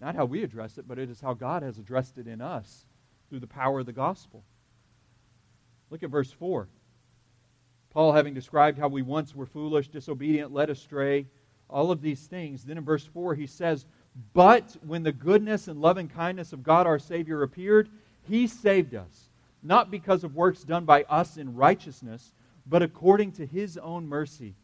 not 0.01 0.15
how 0.15 0.25
we 0.25 0.43
address 0.43 0.79
it, 0.79 0.87
but 0.89 0.99
it 0.99 1.11
is 1.11 1.21
how 1.21 1.35
God 1.35 1.63
has 1.63 1.79
addressed 1.79 2.19
it 2.19 2.27
in 2.27 2.41
us 2.41 2.87
through 3.29 3.41
the 3.41 3.47
power 3.47 3.81
of 3.81 3.87
the 3.87 3.93
gospel. 3.93 4.43
Look 5.91 6.03
at 6.03 6.11
verse 6.11 6.31
4. 6.31 6.69
Paul, 7.91 8.13
having 8.13 8.35
described 8.35 8.79
how 8.79 8.89
we 8.89 9.03
once 9.03 9.35
were 9.35 9.47
foolish, 9.47 9.89
disobedient, 9.89 10.53
led 10.53 10.71
astray, 10.71 11.27
all 11.69 11.91
of 11.91 12.01
these 12.01 12.27
things, 12.27 12.65
then 12.65 12.79
in 12.79 12.85
verse 12.85 13.05
4 13.05 13.35
he 13.35 13.47
says, 13.47 13.87
But 14.33 14.77
when 14.87 15.03
the 15.03 15.13
goodness 15.13 15.69
and 15.69 15.81
loving 15.81 16.09
kindness 16.09 16.53
of 16.53 16.63
God 16.63 16.87
our 16.87 16.99
Savior 16.99 17.43
appeared, 17.43 17.89
he 18.23 18.47
saved 18.47 18.95
us, 18.95 19.31
not 19.63 19.91
because 19.91 20.25
of 20.25 20.35
works 20.37 20.63
done 20.63 20.85
by 20.85 21.03
us 21.05 21.37
in 21.37 21.55
righteousness, 21.55 22.33
but 22.67 22.83
according 22.83 23.33
to 23.33 23.47
his 23.47 23.77
own 23.79 24.07
mercy, 24.07 24.55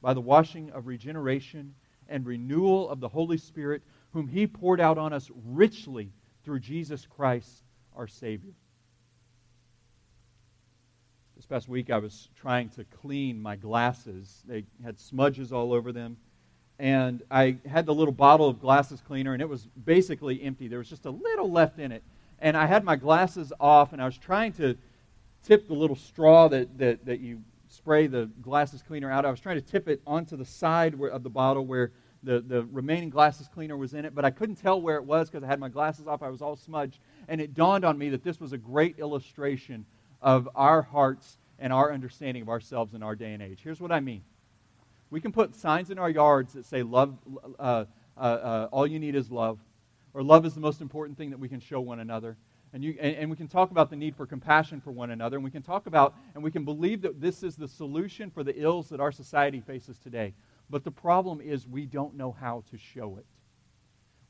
by 0.00 0.12
the 0.12 0.20
washing 0.20 0.70
of 0.70 0.86
regeneration 0.86 1.74
and 2.12 2.26
renewal 2.26 2.88
of 2.88 3.00
the 3.00 3.08
Holy 3.08 3.38
Spirit, 3.38 3.82
whom 4.12 4.28
he 4.28 4.46
poured 4.46 4.80
out 4.80 4.98
on 4.98 5.12
us 5.12 5.30
richly 5.46 6.12
through 6.44 6.60
Jesus 6.60 7.06
Christ 7.06 7.62
our 7.96 8.06
Savior. 8.06 8.52
This 11.36 11.46
past 11.46 11.68
week, 11.68 11.90
I 11.90 11.98
was 11.98 12.28
trying 12.40 12.68
to 12.70 12.84
clean 12.84 13.40
my 13.40 13.56
glasses. 13.56 14.42
They 14.46 14.64
had 14.84 15.00
smudges 15.00 15.52
all 15.52 15.72
over 15.72 15.90
them. 15.90 16.16
And 16.78 17.22
I 17.30 17.58
had 17.66 17.86
the 17.86 17.94
little 17.94 18.12
bottle 18.12 18.48
of 18.48 18.60
glasses 18.60 19.00
cleaner, 19.00 19.32
and 19.32 19.42
it 19.42 19.48
was 19.48 19.66
basically 19.84 20.42
empty. 20.42 20.68
There 20.68 20.78
was 20.78 20.88
just 20.88 21.06
a 21.06 21.10
little 21.10 21.50
left 21.50 21.78
in 21.78 21.92
it. 21.92 22.02
And 22.38 22.56
I 22.56 22.66
had 22.66 22.84
my 22.84 22.96
glasses 22.96 23.52
off, 23.58 23.92
and 23.92 24.00
I 24.00 24.04
was 24.04 24.18
trying 24.18 24.52
to 24.54 24.76
tip 25.44 25.66
the 25.66 25.74
little 25.74 25.96
straw 25.96 26.48
that, 26.48 26.78
that, 26.78 27.04
that 27.06 27.20
you 27.20 27.40
spray 27.68 28.06
the 28.06 28.28
glasses 28.42 28.82
cleaner 28.82 29.10
out. 29.10 29.24
I 29.24 29.30
was 29.30 29.40
trying 29.40 29.56
to 29.56 29.62
tip 29.62 29.88
it 29.88 30.00
onto 30.06 30.36
the 30.36 30.44
side 30.44 30.94
of 31.00 31.22
the 31.22 31.30
bottle 31.30 31.64
where 31.64 31.92
the, 32.22 32.40
the 32.40 32.64
remaining 32.66 33.10
glasses 33.10 33.48
cleaner 33.48 33.76
was 33.76 33.94
in 33.94 34.04
it, 34.04 34.14
but 34.14 34.24
I 34.24 34.30
couldn't 34.30 34.56
tell 34.56 34.80
where 34.80 34.96
it 34.96 35.04
was 35.04 35.28
because 35.28 35.42
I 35.44 35.46
had 35.46 35.58
my 35.58 35.68
glasses 35.68 36.06
off. 36.06 36.22
I 36.22 36.28
was 36.28 36.42
all 36.42 36.56
smudged. 36.56 37.00
And 37.28 37.40
it 37.40 37.54
dawned 37.54 37.84
on 37.84 37.98
me 37.98 38.10
that 38.10 38.22
this 38.22 38.40
was 38.40 38.52
a 38.52 38.58
great 38.58 38.98
illustration 38.98 39.84
of 40.20 40.48
our 40.54 40.82
hearts 40.82 41.38
and 41.58 41.72
our 41.72 41.92
understanding 41.92 42.42
of 42.42 42.48
ourselves 42.48 42.94
in 42.94 43.02
our 43.02 43.16
day 43.16 43.32
and 43.32 43.42
age. 43.42 43.60
Here's 43.62 43.80
what 43.80 43.92
I 43.92 44.00
mean 44.00 44.22
we 45.10 45.20
can 45.20 45.30
put 45.30 45.54
signs 45.54 45.90
in 45.90 45.98
our 45.98 46.08
yards 46.08 46.54
that 46.54 46.64
say, 46.64 46.82
love, 46.82 47.18
uh, 47.58 47.84
uh, 48.16 48.20
uh, 48.20 48.68
all 48.72 48.86
you 48.86 48.98
need 48.98 49.14
is 49.14 49.30
love, 49.30 49.58
or 50.14 50.22
love 50.22 50.46
is 50.46 50.54
the 50.54 50.60
most 50.60 50.80
important 50.80 51.18
thing 51.18 51.28
that 51.30 51.38
we 51.38 51.50
can 51.50 51.60
show 51.60 51.80
one 51.80 52.00
another. 52.00 52.38
And, 52.72 52.82
you, 52.82 52.96
and, 52.98 53.14
and, 53.16 53.30
we 53.30 53.36
can 53.36 53.46
talk 53.46 53.70
about 53.70 53.90
the 53.90 53.96
need 53.96 54.16
for 54.16 54.24
compassion 54.24 54.80
for 54.80 54.90
one 54.90 55.10
another, 55.10 55.36
and 55.36 55.44
we 55.44 55.50
can 55.50 55.60
talk 55.60 55.86
about 55.86 56.14
and 56.34 56.42
we 56.42 56.50
can 56.50 56.64
believe 56.64 57.02
that 57.02 57.20
this 57.20 57.42
is 57.42 57.54
the 57.54 57.68
solution 57.68 58.30
for 58.30 58.42
the 58.42 58.58
ills 58.58 58.88
that 58.88 59.00
our 59.00 59.12
society 59.12 59.60
faces 59.60 59.98
today. 59.98 60.32
But 60.72 60.84
the 60.84 60.90
problem 60.90 61.42
is 61.42 61.68
we 61.68 61.84
don't 61.84 62.16
know 62.16 62.32
how 62.32 62.64
to 62.70 62.78
show 62.78 63.18
it. 63.18 63.26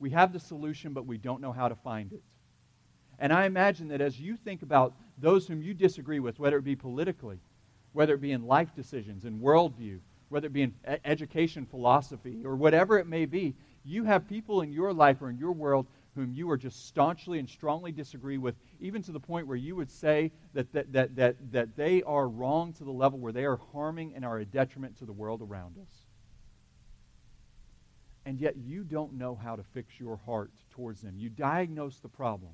We 0.00 0.10
have 0.10 0.32
the 0.32 0.40
solution, 0.40 0.92
but 0.92 1.06
we 1.06 1.16
don't 1.16 1.40
know 1.40 1.52
how 1.52 1.68
to 1.68 1.76
find 1.76 2.12
it. 2.12 2.24
And 3.20 3.32
I 3.32 3.44
imagine 3.44 3.86
that 3.88 4.00
as 4.00 4.20
you 4.20 4.36
think 4.36 4.62
about 4.62 4.96
those 5.16 5.46
whom 5.46 5.62
you 5.62 5.72
disagree 5.72 6.18
with, 6.18 6.40
whether 6.40 6.58
it 6.58 6.64
be 6.64 6.74
politically, 6.74 7.38
whether 7.92 8.14
it 8.14 8.20
be 8.20 8.32
in 8.32 8.44
life 8.44 8.74
decisions, 8.74 9.24
in 9.24 9.38
worldview, 9.38 10.00
whether 10.30 10.48
it 10.48 10.52
be 10.52 10.62
in 10.62 10.74
education 11.04 11.64
philosophy, 11.64 12.42
or 12.44 12.56
whatever 12.56 12.98
it 12.98 13.06
may 13.06 13.24
be, 13.24 13.54
you 13.84 14.02
have 14.02 14.26
people 14.26 14.62
in 14.62 14.72
your 14.72 14.92
life 14.92 15.22
or 15.22 15.30
in 15.30 15.38
your 15.38 15.52
world 15.52 15.86
whom 16.16 16.32
you 16.32 16.50
are 16.50 16.56
just 16.56 16.88
staunchly 16.88 17.38
and 17.38 17.48
strongly 17.48 17.92
disagree 17.92 18.38
with, 18.38 18.56
even 18.80 19.00
to 19.00 19.12
the 19.12 19.20
point 19.20 19.46
where 19.46 19.56
you 19.56 19.76
would 19.76 19.92
say 19.92 20.32
that, 20.54 20.72
that, 20.72 20.92
that, 20.92 21.14
that, 21.14 21.36
that 21.52 21.76
they 21.76 22.02
are 22.02 22.28
wrong 22.28 22.72
to 22.72 22.82
the 22.82 22.90
level 22.90 23.20
where 23.20 23.32
they 23.32 23.44
are 23.44 23.60
harming 23.72 24.12
and 24.16 24.24
are 24.24 24.38
a 24.38 24.44
detriment 24.44 24.98
to 24.98 25.04
the 25.04 25.12
world 25.12 25.40
around 25.40 25.76
us. 25.78 26.01
And 28.24 28.38
yet 28.38 28.56
you 28.56 28.84
don't 28.84 29.14
know 29.14 29.34
how 29.34 29.56
to 29.56 29.62
fix 29.62 29.98
your 29.98 30.16
heart 30.16 30.52
towards 30.70 31.02
them. 31.02 31.14
You 31.16 31.28
diagnose 31.28 31.98
the 31.98 32.08
problem 32.08 32.52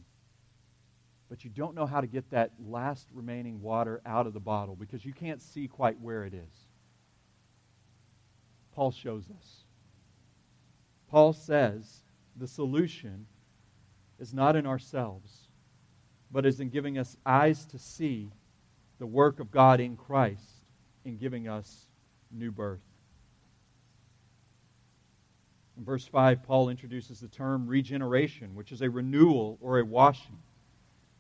but 1.29 1.45
you 1.45 1.51
don't 1.51 1.75
know 1.75 1.87
how 1.87 2.01
to 2.01 2.07
get 2.07 2.31
that 2.31 2.53
last 2.59 3.07
remaining 3.13 3.61
water 3.61 4.01
out 4.07 4.27
of 4.27 4.33
the 4.33 4.41
bottle 4.41 4.75
because 4.75 5.05
you 5.05 5.13
can't 5.13 5.43
see 5.43 5.69
quite 5.69 6.01
where 6.01 6.25
it 6.25 6.33
is. 6.33 6.67
Paul 8.75 8.91
shows 8.91 9.25
us. 9.31 9.65
Paul 11.11 11.33
says 11.33 12.03
the 12.37 12.47
solution 12.47 13.27
is 14.19 14.33
not 14.33 14.57
in 14.57 14.67
ourselves, 14.67 15.49
but 16.31 16.47
is 16.47 16.61
in 16.61 16.71
giving 16.71 16.99
us 16.99 17.17
eyes 17.27 17.67
to 17.67 17.79
see 17.79 18.31
the 18.99 19.07
work 19.07 19.41
of 19.41 19.51
God 19.51 19.81
in 19.81 19.97
Christ 19.97 20.65
in 21.05 21.19
giving 21.19 21.49
us 21.49 21.89
new 22.31 22.51
birth. 22.51 22.88
In 25.79 25.85
verse 25.85 26.07
5, 26.07 26.43
Paul 26.43 26.71
introduces 26.71 27.21
the 27.21 27.29
term 27.29 27.69
regeneration, 27.69 28.57
which 28.57 28.73
is 28.73 28.83
a 28.83 28.91
renewal 28.91 29.59
or 29.61 29.79
a 29.79 29.85
washing. 29.85 30.37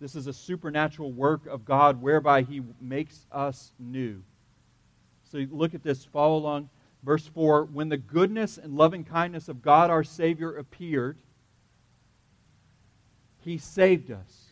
This 0.00 0.16
is 0.16 0.26
a 0.26 0.32
supernatural 0.32 1.12
work 1.12 1.46
of 1.46 1.64
God 1.64 2.02
whereby 2.02 2.42
He 2.42 2.62
makes 2.80 3.24
us 3.30 3.72
new. 3.78 4.20
So 5.30 5.46
look 5.50 5.74
at 5.74 5.84
this, 5.84 6.04
follow 6.04 6.38
along. 6.38 6.70
Verse 7.04 7.24
4 7.28 7.66
When 7.66 7.88
the 7.88 7.96
goodness 7.96 8.58
and 8.58 8.76
loving 8.76 9.04
kindness 9.04 9.48
of 9.48 9.62
God 9.62 9.90
our 9.90 10.02
Savior 10.02 10.56
appeared, 10.56 11.18
He 13.38 13.58
saved 13.58 14.10
us. 14.10 14.46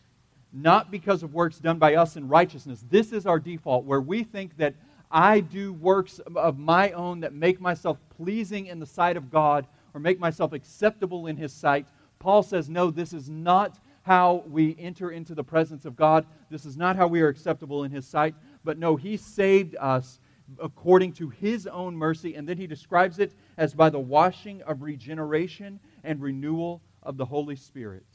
Not 0.53 0.89
because 0.89 1.21
of 1.21 1.33
works 1.33 1.59
done 1.59 1.79
by 1.79 1.95
us 1.95 2.15
in 2.15 2.29
righteousness. 2.29 2.81
This 2.89 3.11
is 3.11 3.25
our 3.25 3.39
default, 3.39 3.83
where 3.83 3.99
we 3.99 4.23
think 4.23 4.55
that 4.55 4.73
I 5.11 5.41
do 5.41 5.73
works 5.73 6.19
of 6.33 6.57
my 6.57 6.91
own 6.91 7.19
that 7.21 7.33
make 7.33 7.59
myself 7.59 7.97
pleasing 8.15 8.67
in 8.67 8.79
the 8.79 8.85
sight 8.85 9.17
of 9.17 9.29
God 9.29 9.67
or 9.97 9.99
make 9.99 10.19
myself 10.19 10.53
acceptable 10.53 11.25
in 11.25 11.35
His 11.35 11.51
sight. 11.51 11.87
Paul 12.19 12.43
says, 12.43 12.69
no, 12.69 12.91
this 12.91 13.13
is 13.13 13.31
not 13.31 13.79
how 14.03 14.43
we 14.47 14.75
enter 14.77 15.09
into 15.09 15.33
the 15.33 15.43
presence 15.43 15.85
of 15.85 15.95
God. 15.95 16.27
This 16.51 16.65
is 16.65 16.77
not 16.77 16.95
how 16.95 17.07
we 17.07 17.21
are 17.21 17.29
acceptable 17.29 17.83
in 17.83 17.89
His 17.89 18.07
sight. 18.07 18.35
But 18.63 18.77
no, 18.77 18.95
He 18.95 19.17
saved 19.17 19.75
us 19.79 20.19
according 20.61 21.13
to 21.13 21.29
His 21.29 21.65
own 21.65 21.97
mercy. 21.97 22.35
And 22.35 22.47
then 22.47 22.57
He 22.57 22.67
describes 22.67 23.17
it 23.17 23.33
as 23.57 23.73
by 23.73 23.89
the 23.89 23.99
washing 23.99 24.61
of 24.61 24.83
regeneration 24.83 25.79
and 26.03 26.21
renewal 26.21 26.83
of 27.01 27.17
the 27.17 27.25
Holy 27.25 27.55
Spirit, 27.55 28.05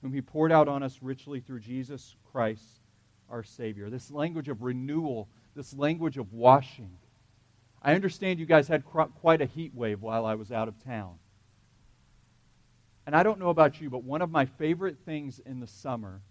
whom 0.00 0.12
He 0.12 0.22
poured 0.22 0.52
out 0.52 0.68
on 0.68 0.84
us 0.84 1.00
richly 1.02 1.40
through 1.40 1.58
Jesus 1.58 2.14
Christ, 2.30 2.82
our 3.28 3.42
Savior. 3.42 3.90
This 3.90 4.12
language 4.12 4.48
of 4.48 4.62
renewal, 4.62 5.28
this 5.56 5.74
language 5.74 6.18
of 6.18 6.32
washing. 6.32 6.96
I 7.84 7.94
understand 7.94 8.40
you 8.40 8.46
guys 8.46 8.66
had 8.66 8.82
quite 8.84 9.42
a 9.42 9.46
heat 9.46 9.74
wave 9.74 10.00
while 10.00 10.24
I 10.24 10.34
was 10.34 10.50
out 10.50 10.68
of 10.68 10.82
town. 10.82 11.16
And 13.06 13.14
I 13.14 13.22
don't 13.22 13.38
know 13.38 13.50
about 13.50 13.78
you, 13.78 13.90
but 13.90 14.02
one 14.02 14.22
of 14.22 14.30
my 14.30 14.46
favorite 14.46 14.96
things 15.04 15.38
in 15.44 15.60
the 15.60 15.66
summer 15.66 16.22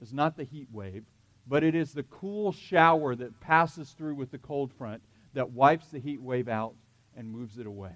is 0.00 0.14
not 0.14 0.38
the 0.38 0.44
heat 0.44 0.68
wave, 0.72 1.04
but 1.46 1.62
it 1.62 1.74
is 1.74 1.92
the 1.92 2.04
cool 2.04 2.52
shower 2.52 3.14
that 3.14 3.38
passes 3.40 3.90
through 3.90 4.14
with 4.14 4.30
the 4.30 4.38
cold 4.38 4.72
front 4.72 5.02
that 5.34 5.50
wipes 5.50 5.88
the 5.88 5.98
heat 5.98 6.22
wave 6.22 6.48
out 6.48 6.74
and 7.14 7.30
moves 7.30 7.58
it 7.58 7.66
away. 7.66 7.92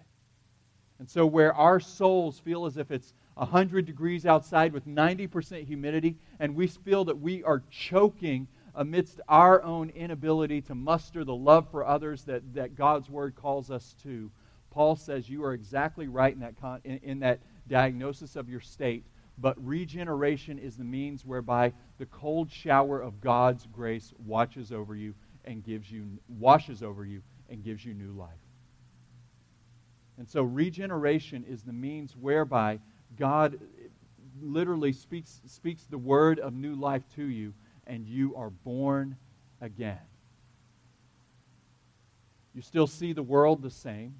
And 0.99 1.09
so, 1.09 1.25
where 1.25 1.55
our 1.55 1.81
souls 1.81 2.39
feel 2.39 2.67
as 2.67 2.77
if 2.77 2.91
it's 2.91 3.15
100 3.35 3.87
degrees 3.87 4.27
outside 4.27 4.73
with 4.73 4.87
90% 4.87 5.65
humidity, 5.65 6.17
and 6.41 6.55
we 6.55 6.67
feel 6.67 7.05
that 7.05 7.21
we 7.21 7.43
are 7.45 7.63
choking 7.71 8.49
amidst 8.75 9.21
our 9.29 9.63
own 9.63 9.91
inability 9.91 10.61
to 10.63 10.75
muster 10.75 11.25
the 11.25 11.35
love 11.35 11.71
for 11.71 11.87
others 11.87 12.25
that, 12.25 12.55
that 12.55 12.75
God's 12.75 13.11
Word 13.11 13.35
calls 13.35 13.71
us 13.71 13.95
to, 14.03 14.31
Paul 14.71 14.97
says 14.97 15.29
you 15.29 15.45
are 15.45 15.55
exactly 15.55 16.09
right 16.09 16.33
in 16.33 16.41
that, 16.41 16.61
con- 16.61 16.81
in, 16.85 16.99
in 17.03 17.19
that 17.21 17.41
diagnosis 17.69 18.37
of 18.37 18.49
your 18.49 18.61
state. 18.61 19.05
But 19.39 19.57
regeneration 19.65 20.59
is 20.59 20.77
the 20.77 20.85
means 20.85 21.25
whereby 21.25 21.73
the 21.99 22.07
cold 22.07 22.51
shower 22.51 23.01
of 23.01 23.21
God's 23.21 23.67
grace 23.67 24.13
watches 24.25 24.73
over 24.73 24.97
you 24.97 25.15
and 25.45 25.65
gives 25.65 25.91
you 25.91 26.07
washes 26.29 26.83
over 26.83 27.05
you 27.05 27.23
and 27.49 27.63
gives 27.63 27.85
you 27.85 27.95
new 27.95 28.13
life. 28.13 28.31
And 30.19 30.29
so 30.29 30.43
regeneration 30.43 31.45
is 31.49 31.63
the 31.63 31.73
means 31.73 32.17
whereby 32.17 32.81
God 33.17 33.59
literally 34.43 34.93
speaks, 34.93 35.41
speaks 35.47 35.85
the 35.85 35.99
word 35.99 36.39
of 36.41 36.53
new 36.53 36.75
life 36.75 37.03
to 37.15 37.25
you, 37.25 37.55
and 37.89 38.07
you 38.07 38.37
are 38.37 38.51
born 38.51 39.17
again. 39.61 39.99
You 42.55 42.63
still 42.63 42.87
see 42.87 43.13
the 43.13 43.23
world 43.23 43.63
the 43.63 43.71
same, 43.71 44.17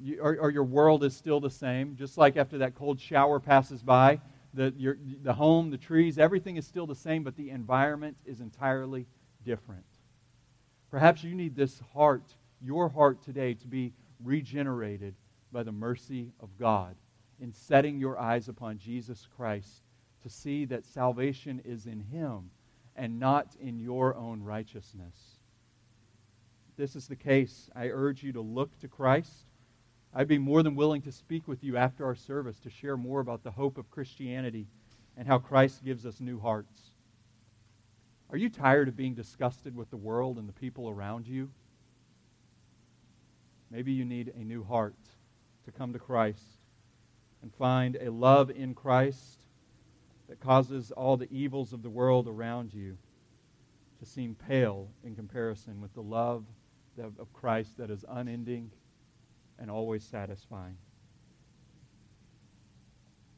you, 0.00 0.20
or, 0.20 0.36
or, 0.38 0.50
your 0.50 0.64
world 0.64 1.02
is 1.02 1.16
still 1.16 1.40
the 1.40 1.50
same, 1.50 1.96
just 1.96 2.16
like 2.16 2.36
after 2.36 2.58
that 2.58 2.74
cold 2.74 3.00
shower 3.00 3.40
passes 3.40 3.82
by. 3.82 4.20
The, 4.54 4.72
your, 4.76 4.96
the 5.22 5.32
home, 5.32 5.70
the 5.70 5.76
trees, 5.76 6.18
everything 6.18 6.56
is 6.56 6.66
still 6.66 6.86
the 6.86 6.94
same, 6.94 7.24
but 7.24 7.36
the 7.36 7.50
environment 7.50 8.16
is 8.24 8.40
entirely 8.40 9.06
different. 9.44 9.84
Perhaps 10.90 11.24
you 11.24 11.34
need 11.34 11.56
this 11.56 11.82
heart, 11.92 12.34
your 12.60 12.88
heart 12.88 13.22
today, 13.22 13.54
to 13.54 13.66
be 13.66 13.92
regenerated 14.22 15.14
by 15.52 15.62
the 15.62 15.72
mercy 15.72 16.32
of 16.40 16.56
God 16.58 16.94
in 17.40 17.52
setting 17.52 17.98
your 17.98 18.18
eyes 18.18 18.48
upon 18.48 18.78
Jesus 18.78 19.26
Christ 19.36 19.82
to 20.22 20.28
see 20.28 20.64
that 20.66 20.84
salvation 20.84 21.60
is 21.64 21.86
in 21.86 22.00
Him 22.00 22.50
and 22.96 23.18
not 23.20 23.54
in 23.60 23.78
your 23.78 24.16
own 24.16 24.42
righteousness. 24.42 25.14
This 26.76 26.96
is 26.96 27.08
the 27.08 27.16
case. 27.16 27.70
I 27.74 27.88
urge 27.88 28.22
you 28.22 28.32
to 28.32 28.40
look 28.40 28.78
to 28.80 28.88
Christ. 28.88 29.46
I'd 30.14 30.28
be 30.28 30.38
more 30.38 30.62
than 30.62 30.74
willing 30.74 31.02
to 31.02 31.12
speak 31.12 31.46
with 31.46 31.62
you 31.62 31.76
after 31.76 32.04
our 32.04 32.14
service 32.14 32.58
to 32.60 32.70
share 32.70 32.96
more 32.96 33.20
about 33.20 33.42
the 33.42 33.50
hope 33.50 33.78
of 33.78 33.90
Christianity 33.90 34.66
and 35.16 35.26
how 35.26 35.38
Christ 35.38 35.84
gives 35.84 36.06
us 36.06 36.20
new 36.20 36.38
hearts. 36.38 36.92
Are 38.30 38.36
you 38.36 38.48
tired 38.48 38.88
of 38.88 38.96
being 38.96 39.14
disgusted 39.14 39.74
with 39.74 39.90
the 39.90 39.96
world 39.96 40.38
and 40.38 40.48
the 40.48 40.52
people 40.52 40.88
around 40.88 41.26
you? 41.26 41.50
Maybe 43.70 43.92
you 43.92 44.04
need 44.04 44.32
a 44.36 44.44
new 44.44 44.64
heart 44.64 44.94
to 45.64 45.72
come 45.72 45.92
to 45.92 45.98
Christ 45.98 46.42
and 47.42 47.52
find 47.54 47.96
a 48.00 48.10
love 48.10 48.50
in 48.50 48.74
Christ 48.74 49.38
that 50.28 50.40
causes 50.40 50.90
all 50.90 51.16
the 51.16 51.32
evils 51.32 51.72
of 51.72 51.82
the 51.82 51.90
world 51.90 52.28
around 52.28 52.72
you 52.74 52.96
to 53.98 54.06
seem 54.06 54.34
pale 54.34 54.88
in 55.02 55.14
comparison 55.14 55.80
with 55.80 55.92
the 55.94 56.02
love 56.02 56.44
of 56.98 57.32
Christ 57.32 57.76
that 57.78 57.90
is 57.90 58.04
unending 58.08 58.70
and 59.58 59.70
always 59.70 60.04
satisfying. 60.04 60.76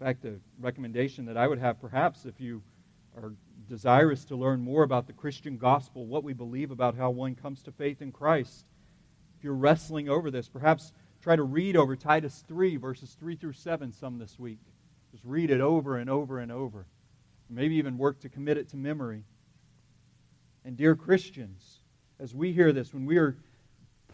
In 0.00 0.06
fact, 0.06 0.24
a 0.24 0.34
recommendation 0.58 1.26
that 1.26 1.36
I 1.36 1.46
would 1.46 1.58
have 1.58 1.80
perhaps 1.80 2.24
if 2.24 2.40
you 2.40 2.62
are 3.16 3.34
desirous 3.68 4.24
to 4.26 4.36
learn 4.36 4.60
more 4.60 4.82
about 4.82 5.06
the 5.06 5.12
Christian 5.12 5.58
gospel, 5.58 6.06
what 6.06 6.24
we 6.24 6.32
believe 6.32 6.70
about 6.70 6.96
how 6.96 7.10
one 7.10 7.34
comes 7.34 7.62
to 7.62 7.72
faith 7.72 8.00
in 8.00 8.12
Christ, 8.12 8.64
if 9.36 9.44
you're 9.44 9.54
wrestling 9.54 10.08
over 10.08 10.30
this, 10.30 10.48
perhaps 10.48 10.92
try 11.22 11.36
to 11.36 11.42
read 11.42 11.76
over 11.76 11.96
Titus 11.96 12.44
3, 12.48 12.76
verses 12.76 13.16
3 13.20 13.36
through 13.36 13.52
7, 13.52 13.92
some 13.92 14.18
this 14.18 14.38
week. 14.38 14.58
Just 15.10 15.24
read 15.24 15.50
it 15.50 15.60
over 15.60 15.96
and 15.96 16.08
over 16.08 16.38
and 16.38 16.52
over. 16.52 16.86
Maybe 17.48 17.76
even 17.76 17.98
work 17.98 18.20
to 18.20 18.28
commit 18.28 18.58
it 18.58 18.68
to 18.70 18.76
memory. 18.76 19.24
And, 20.64 20.76
dear 20.76 20.94
Christians, 20.94 21.78
as 22.18 22.34
we 22.34 22.52
hear 22.52 22.72
this, 22.72 22.94
when 22.94 23.06
we 23.06 23.18
are 23.18 23.36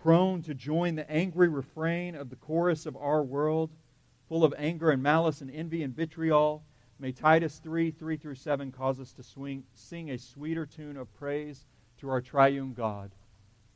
prone 0.00 0.42
to 0.42 0.54
join 0.54 0.94
the 0.94 1.11
angry 1.11 1.48
refrain 1.48 2.14
of 2.14 2.30
the 2.30 2.37
chorus 2.37 2.87
of 2.87 2.96
our 2.96 3.22
world, 3.22 3.70
full 4.28 4.44
of 4.44 4.54
anger 4.56 4.90
and 4.90 5.02
malice 5.02 5.40
and 5.40 5.50
envy 5.50 5.82
and 5.82 5.94
vitriol, 5.94 6.62
may 6.98 7.12
Titus 7.12 7.59
3 7.59 7.90
3 7.90 8.16
through 8.16 8.35
7 8.35 8.72
cause 8.72 9.00
us 9.00 9.12
to 9.12 9.22
swing, 9.22 9.64
sing 9.74 10.11
a 10.11 10.18
sweeter 10.18 10.64
tune 10.64 10.96
of 10.96 11.12
praise 11.14 11.66
to 11.98 12.09
our 12.09 12.20
triune 12.20 12.72
God 12.72 13.11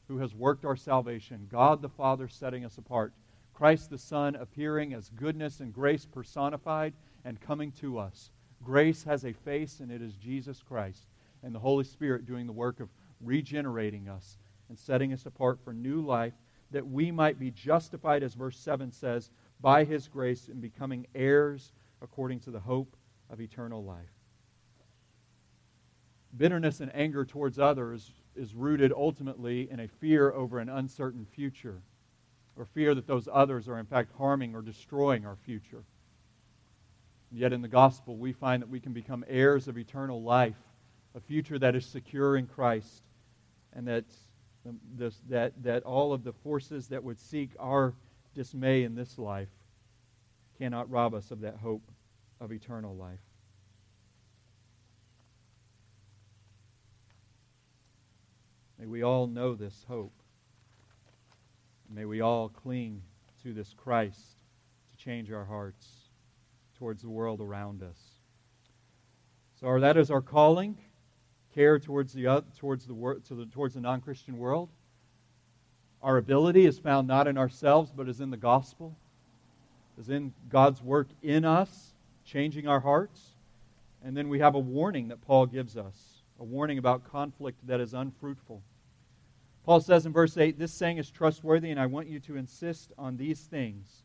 who 0.09 0.18
has 0.18 0.35
worked 0.35 0.64
our 0.64 0.76
salvation, 0.76 1.46
God 1.50 1.83
the 1.83 1.88
Father 1.88 2.26
setting 2.26 2.64
us 2.64 2.78
apart, 2.78 3.12
Christ 3.54 3.90
the 3.90 3.98
Son 3.98 4.35
appearing 4.35 4.92
as 4.92 5.11
goodness 5.11 5.61
and 5.61 5.72
grace 5.72 6.04
personified 6.04 6.94
and 7.24 7.40
coming 7.40 7.72
to 7.72 7.98
us. 7.98 8.30
Grace 8.62 9.04
has 9.04 9.24
a 9.24 9.33
face, 9.33 9.80
and 9.80 9.90
it 9.90 10.02
is 10.02 10.14
Jesus 10.14 10.62
Christ, 10.62 11.06
and 11.42 11.54
the 11.54 11.59
Holy 11.59 11.85
Spirit 11.85 12.26
doing 12.26 12.46
the 12.46 12.52
work 12.52 12.80
of 12.80 12.88
regenerating 13.20 14.09
us 14.09 14.38
and 14.68 14.78
setting 14.78 15.12
us 15.12 15.26
apart 15.26 15.59
for 15.64 15.72
new 15.72 16.00
life, 16.00 16.35
that 16.70 16.87
we 16.87 17.11
might 17.11 17.38
be 17.38 17.50
justified, 17.50 18.22
as 18.22 18.35
verse 18.35 18.56
7 18.56 18.92
says, 18.92 19.30
by 19.61 19.85
his 19.85 20.09
grace 20.09 20.48
and 20.48 20.61
becoming 20.61 21.06
heirs 21.14 21.72
according 22.00 22.40
to 22.40 22.50
the 22.50 22.61
hope 22.61 22.96
of 23.28 23.40
eternal 23.40 23.83
life. 23.83 24.12
Bitterness 26.37 26.80
and 26.80 26.94
anger 26.94 27.24
towards 27.24 27.59
others 27.59 28.12
is 28.37 28.54
rooted 28.54 28.92
ultimately 28.92 29.68
in 29.70 29.80
a 29.80 29.88
fear 29.88 30.33
over 30.33 30.61
an 30.61 30.68
uncertain 30.68 31.26
future, 31.26 31.83
or 32.56 32.64
fear 32.64 32.94
that 32.94 33.06
those 33.06 33.28
others 33.33 33.68
are 33.68 33.78
in 33.78 33.87
fact 33.87 34.12
harming 34.16 34.54
or 34.54 34.62
destroying 34.62 35.26
our 35.26 35.37
future. 35.37 35.83
Yet 37.33 37.53
in 37.53 37.62
the 37.62 37.69
gospel, 37.69 38.16
we 38.16 38.33
find 38.33 38.61
that 38.62 38.69
we 38.69 38.81
can 38.81 38.93
become 38.93 39.25
heirs 39.29 39.69
of 39.69 39.79
eternal 39.79 40.23
life, 40.23 40.57
a 41.14 41.21
future 41.21 41.59
that 41.59 41.77
is 41.77 41.87
secure 41.87 42.37
in 42.37 42.47
Christ, 42.47 43.03
and 43.73 43.87
that, 43.87 44.05
um, 44.69 44.81
this, 44.97 45.21
that, 45.29 45.53
that 45.62 45.85
all 45.85 46.12
of 46.12 46.25
the 46.25 46.33
forces 46.33 46.88
that 46.88 47.05
would 47.05 47.21
seek 47.21 47.51
our 47.61 47.95
dismay 48.35 48.83
in 48.83 48.97
this 48.97 49.16
life 49.16 49.49
cannot 50.59 50.90
rob 50.90 51.14
us 51.14 51.31
of 51.31 51.40
that 51.40 51.57
hope 51.57 51.83
of 52.40 52.53
eternal 52.53 52.97
life. 52.97 53.21
May 58.79 58.87
we 58.87 59.03
all 59.03 59.27
know 59.27 59.55
this 59.55 59.85
hope. 59.87 60.12
May 61.88 62.07
we 62.07 62.23
all 62.23 62.49
cling 62.49 63.03
to 63.43 63.53
this 63.53 63.75
Christ 63.77 64.38
to 64.90 65.05
change 65.05 65.31
our 65.31 65.45
hearts 65.45 65.99
towards 66.81 67.03
the 67.03 67.11
world 67.11 67.43
around 67.43 67.83
us. 67.83 67.99
So 69.61 69.79
that 69.79 69.99
is 69.99 70.11
our 70.11 70.23
calling, 70.23 70.79
care 71.55 71.79
towards 71.79 72.14
the 72.14 72.43
towards 72.59 72.87
the, 72.87 72.95
to 73.29 73.47
towards 73.53 73.75
the 73.75 73.81
non-Christian 73.83 74.38
world. 74.38 74.71
Our 76.03 76.16
ability 76.16 76.64
is 76.64 76.79
found 76.79 77.07
not 77.07 77.29
in 77.29 77.37
ourselves, 77.37 77.93
but 77.95 78.09
is 78.09 78.23
in 78.23 78.31
the 78.31 78.38
gospel, 78.38 78.97
is 79.99 80.09
in 80.09 80.33
God's 80.49 80.83
work 80.83 81.09
in 81.23 81.45
us, 81.45 81.93
changing 82.25 82.66
our 82.66 82.81
hearts. 82.81 83.21
And 84.03 84.16
then 84.16 84.31
we 84.31 84.38
have 84.38 84.55
a 84.55 84.59
warning 84.59 85.09
that 85.09 85.21
Paul 85.21 85.45
gives 85.45 85.77
us, 85.77 86.23
a 86.38 86.45
warning 86.45 86.79
about 86.79 87.05
conflict 87.05 87.59
that 87.66 87.81
is 87.81 87.93
unfruitful. 87.93 88.62
Paul 89.66 89.81
says 89.81 90.07
in 90.07 90.12
verse 90.14 90.38
8, 90.38 90.59
This 90.59 90.73
saying 90.73 90.97
is 90.97 91.11
trustworthy, 91.11 91.71
and 91.71 91.79
I 91.79 91.85
want 91.85 92.09
you 92.09 92.19
to 92.21 92.37
insist 92.37 92.93
on 92.97 93.19
these 93.19 93.40
things, 93.40 94.05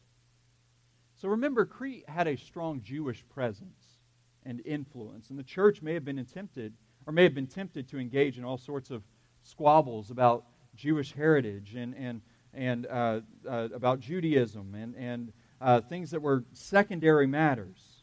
So 1.21 1.29
remember, 1.29 1.65
Crete 1.65 2.09
had 2.09 2.27
a 2.27 2.35
strong 2.35 2.81
Jewish 2.81 3.23
presence 3.29 3.99
and 4.43 4.59
influence, 4.65 5.29
and 5.29 5.37
the 5.37 5.43
church 5.43 5.83
may 5.83 5.93
have 5.93 6.03
been 6.03 6.25
tempted, 6.25 6.73
or 7.05 7.13
may 7.13 7.21
have 7.21 7.35
been 7.35 7.45
tempted 7.45 7.87
to 7.89 7.99
engage 7.99 8.39
in 8.39 8.43
all 8.43 8.57
sorts 8.57 8.89
of 8.89 9.03
squabbles 9.43 10.09
about 10.09 10.45
Jewish 10.75 11.13
heritage 11.13 11.75
and, 11.75 11.93
and, 11.93 12.21
and 12.55 12.87
uh, 12.87 13.19
uh, 13.47 13.69
about 13.71 13.99
Judaism 13.99 14.73
and, 14.73 14.95
and 14.95 15.31
uh, 15.61 15.81
things 15.81 16.09
that 16.09 16.23
were 16.23 16.43
secondary 16.53 17.27
matters. 17.27 18.01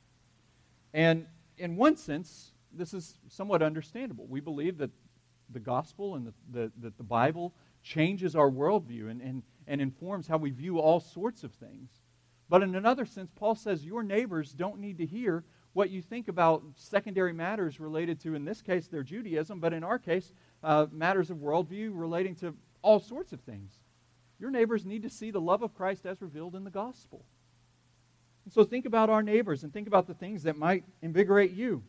And 0.95 1.27
in 1.57 1.75
one 1.75 1.97
sense, 1.97 2.53
this 2.73 2.95
is 2.95 3.19
somewhat 3.27 3.63
understandable. 3.65 4.29
We 4.29 4.39
believe 4.39 4.79
that 4.79 4.93
the 5.51 5.59
gospel 5.59 6.15
and 6.15 6.25
the, 6.25 6.35
the, 6.53 6.73
that 6.83 6.97
the 6.97 7.03
Bible 7.03 7.53
changes 7.83 8.37
our 8.37 8.49
worldview 8.49 9.11
and, 9.11 9.21
and, 9.21 9.43
and 9.67 9.81
informs 9.81 10.29
how 10.29 10.37
we 10.37 10.51
view 10.51 10.79
all 10.79 11.01
sorts 11.01 11.43
of 11.43 11.51
things. 11.55 11.91
But 12.49 12.63
in 12.63 12.75
another 12.75 13.05
sense, 13.05 13.31
Paul 13.35 13.55
says 13.55 13.85
your 13.85 14.03
neighbors 14.03 14.53
don't 14.53 14.79
need 14.79 14.99
to 14.99 15.07
hear 15.07 15.45
what 15.75 15.91
you 15.91 16.01
think 16.01 16.29
about 16.29 16.63
secondary 16.77 17.33
matters 17.33 17.79
related 17.79 18.21
to, 18.21 18.35
in 18.35 18.45
this 18.45 18.63
case, 18.63 18.89
their 18.89 19.03
Judaism, 19.03 19.61
but 19.61 19.73
in 19.73 19.85
our 19.85 19.99
case, 19.99 20.33
uh, 20.65 20.87
matters 20.91 21.31
of 21.31 21.39
worldview 21.39 21.91
relating 21.93 22.35
to 22.37 22.55
all 22.83 23.01
sorts 23.01 23.33
of 23.33 23.41
things. 23.41 23.79
Your 24.39 24.51
neighbors 24.51 24.87
need 24.87 25.03
to 25.03 25.11
see 25.11 25.31
the 25.31 25.41
love 25.41 25.63
of 25.63 25.75
Christ 25.75 26.07
as 26.07 26.23
revealed 26.23 26.55
in 26.55 26.65
the 26.65 26.71
gospel. 26.71 27.25
And 28.45 28.53
so 28.53 28.65
think 28.65 28.87
about 28.87 29.11
our 29.11 29.23
neighbors 29.23 29.63
and 29.63 29.73
think 29.73 29.87
about 29.87 30.07
the 30.07 30.15
things 30.15 30.45
that 30.45 30.57
might 30.57 30.85
invigorate 31.03 31.53
you. 31.53 31.83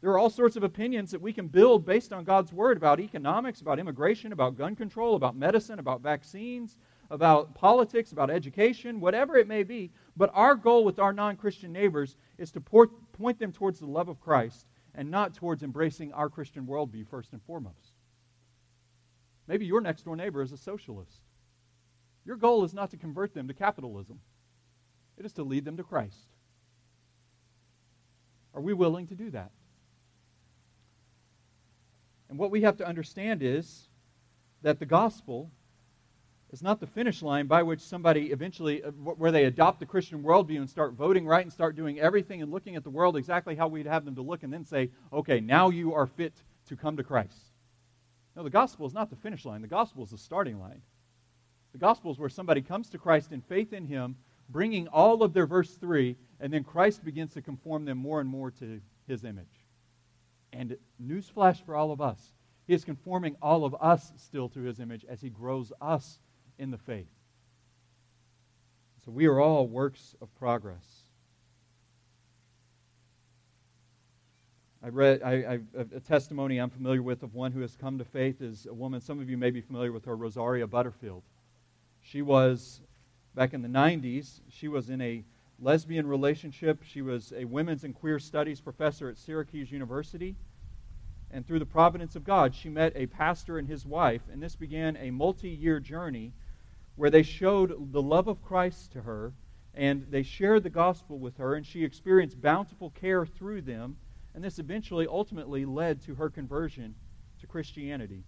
There 0.00 0.10
are 0.10 0.18
all 0.18 0.30
sorts 0.30 0.56
of 0.56 0.62
opinions 0.62 1.10
that 1.10 1.20
we 1.20 1.34
can 1.34 1.48
build 1.48 1.84
based 1.84 2.12
on 2.12 2.24
God's 2.24 2.52
word 2.52 2.78
about 2.78 3.00
economics, 3.00 3.60
about 3.60 3.78
immigration, 3.78 4.32
about 4.32 4.56
gun 4.56 4.74
control, 4.74 5.14
about 5.14 5.36
medicine, 5.36 5.78
about 5.78 6.00
vaccines, 6.00 6.78
about 7.10 7.54
politics, 7.54 8.12
about 8.12 8.30
education, 8.30 9.00
whatever 9.00 9.36
it 9.36 9.48
may 9.48 9.62
be. 9.62 9.90
But 10.16 10.30
our 10.32 10.54
goal 10.54 10.84
with 10.84 10.98
our 10.98 11.12
non 11.12 11.36
Christian 11.36 11.72
neighbors 11.72 12.16
is 12.38 12.50
to 12.52 12.60
point 12.60 13.38
them 13.38 13.52
towards 13.52 13.80
the 13.80 13.86
love 13.86 14.08
of 14.08 14.20
Christ 14.20 14.66
and 14.94 15.10
not 15.10 15.34
towards 15.34 15.62
embracing 15.62 16.12
our 16.12 16.28
Christian 16.28 16.66
worldview 16.66 17.06
first 17.08 17.32
and 17.32 17.42
foremost. 17.42 17.94
Maybe 19.46 19.66
your 19.66 19.80
next 19.80 20.04
door 20.04 20.16
neighbor 20.16 20.42
is 20.42 20.52
a 20.52 20.56
socialist. 20.56 21.22
Your 22.24 22.36
goal 22.36 22.64
is 22.64 22.74
not 22.74 22.90
to 22.90 22.96
convert 22.96 23.34
them 23.34 23.48
to 23.48 23.54
capitalism, 23.54 24.20
it 25.18 25.26
is 25.26 25.32
to 25.34 25.42
lead 25.42 25.64
them 25.64 25.76
to 25.76 25.82
Christ. 25.82 26.28
Are 28.54 28.60
we 28.60 28.72
willing 28.72 29.06
to 29.08 29.14
do 29.14 29.30
that? 29.30 29.50
And 32.28 32.38
what 32.38 32.50
we 32.50 32.62
have 32.62 32.76
to 32.78 32.86
understand 32.86 33.42
is 33.42 33.88
that 34.62 34.78
the 34.78 34.86
gospel 34.86 35.50
is 36.52 36.62
not 36.62 36.80
the 36.80 36.86
finish 36.86 37.22
line 37.22 37.46
by 37.46 37.62
which 37.62 37.80
somebody 37.80 38.32
eventually, 38.32 38.82
uh, 38.82 38.90
where 38.90 39.30
they 39.30 39.44
adopt 39.44 39.78
the 39.78 39.86
Christian 39.86 40.22
worldview 40.22 40.58
and 40.58 40.68
start 40.68 40.94
voting 40.94 41.26
right 41.26 41.44
and 41.44 41.52
start 41.52 41.76
doing 41.76 42.00
everything 42.00 42.42
and 42.42 42.50
looking 42.50 42.76
at 42.76 42.82
the 42.82 42.90
world 42.90 43.16
exactly 43.16 43.54
how 43.54 43.68
we'd 43.68 43.86
have 43.86 44.04
them 44.04 44.16
to 44.16 44.22
look 44.22 44.42
and 44.42 44.52
then 44.52 44.64
say, 44.64 44.90
okay, 45.12 45.40
now 45.40 45.70
you 45.70 45.94
are 45.94 46.06
fit 46.06 46.34
to 46.68 46.76
come 46.76 46.96
to 46.96 47.04
Christ. 47.04 47.52
No, 48.36 48.42
the 48.42 48.50
gospel 48.50 48.86
is 48.86 48.94
not 48.94 49.10
the 49.10 49.16
finish 49.16 49.44
line. 49.44 49.62
The 49.62 49.68
gospel 49.68 50.02
is 50.02 50.10
the 50.10 50.18
starting 50.18 50.58
line. 50.58 50.82
The 51.72 51.78
gospel 51.78 52.10
is 52.10 52.18
where 52.18 52.28
somebody 52.28 52.62
comes 52.62 52.90
to 52.90 52.98
Christ 52.98 53.32
in 53.32 53.40
faith 53.42 53.72
in 53.72 53.86
Him, 53.86 54.16
bringing 54.48 54.88
all 54.88 55.22
of 55.22 55.32
their 55.32 55.46
verse 55.46 55.76
3, 55.76 56.16
and 56.40 56.52
then 56.52 56.64
Christ 56.64 57.04
begins 57.04 57.32
to 57.34 57.42
conform 57.42 57.84
them 57.84 57.98
more 57.98 58.20
and 58.20 58.28
more 58.28 58.50
to 58.52 58.80
His 59.06 59.24
image. 59.24 59.66
And 60.52 60.76
newsflash 61.00 61.64
for 61.64 61.76
all 61.76 61.92
of 61.92 62.00
us, 62.00 62.34
He 62.66 62.74
is 62.74 62.84
conforming 62.84 63.36
all 63.40 63.64
of 63.64 63.76
us 63.80 64.12
still 64.16 64.48
to 64.48 64.60
His 64.62 64.80
image 64.80 65.04
as 65.08 65.20
He 65.20 65.28
grows 65.28 65.72
us 65.80 66.18
in 66.60 66.70
the 66.70 66.78
faith. 66.78 67.08
So 69.04 69.10
we 69.10 69.26
are 69.26 69.40
all 69.40 69.66
works 69.66 70.14
of 70.20 70.32
progress. 70.36 70.84
I 74.82 74.88
read 74.88 75.22
I, 75.22 75.32
I, 75.32 75.60
a 75.74 76.00
testimony 76.00 76.58
I'm 76.58 76.70
familiar 76.70 77.02
with 77.02 77.22
of 77.22 77.34
one 77.34 77.52
who 77.52 77.60
has 77.60 77.76
come 77.76 77.98
to 77.98 78.04
faith 78.04 78.40
is 78.42 78.66
a 78.66 78.74
woman. 78.74 79.00
Some 79.00 79.20
of 79.20 79.28
you 79.28 79.36
may 79.36 79.50
be 79.50 79.60
familiar 79.60 79.90
with 79.90 80.04
her, 80.04 80.16
Rosaria 80.16 80.66
Butterfield. 80.66 81.22
She 82.02 82.22
was 82.22 82.80
back 83.34 83.54
in 83.54 83.62
the 83.62 83.68
90s. 83.68 84.40
She 84.50 84.68
was 84.68 84.90
in 84.90 85.00
a 85.00 85.24
lesbian 85.58 86.06
relationship. 86.06 86.82
She 86.82 87.02
was 87.02 87.32
a 87.36 87.46
women's 87.46 87.84
and 87.84 87.94
queer 87.94 88.18
studies 88.18 88.60
professor 88.60 89.08
at 89.08 89.18
Syracuse 89.18 89.72
University. 89.72 90.36
And 91.30 91.46
through 91.46 91.58
the 91.60 91.66
providence 91.66 92.16
of 92.16 92.24
God, 92.24 92.54
she 92.54 92.68
met 92.68 92.92
a 92.96 93.06
pastor 93.06 93.58
and 93.58 93.68
his 93.68 93.86
wife, 93.86 94.22
and 94.32 94.42
this 94.42 94.56
began 94.56 94.96
a 94.96 95.10
multi 95.10 95.48
year 95.48 95.78
journey 95.78 96.32
where 96.96 97.10
they 97.10 97.22
showed 97.22 97.92
the 97.92 98.02
love 98.02 98.28
of 98.28 98.42
Christ 98.42 98.92
to 98.92 99.02
her 99.02 99.32
and 99.74 100.06
they 100.10 100.22
shared 100.22 100.64
the 100.64 100.70
gospel 100.70 101.18
with 101.18 101.36
her, 101.36 101.54
and 101.54 101.64
she 101.64 101.84
experienced 101.84 102.40
bountiful 102.40 102.90
care 102.90 103.24
through 103.24 103.62
them. 103.62 103.96
And 104.34 104.42
this 104.42 104.58
eventually, 104.58 105.06
ultimately, 105.06 105.64
led 105.64 106.00
to 106.02 106.14
her 106.16 106.28
conversion 106.28 106.94
to 107.40 107.46
Christianity. 107.46 108.24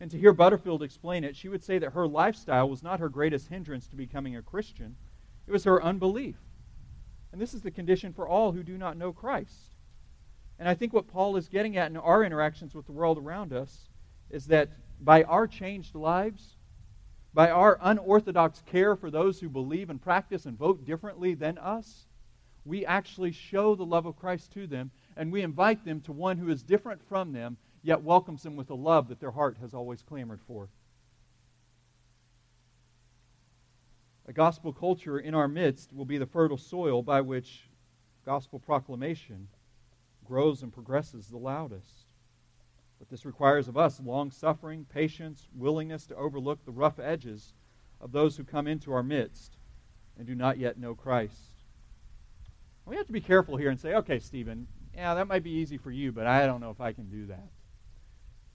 And 0.00 0.10
to 0.10 0.18
hear 0.18 0.32
Butterfield 0.32 0.82
explain 0.82 1.24
it, 1.24 1.36
she 1.36 1.48
would 1.48 1.62
say 1.62 1.78
that 1.78 1.92
her 1.92 2.06
lifestyle 2.06 2.68
was 2.68 2.82
not 2.82 3.00
her 3.00 3.08
greatest 3.08 3.48
hindrance 3.48 3.86
to 3.88 3.96
becoming 3.96 4.36
a 4.36 4.42
Christian, 4.42 4.96
it 5.46 5.52
was 5.52 5.64
her 5.64 5.82
unbelief. 5.82 6.36
And 7.32 7.40
this 7.40 7.54
is 7.54 7.62
the 7.62 7.70
condition 7.70 8.12
for 8.12 8.28
all 8.28 8.52
who 8.52 8.62
do 8.62 8.76
not 8.76 8.96
know 8.96 9.12
Christ. 9.12 9.74
And 10.58 10.68
I 10.68 10.74
think 10.74 10.92
what 10.92 11.08
Paul 11.08 11.36
is 11.36 11.48
getting 11.48 11.76
at 11.76 11.90
in 11.90 11.96
our 11.96 12.24
interactions 12.24 12.74
with 12.74 12.86
the 12.86 12.92
world 12.92 13.18
around 13.18 13.52
us 13.52 13.88
is 14.30 14.46
that 14.46 14.70
by 15.00 15.22
our 15.24 15.46
changed 15.46 15.94
lives, 15.94 16.56
by 17.34 17.50
our 17.50 17.78
unorthodox 17.80 18.62
care 18.66 18.94
for 18.94 19.10
those 19.10 19.40
who 19.40 19.48
believe 19.48 19.90
and 19.90 20.00
practice 20.00 20.44
and 20.44 20.58
vote 20.58 20.84
differently 20.84 21.34
than 21.34 21.58
us, 21.58 22.06
we 22.64 22.84
actually 22.84 23.32
show 23.32 23.74
the 23.74 23.84
love 23.84 24.06
of 24.06 24.16
Christ 24.16 24.52
to 24.52 24.66
them 24.66 24.90
and 25.16 25.32
we 25.32 25.42
invite 25.42 25.84
them 25.84 26.00
to 26.02 26.12
one 26.12 26.38
who 26.38 26.50
is 26.50 26.62
different 26.62 27.02
from 27.08 27.32
them, 27.32 27.56
yet 27.82 28.02
welcomes 28.02 28.42
them 28.42 28.56
with 28.56 28.70
a 28.70 28.74
love 28.74 29.08
that 29.08 29.20
their 29.20 29.30
heart 29.30 29.56
has 29.60 29.74
always 29.74 30.02
clamored 30.02 30.40
for. 30.46 30.68
A 34.26 34.32
gospel 34.32 34.72
culture 34.72 35.18
in 35.18 35.34
our 35.34 35.48
midst 35.48 35.92
will 35.92 36.04
be 36.04 36.18
the 36.18 36.26
fertile 36.26 36.58
soil 36.58 37.02
by 37.02 37.20
which 37.20 37.68
gospel 38.24 38.60
proclamation 38.60 39.48
grows 40.24 40.62
and 40.62 40.72
progresses 40.72 41.26
the 41.26 41.38
loudest. 41.38 42.01
But 43.02 43.10
this 43.10 43.26
requires 43.26 43.66
of 43.66 43.76
us 43.76 43.98
long 43.98 44.30
suffering, 44.30 44.86
patience, 44.88 45.48
willingness 45.56 46.06
to 46.06 46.14
overlook 46.14 46.64
the 46.64 46.70
rough 46.70 47.00
edges 47.00 47.52
of 48.00 48.12
those 48.12 48.36
who 48.36 48.44
come 48.44 48.68
into 48.68 48.92
our 48.92 49.02
midst 49.02 49.56
and 50.16 50.24
do 50.24 50.36
not 50.36 50.56
yet 50.56 50.78
know 50.78 50.94
Christ. 50.94 51.64
We 52.86 52.94
have 52.94 53.08
to 53.08 53.12
be 53.12 53.20
careful 53.20 53.56
here 53.56 53.70
and 53.70 53.80
say, 53.80 53.94
okay, 53.94 54.20
Stephen, 54.20 54.68
yeah, 54.94 55.14
that 55.16 55.26
might 55.26 55.42
be 55.42 55.50
easy 55.50 55.78
for 55.78 55.90
you, 55.90 56.12
but 56.12 56.28
I 56.28 56.46
don't 56.46 56.60
know 56.60 56.70
if 56.70 56.80
I 56.80 56.92
can 56.92 57.08
do 57.08 57.26
that. 57.26 57.48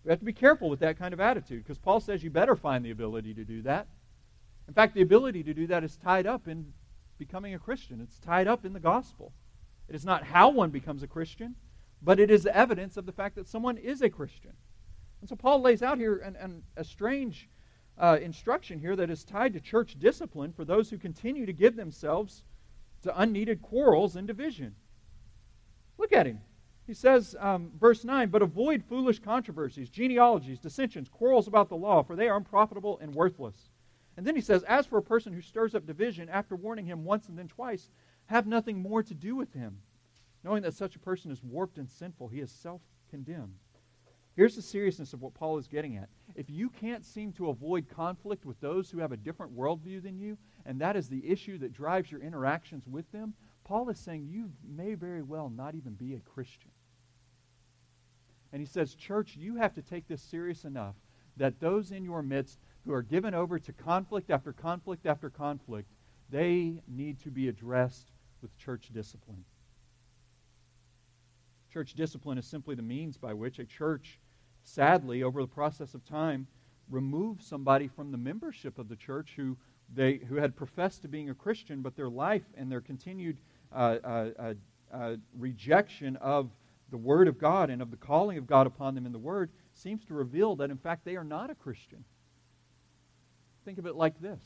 We 0.05 0.11
have 0.11 0.19
to 0.19 0.25
be 0.25 0.31
careful 0.31 0.69
with 0.69 0.79
that 0.79 0.97
kind 0.97 1.13
of 1.13 1.19
attitude 1.19 1.65
because 1.65 1.77
Paul 1.77 1.99
says 1.99 2.23
you 2.23 2.29
better 2.29 2.55
find 2.55 2.85
the 2.85 2.91
ability 2.91 3.33
to 3.33 3.43
do 3.43 3.63
that. 3.63 3.87
In 4.69 4.73
fact, 4.73 4.93
the 4.93 5.01
ability 5.01 5.43
to 5.43 5.53
do 5.53 5.67
that 5.67 5.83
is 5.83 5.97
tied 5.97 6.25
up 6.25 6.47
in 6.47 6.71
becoming 7.17 7.53
a 7.53 7.59
Christian, 7.59 7.99
it's 7.99 8.17
tied 8.17 8.47
up 8.47 8.63
in 8.63 8.71
the 8.71 8.79
gospel. 8.79 9.33
It 9.89 9.95
is 9.95 10.05
not 10.05 10.23
how 10.23 10.51
one 10.51 10.69
becomes 10.69 11.03
a 11.03 11.07
Christian, 11.07 11.55
but 12.01 12.19
it 12.19 12.29
is 12.29 12.45
evidence 12.45 12.97
of 12.97 13.05
the 13.05 13.11
fact 13.11 13.35
that 13.35 13.47
someone 13.47 13.77
is 13.77 14.01
a 14.01 14.09
Christian. 14.09 14.53
And 15.21 15.29
so 15.29 15.35
Paul 15.35 15.61
lays 15.61 15.81
out 15.81 15.97
here 15.97 16.17
an, 16.17 16.35
an, 16.35 16.63
a 16.75 16.83
strange 16.83 17.49
uh, 17.97 18.19
instruction 18.21 18.79
here 18.79 18.95
that 18.95 19.09
is 19.09 19.23
tied 19.23 19.53
to 19.53 19.59
church 19.59 19.97
discipline 19.97 20.53
for 20.53 20.63
those 20.63 20.89
who 20.89 20.97
continue 20.97 21.45
to 21.45 21.53
give 21.53 21.75
themselves 21.75 22.43
to 23.01 23.19
unneeded 23.19 23.61
quarrels 23.61 24.15
and 24.15 24.27
division. 24.27 24.75
Look 25.97 26.13
at 26.13 26.27
him. 26.27 26.41
He 26.85 26.93
says, 26.93 27.35
um, 27.39 27.71
verse 27.77 28.05
9, 28.05 28.29
but 28.29 28.41
avoid 28.41 28.83
foolish 28.83 29.19
controversies, 29.19 29.89
genealogies, 29.89 30.59
dissensions, 30.59 31.09
quarrels 31.09 31.47
about 31.47 31.67
the 31.67 31.75
law, 31.75 32.03
for 32.03 32.15
they 32.15 32.29
are 32.29 32.37
unprofitable 32.37 32.97
and 33.01 33.13
worthless. 33.13 33.69
And 34.15 34.25
then 34.25 34.35
he 34.35 34.41
says, 34.41 34.63
as 34.63 34.85
for 34.85 34.97
a 34.97 35.03
person 35.03 35.33
who 35.33 35.41
stirs 35.41 35.75
up 35.75 35.85
division 35.85 36.29
after 36.29 36.55
warning 36.55 36.85
him 36.85 37.03
once 37.03 37.27
and 37.27 37.37
then 37.37 37.47
twice, 37.47 37.89
have 38.27 38.47
nothing 38.47 38.81
more 38.81 39.03
to 39.03 39.13
do 39.13 39.35
with 39.35 39.53
him 39.53 39.79
Knowing 40.43 40.63
that 40.63 40.73
such 40.73 40.95
a 40.95 40.99
person 40.99 41.31
is 41.31 41.43
warped 41.43 41.77
and 41.77 41.89
sinful, 41.89 42.27
he 42.27 42.39
is 42.39 42.51
self 42.51 42.81
condemned. 43.09 43.55
Here's 44.35 44.55
the 44.55 44.61
seriousness 44.61 45.13
of 45.13 45.21
what 45.21 45.33
Paul 45.33 45.57
is 45.57 45.67
getting 45.67 45.97
at. 45.97 46.09
If 46.35 46.47
you 46.47 46.69
can't 46.69 47.03
seem 47.03 47.33
to 47.33 47.49
avoid 47.49 47.89
conflict 47.89 48.45
with 48.45 48.59
those 48.61 48.91
who 48.91 48.99
have 48.99 49.11
a 49.11 49.17
different 49.17 49.57
worldview 49.57 50.03
than 50.03 50.19
you, 50.19 50.37
and 50.63 50.79
that 50.79 50.95
is 50.95 51.09
the 51.09 51.27
issue 51.27 51.57
that 51.57 51.73
drives 51.73 52.11
your 52.11 52.21
interactions 52.21 52.87
with 52.87 53.11
them, 53.11 53.33
Paul 53.63 53.89
is 53.89 53.99
saying 53.99 54.27
you 54.27 54.51
may 54.63 54.93
very 54.93 55.23
well 55.23 55.49
not 55.49 55.73
even 55.73 55.93
be 55.93 56.13
a 56.13 56.19
Christian. 56.19 56.69
And 58.53 58.61
he 58.61 58.67
says, 58.67 58.93
Church, 58.93 59.35
you 59.35 59.55
have 59.55 59.73
to 59.73 59.81
take 59.81 60.07
this 60.07 60.21
serious 60.21 60.65
enough 60.65 60.95
that 61.35 61.59
those 61.59 61.91
in 61.91 62.03
your 62.03 62.21
midst 62.21 62.59
who 62.85 62.93
are 62.93 63.01
given 63.01 63.33
over 63.33 63.57
to 63.57 63.73
conflict 63.73 64.29
after 64.29 64.53
conflict 64.53 65.05
after 65.05 65.29
conflict, 65.29 65.89
they 66.29 66.81
need 66.87 67.19
to 67.21 67.31
be 67.31 67.47
addressed 67.47 68.11
with 68.41 68.55
church 68.57 68.89
discipline. 68.93 69.43
Church 71.71 71.93
discipline 71.93 72.37
is 72.37 72.45
simply 72.45 72.75
the 72.75 72.81
means 72.81 73.17
by 73.17 73.33
which 73.33 73.59
a 73.59 73.65
church, 73.65 74.19
sadly, 74.63 75.23
over 75.23 75.41
the 75.41 75.47
process 75.47 75.93
of 75.93 76.05
time, 76.05 76.47
removes 76.89 77.45
somebody 77.45 77.87
from 77.87 78.11
the 78.11 78.17
membership 78.17 78.79
of 78.79 78.87
the 78.87 78.95
church 78.95 79.33
who, 79.35 79.57
they, 79.93 80.15
who 80.15 80.35
had 80.35 80.55
professed 80.55 81.01
to 81.01 81.07
being 81.07 81.29
a 81.29 81.35
Christian, 81.35 81.81
but 81.81 81.95
their 81.95 82.09
life 82.09 82.45
and 82.55 82.71
their 82.71 82.81
continued 82.81 83.37
uh, 83.73 83.97
uh, 84.03 84.29
uh, 84.39 84.53
uh, 84.93 85.15
rejection 85.37 86.15
of 86.17 86.49
the 86.89 86.97
Word 86.97 87.27
of 87.27 87.37
God 87.37 87.69
and 87.69 87.81
of 87.81 87.91
the 87.91 87.97
calling 87.97 88.37
of 88.37 88.47
God 88.47 88.67
upon 88.67 88.95
them 88.95 89.05
in 89.05 89.11
the 89.11 89.19
Word 89.19 89.51
seems 89.73 90.05
to 90.05 90.13
reveal 90.13 90.55
that, 90.55 90.69
in 90.69 90.77
fact, 90.77 91.03
they 91.03 91.17
are 91.17 91.23
not 91.23 91.49
a 91.49 91.55
Christian. 91.55 92.03
Think 93.65 93.77
of 93.77 93.85
it 93.85 93.95
like 93.95 94.19
this. 94.21 94.39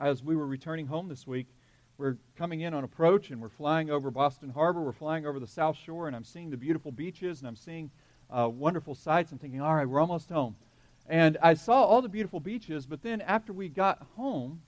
As 0.00 0.22
we 0.22 0.34
were 0.34 0.46
returning 0.46 0.88
home 0.88 1.08
this 1.08 1.26
week, 1.26 1.46
we're 2.02 2.16
coming 2.36 2.62
in 2.62 2.74
on 2.74 2.82
approach 2.82 3.30
and 3.30 3.40
we're 3.40 3.48
flying 3.48 3.88
over 3.88 4.10
Boston 4.10 4.50
Harbor. 4.50 4.82
We're 4.82 4.90
flying 4.90 5.24
over 5.24 5.38
the 5.38 5.46
South 5.46 5.76
Shore, 5.76 6.08
and 6.08 6.16
I'm 6.16 6.24
seeing 6.24 6.50
the 6.50 6.56
beautiful 6.56 6.90
beaches 6.90 7.38
and 7.38 7.46
I'm 7.46 7.54
seeing 7.54 7.92
uh, 8.28 8.48
wonderful 8.48 8.96
sights. 8.96 9.30
I'm 9.30 9.38
thinking, 9.38 9.60
all 9.60 9.72
right, 9.72 9.88
we're 9.88 10.00
almost 10.00 10.28
home. 10.28 10.56
And 11.08 11.38
I 11.40 11.54
saw 11.54 11.84
all 11.84 12.02
the 12.02 12.08
beautiful 12.08 12.40
beaches, 12.40 12.86
but 12.86 13.04
then 13.04 13.20
after 13.20 13.52
we 13.52 13.68
got 13.68 14.04
home, 14.16 14.62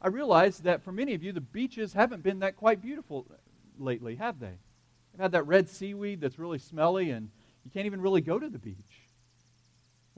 I 0.00 0.08
realized 0.08 0.64
that 0.64 0.82
for 0.82 0.90
many 0.90 1.12
of 1.12 1.22
you, 1.22 1.32
the 1.32 1.42
beaches 1.42 1.92
haven't 1.92 2.22
been 2.22 2.38
that 2.38 2.56
quite 2.56 2.80
beautiful 2.80 3.26
lately, 3.78 4.14
have 4.14 4.40
they? 4.40 4.56
You've 5.12 5.20
had 5.20 5.32
that 5.32 5.46
red 5.46 5.68
seaweed 5.68 6.22
that's 6.22 6.38
really 6.38 6.58
smelly, 6.58 7.10
and 7.10 7.28
you 7.62 7.70
can't 7.70 7.84
even 7.84 8.00
really 8.00 8.22
go 8.22 8.38
to 8.38 8.48
the 8.48 8.58
beach. 8.58 8.99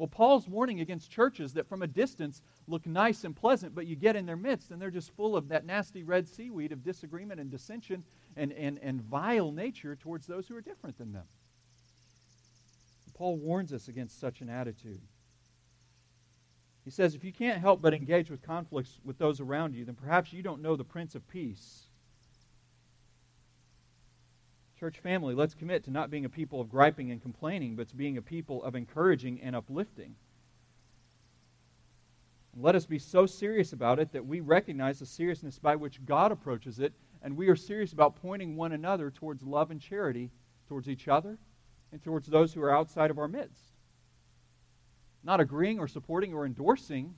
Well, 0.02 0.08
Paul's 0.08 0.48
warning 0.48 0.80
against 0.80 1.12
churches 1.12 1.52
that 1.52 1.68
from 1.68 1.82
a 1.82 1.86
distance 1.86 2.42
look 2.66 2.88
nice 2.88 3.22
and 3.22 3.36
pleasant, 3.36 3.72
but 3.72 3.86
you 3.86 3.94
get 3.94 4.16
in 4.16 4.26
their 4.26 4.36
midst 4.36 4.72
and 4.72 4.82
they're 4.82 4.90
just 4.90 5.14
full 5.14 5.36
of 5.36 5.46
that 5.50 5.64
nasty 5.64 6.02
red 6.02 6.26
seaweed 6.26 6.72
of 6.72 6.82
disagreement 6.82 7.38
and 7.38 7.52
dissension 7.52 8.02
and, 8.36 8.50
and, 8.54 8.80
and 8.82 9.00
vile 9.00 9.52
nature 9.52 9.94
towards 9.94 10.26
those 10.26 10.48
who 10.48 10.56
are 10.56 10.60
different 10.60 10.98
than 10.98 11.12
them. 11.12 11.22
Paul 13.14 13.36
warns 13.36 13.72
us 13.72 13.86
against 13.86 14.18
such 14.18 14.40
an 14.40 14.48
attitude. 14.48 15.02
He 16.84 16.90
says, 16.90 17.14
if 17.14 17.22
you 17.22 17.32
can't 17.32 17.60
help 17.60 17.80
but 17.80 17.94
engage 17.94 18.28
with 18.28 18.42
conflicts 18.42 18.98
with 19.04 19.18
those 19.18 19.38
around 19.38 19.76
you, 19.76 19.84
then 19.84 19.94
perhaps 19.94 20.32
you 20.32 20.42
don't 20.42 20.62
know 20.62 20.74
the 20.74 20.82
Prince 20.82 21.14
of 21.14 21.28
Peace. 21.28 21.84
Church 24.82 24.98
family, 24.98 25.32
let's 25.32 25.54
commit 25.54 25.84
to 25.84 25.92
not 25.92 26.10
being 26.10 26.24
a 26.24 26.28
people 26.28 26.60
of 26.60 26.68
griping 26.68 27.12
and 27.12 27.22
complaining, 27.22 27.76
but 27.76 27.88
to 27.90 27.94
being 27.94 28.16
a 28.16 28.20
people 28.20 28.64
of 28.64 28.74
encouraging 28.74 29.40
and 29.40 29.54
uplifting. 29.54 30.16
Let 32.56 32.74
us 32.74 32.84
be 32.84 32.98
so 32.98 33.24
serious 33.24 33.72
about 33.72 34.00
it 34.00 34.10
that 34.10 34.26
we 34.26 34.40
recognize 34.40 34.98
the 34.98 35.06
seriousness 35.06 35.60
by 35.60 35.76
which 35.76 36.04
God 36.04 36.32
approaches 36.32 36.80
it, 36.80 36.94
and 37.22 37.36
we 37.36 37.46
are 37.46 37.54
serious 37.54 37.92
about 37.92 38.20
pointing 38.20 38.56
one 38.56 38.72
another 38.72 39.12
towards 39.12 39.44
love 39.44 39.70
and 39.70 39.80
charity 39.80 40.32
towards 40.66 40.88
each 40.88 41.06
other 41.06 41.38
and 41.92 42.02
towards 42.02 42.26
those 42.26 42.52
who 42.52 42.60
are 42.60 42.76
outside 42.76 43.12
of 43.12 43.18
our 43.18 43.28
midst. 43.28 43.74
Not 45.22 45.38
agreeing 45.38 45.78
or 45.78 45.86
supporting 45.86 46.34
or 46.34 46.44
endorsing 46.44 47.14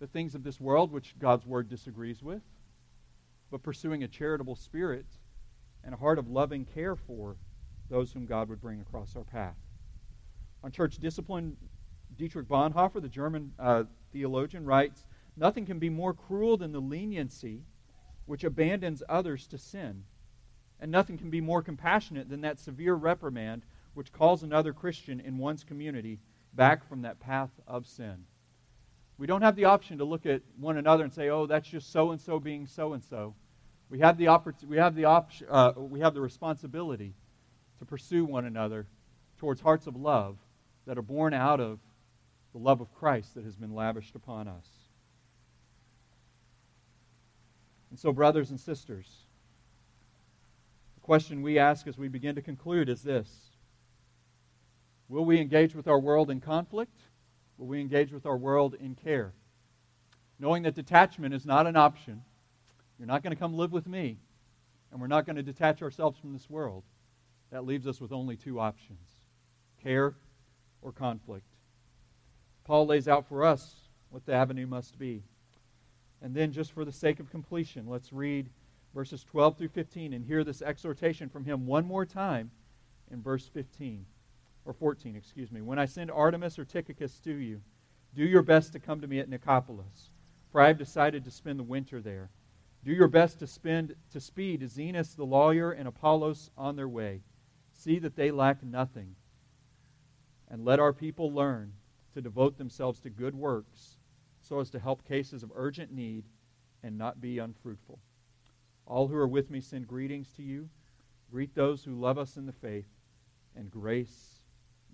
the 0.00 0.08
things 0.08 0.34
of 0.34 0.42
this 0.42 0.60
world 0.60 0.90
which 0.90 1.16
God's 1.20 1.46
word 1.46 1.68
disagrees 1.68 2.20
with, 2.20 2.42
but 3.52 3.62
pursuing 3.62 4.02
a 4.02 4.08
charitable 4.08 4.56
spirit 4.56 5.06
and 5.84 5.94
a 5.94 5.98
heart 5.98 6.18
of 6.18 6.28
loving 6.28 6.64
care 6.64 6.96
for 6.96 7.36
those 7.90 8.12
whom 8.12 8.26
God 8.26 8.48
would 8.48 8.60
bring 8.60 8.80
across 8.80 9.14
our 9.16 9.24
path. 9.24 9.56
On 10.62 10.72
church 10.72 10.98
discipline, 10.98 11.56
Dietrich 12.16 12.48
Bonhoeffer, 12.48 13.00
the 13.00 13.08
German 13.08 13.52
uh, 13.58 13.84
theologian, 14.12 14.64
writes 14.64 15.04
Nothing 15.36 15.66
can 15.66 15.78
be 15.78 15.90
more 15.90 16.14
cruel 16.14 16.56
than 16.56 16.72
the 16.72 16.80
leniency 16.80 17.62
which 18.26 18.44
abandons 18.44 19.02
others 19.08 19.46
to 19.48 19.58
sin. 19.58 20.04
And 20.80 20.90
nothing 20.90 21.18
can 21.18 21.30
be 21.30 21.40
more 21.40 21.62
compassionate 21.62 22.28
than 22.28 22.40
that 22.42 22.58
severe 22.58 22.94
reprimand 22.94 23.62
which 23.94 24.12
calls 24.12 24.42
another 24.42 24.72
Christian 24.72 25.20
in 25.20 25.38
one's 25.38 25.64
community 25.64 26.18
back 26.52 26.88
from 26.88 27.02
that 27.02 27.20
path 27.20 27.50
of 27.66 27.86
sin. 27.86 28.24
We 29.18 29.26
don't 29.26 29.42
have 29.42 29.56
the 29.56 29.66
option 29.66 29.98
to 29.98 30.04
look 30.04 30.26
at 30.26 30.42
one 30.58 30.76
another 30.76 31.04
and 31.04 31.12
say, 31.12 31.28
oh, 31.28 31.46
that's 31.46 31.68
just 31.68 31.92
so 31.92 32.10
and 32.10 32.20
so 32.20 32.40
being 32.40 32.66
so 32.66 32.92
and 32.94 33.02
so. 33.02 33.34
We 33.90 34.00
have 34.00 34.18
the, 34.18 34.26
oppor- 34.26 34.64
we, 34.64 34.76
have 34.78 34.94
the 34.94 35.04
op- 35.04 35.30
uh, 35.48 35.72
we 35.76 36.00
have 36.00 36.14
the 36.14 36.20
responsibility 36.20 37.14
to 37.78 37.84
pursue 37.84 38.24
one 38.24 38.44
another 38.44 38.86
towards 39.38 39.60
hearts 39.60 39.86
of 39.86 39.96
love 39.96 40.38
that 40.86 40.98
are 40.98 41.02
born 41.02 41.34
out 41.34 41.60
of 41.60 41.78
the 42.52 42.58
love 42.58 42.80
of 42.80 42.92
Christ 42.94 43.34
that 43.34 43.44
has 43.44 43.56
been 43.56 43.74
lavished 43.74 44.14
upon 44.14 44.48
us. 44.48 44.66
And 47.90 47.98
so, 47.98 48.12
brothers 48.12 48.50
and 48.50 48.58
sisters, 48.58 49.06
the 50.94 51.00
question 51.00 51.42
we 51.42 51.58
ask 51.58 51.86
as 51.86 51.96
we 51.96 52.08
begin 52.08 52.34
to 52.34 52.42
conclude 52.42 52.88
is 52.88 53.02
this 53.02 53.30
Will 55.08 55.24
we 55.24 55.40
engage 55.40 55.74
with 55.74 55.86
our 55.86 55.98
world 55.98 56.30
in 56.30 56.40
conflict? 56.40 56.98
Will 57.58 57.66
we 57.66 57.80
engage 57.80 58.12
with 58.12 58.26
our 58.26 58.36
world 58.36 58.74
in 58.74 58.94
care? 58.94 59.32
Knowing 60.38 60.64
that 60.64 60.74
detachment 60.74 61.34
is 61.34 61.46
not 61.46 61.66
an 61.66 61.76
option. 61.76 62.22
You're 62.98 63.08
not 63.08 63.22
going 63.22 63.34
to 63.34 63.40
come 63.40 63.54
live 63.54 63.72
with 63.72 63.86
me, 63.86 64.18
and 64.90 65.00
we're 65.00 65.06
not 65.06 65.26
going 65.26 65.36
to 65.36 65.42
detach 65.42 65.82
ourselves 65.82 66.18
from 66.18 66.32
this 66.32 66.48
world. 66.48 66.84
That 67.50 67.66
leaves 67.66 67.86
us 67.86 68.00
with 68.00 68.12
only 68.12 68.36
two 68.36 68.58
options 68.58 69.08
care 69.82 70.14
or 70.80 70.92
conflict. 70.92 71.46
Paul 72.64 72.86
lays 72.86 73.06
out 73.06 73.28
for 73.28 73.44
us 73.44 73.74
what 74.08 74.24
the 74.24 74.32
avenue 74.32 74.66
must 74.66 74.98
be. 74.98 75.22
And 76.22 76.34
then, 76.34 76.52
just 76.52 76.72
for 76.72 76.86
the 76.86 76.92
sake 76.92 77.20
of 77.20 77.30
completion, 77.30 77.86
let's 77.86 78.12
read 78.12 78.48
verses 78.94 79.24
12 79.24 79.58
through 79.58 79.68
15 79.68 80.14
and 80.14 80.24
hear 80.24 80.42
this 80.42 80.62
exhortation 80.62 81.28
from 81.28 81.44
him 81.44 81.66
one 81.66 81.84
more 81.84 82.06
time 82.06 82.50
in 83.10 83.20
verse 83.20 83.46
15 83.46 84.06
or 84.64 84.72
14, 84.72 85.16
excuse 85.16 85.52
me. 85.52 85.60
When 85.60 85.78
I 85.78 85.84
send 85.84 86.10
Artemas 86.10 86.58
or 86.58 86.64
Tychicus 86.64 87.18
to 87.20 87.34
you, 87.34 87.60
do 88.14 88.24
your 88.24 88.42
best 88.42 88.72
to 88.72 88.78
come 88.78 89.00
to 89.00 89.06
me 89.06 89.18
at 89.18 89.28
Nicopolis, 89.28 90.10
for 90.50 90.60
I 90.60 90.68
have 90.68 90.78
decided 90.78 91.24
to 91.24 91.30
spend 91.30 91.58
the 91.58 91.64
winter 91.64 92.00
there. 92.00 92.30
Do 92.84 92.92
your 92.92 93.08
best 93.08 93.38
to 93.38 93.46
spend 93.46 93.94
to 94.10 94.20
speed 94.20 94.60
Zenas 94.60 95.16
the 95.16 95.24
lawyer 95.24 95.72
and 95.72 95.88
Apollos 95.88 96.50
on 96.56 96.76
their 96.76 96.88
way. 96.88 97.22
See 97.72 97.98
that 98.00 98.14
they 98.14 98.30
lack 98.30 98.62
nothing. 98.62 99.16
And 100.48 100.66
let 100.66 100.78
our 100.78 100.92
people 100.92 101.32
learn 101.32 101.72
to 102.12 102.20
devote 102.20 102.58
themselves 102.58 103.00
to 103.00 103.10
good 103.10 103.34
works 103.34 103.96
so 104.40 104.60
as 104.60 104.68
to 104.70 104.78
help 104.78 105.08
cases 105.08 105.42
of 105.42 105.50
urgent 105.54 105.92
need 105.92 106.24
and 106.82 106.98
not 106.98 107.22
be 107.22 107.38
unfruitful. 107.38 107.98
All 108.86 109.08
who 109.08 109.16
are 109.16 109.26
with 109.26 109.50
me 109.50 109.60
send 109.60 109.88
greetings 109.88 110.30
to 110.36 110.42
you. 110.42 110.68
Greet 111.30 111.54
those 111.54 111.82
who 111.82 111.98
love 111.98 112.18
us 112.18 112.36
in 112.36 112.44
the 112.44 112.52
faith, 112.52 112.86
and 113.56 113.70
grace 113.70 114.40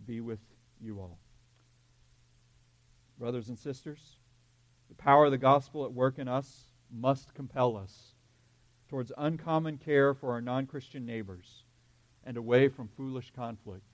be 0.07 0.21
with 0.21 0.39
you 0.81 1.01
all. 1.01 1.19
Brothers 3.19 3.49
and 3.49 3.59
sisters, 3.59 4.17
the 4.89 4.95
power 4.95 5.25
of 5.25 5.33
the 5.33 5.39
gospel 5.39 5.85
at 5.85 5.93
work 5.93 6.19
in 6.19 6.29
us 6.29 6.70
must 6.93 7.35
compel 7.35 7.77
us 7.77 8.15
towards 8.89 9.13
uncommon 9.17 9.79
care 9.79 10.15
for 10.15 10.33
our 10.33 10.41
non 10.41 10.67
Christian 10.67 11.07
neighbors 11.07 11.65
and 12.25 12.37
away 12.37 12.69
from 12.69 12.89
foolish 12.89 13.33
conflict. 13.35 13.85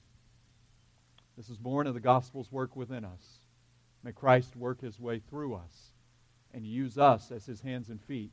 This 1.36 1.50
is 1.50 1.58
born 1.58 1.86
of 1.86 1.94
the 1.94 2.00
gospel's 2.00 2.50
work 2.50 2.74
within 2.74 3.04
us. 3.04 3.40
May 4.02 4.12
Christ 4.12 4.56
work 4.56 4.80
his 4.80 4.98
way 4.98 5.18
through 5.18 5.54
us 5.54 5.92
and 6.54 6.66
use 6.66 6.96
us 6.96 7.30
as 7.30 7.44
his 7.44 7.60
hands 7.60 7.90
and 7.90 8.00
feet, 8.00 8.32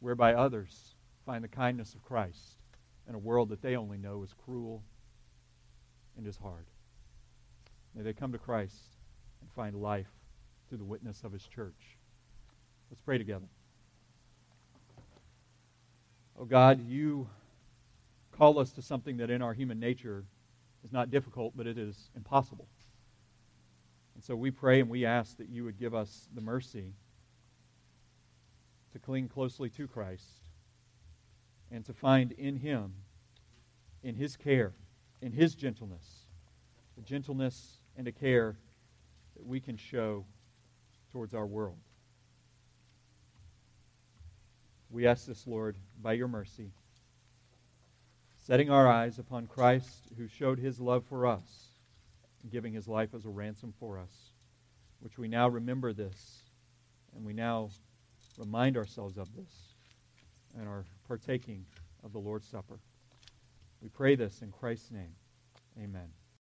whereby 0.00 0.34
others 0.34 0.94
find 1.26 1.44
the 1.44 1.48
kindness 1.48 1.94
of 1.94 2.02
Christ 2.02 2.56
in 3.08 3.14
a 3.14 3.18
world 3.18 3.50
that 3.50 3.62
they 3.62 3.76
only 3.76 3.98
know 3.98 4.22
is 4.22 4.34
cruel 4.44 4.82
and 6.16 6.26
is 6.26 6.36
hard. 6.36 6.66
May 7.94 8.02
they 8.02 8.12
come 8.12 8.32
to 8.32 8.38
Christ 8.38 8.96
and 9.40 9.50
find 9.52 9.76
life 9.76 10.10
through 10.68 10.78
the 10.78 10.84
witness 10.84 11.22
of 11.24 11.32
his 11.32 11.46
church. 11.46 11.98
Let's 12.90 13.02
pray 13.02 13.18
together. 13.18 13.48
Oh 16.42 16.44
God, 16.44 16.84
you 16.88 17.28
call 18.32 18.58
us 18.58 18.72
to 18.72 18.82
something 18.82 19.18
that 19.18 19.30
in 19.30 19.42
our 19.42 19.54
human 19.54 19.78
nature 19.78 20.24
is 20.82 20.90
not 20.90 21.08
difficult, 21.08 21.52
but 21.56 21.68
it 21.68 21.78
is 21.78 22.10
impossible. 22.16 22.66
And 24.16 24.24
so 24.24 24.34
we 24.34 24.50
pray 24.50 24.80
and 24.80 24.90
we 24.90 25.06
ask 25.06 25.36
that 25.36 25.48
you 25.48 25.62
would 25.62 25.78
give 25.78 25.94
us 25.94 26.26
the 26.34 26.40
mercy 26.40 26.94
to 28.92 28.98
cling 28.98 29.28
closely 29.28 29.70
to 29.70 29.86
Christ 29.86 30.24
and 31.70 31.84
to 31.84 31.92
find 31.92 32.32
in 32.32 32.56
him, 32.56 32.92
in 34.02 34.16
his 34.16 34.36
care, 34.36 34.72
in 35.20 35.30
his 35.30 35.54
gentleness, 35.54 36.24
the 36.96 37.02
gentleness 37.02 37.78
and 37.96 38.08
a 38.08 38.12
care 38.12 38.56
that 39.36 39.46
we 39.46 39.60
can 39.60 39.76
show 39.76 40.24
towards 41.12 41.34
our 41.34 41.46
world. 41.46 41.78
We 44.92 45.06
ask 45.06 45.24
this, 45.24 45.46
Lord, 45.46 45.76
by 46.02 46.12
your 46.12 46.28
mercy, 46.28 46.70
setting 48.36 48.70
our 48.70 48.86
eyes 48.86 49.18
upon 49.18 49.46
Christ 49.46 50.08
who 50.18 50.28
showed 50.28 50.58
his 50.58 50.78
love 50.78 51.06
for 51.06 51.26
us, 51.26 51.68
giving 52.50 52.74
his 52.74 52.86
life 52.86 53.14
as 53.14 53.24
a 53.24 53.30
ransom 53.30 53.72
for 53.80 53.98
us, 53.98 54.32
which 55.00 55.16
we 55.16 55.28
now 55.28 55.48
remember 55.48 55.94
this, 55.94 56.42
and 57.16 57.24
we 57.24 57.32
now 57.32 57.70
remind 58.36 58.76
ourselves 58.76 59.16
of 59.16 59.34
this, 59.34 59.74
and 60.58 60.68
are 60.68 60.84
partaking 61.08 61.64
of 62.04 62.12
the 62.12 62.20
Lord's 62.20 62.46
Supper. 62.46 62.78
We 63.80 63.88
pray 63.88 64.14
this 64.14 64.42
in 64.42 64.52
Christ's 64.52 64.90
name. 64.90 65.14
Amen. 65.82 66.21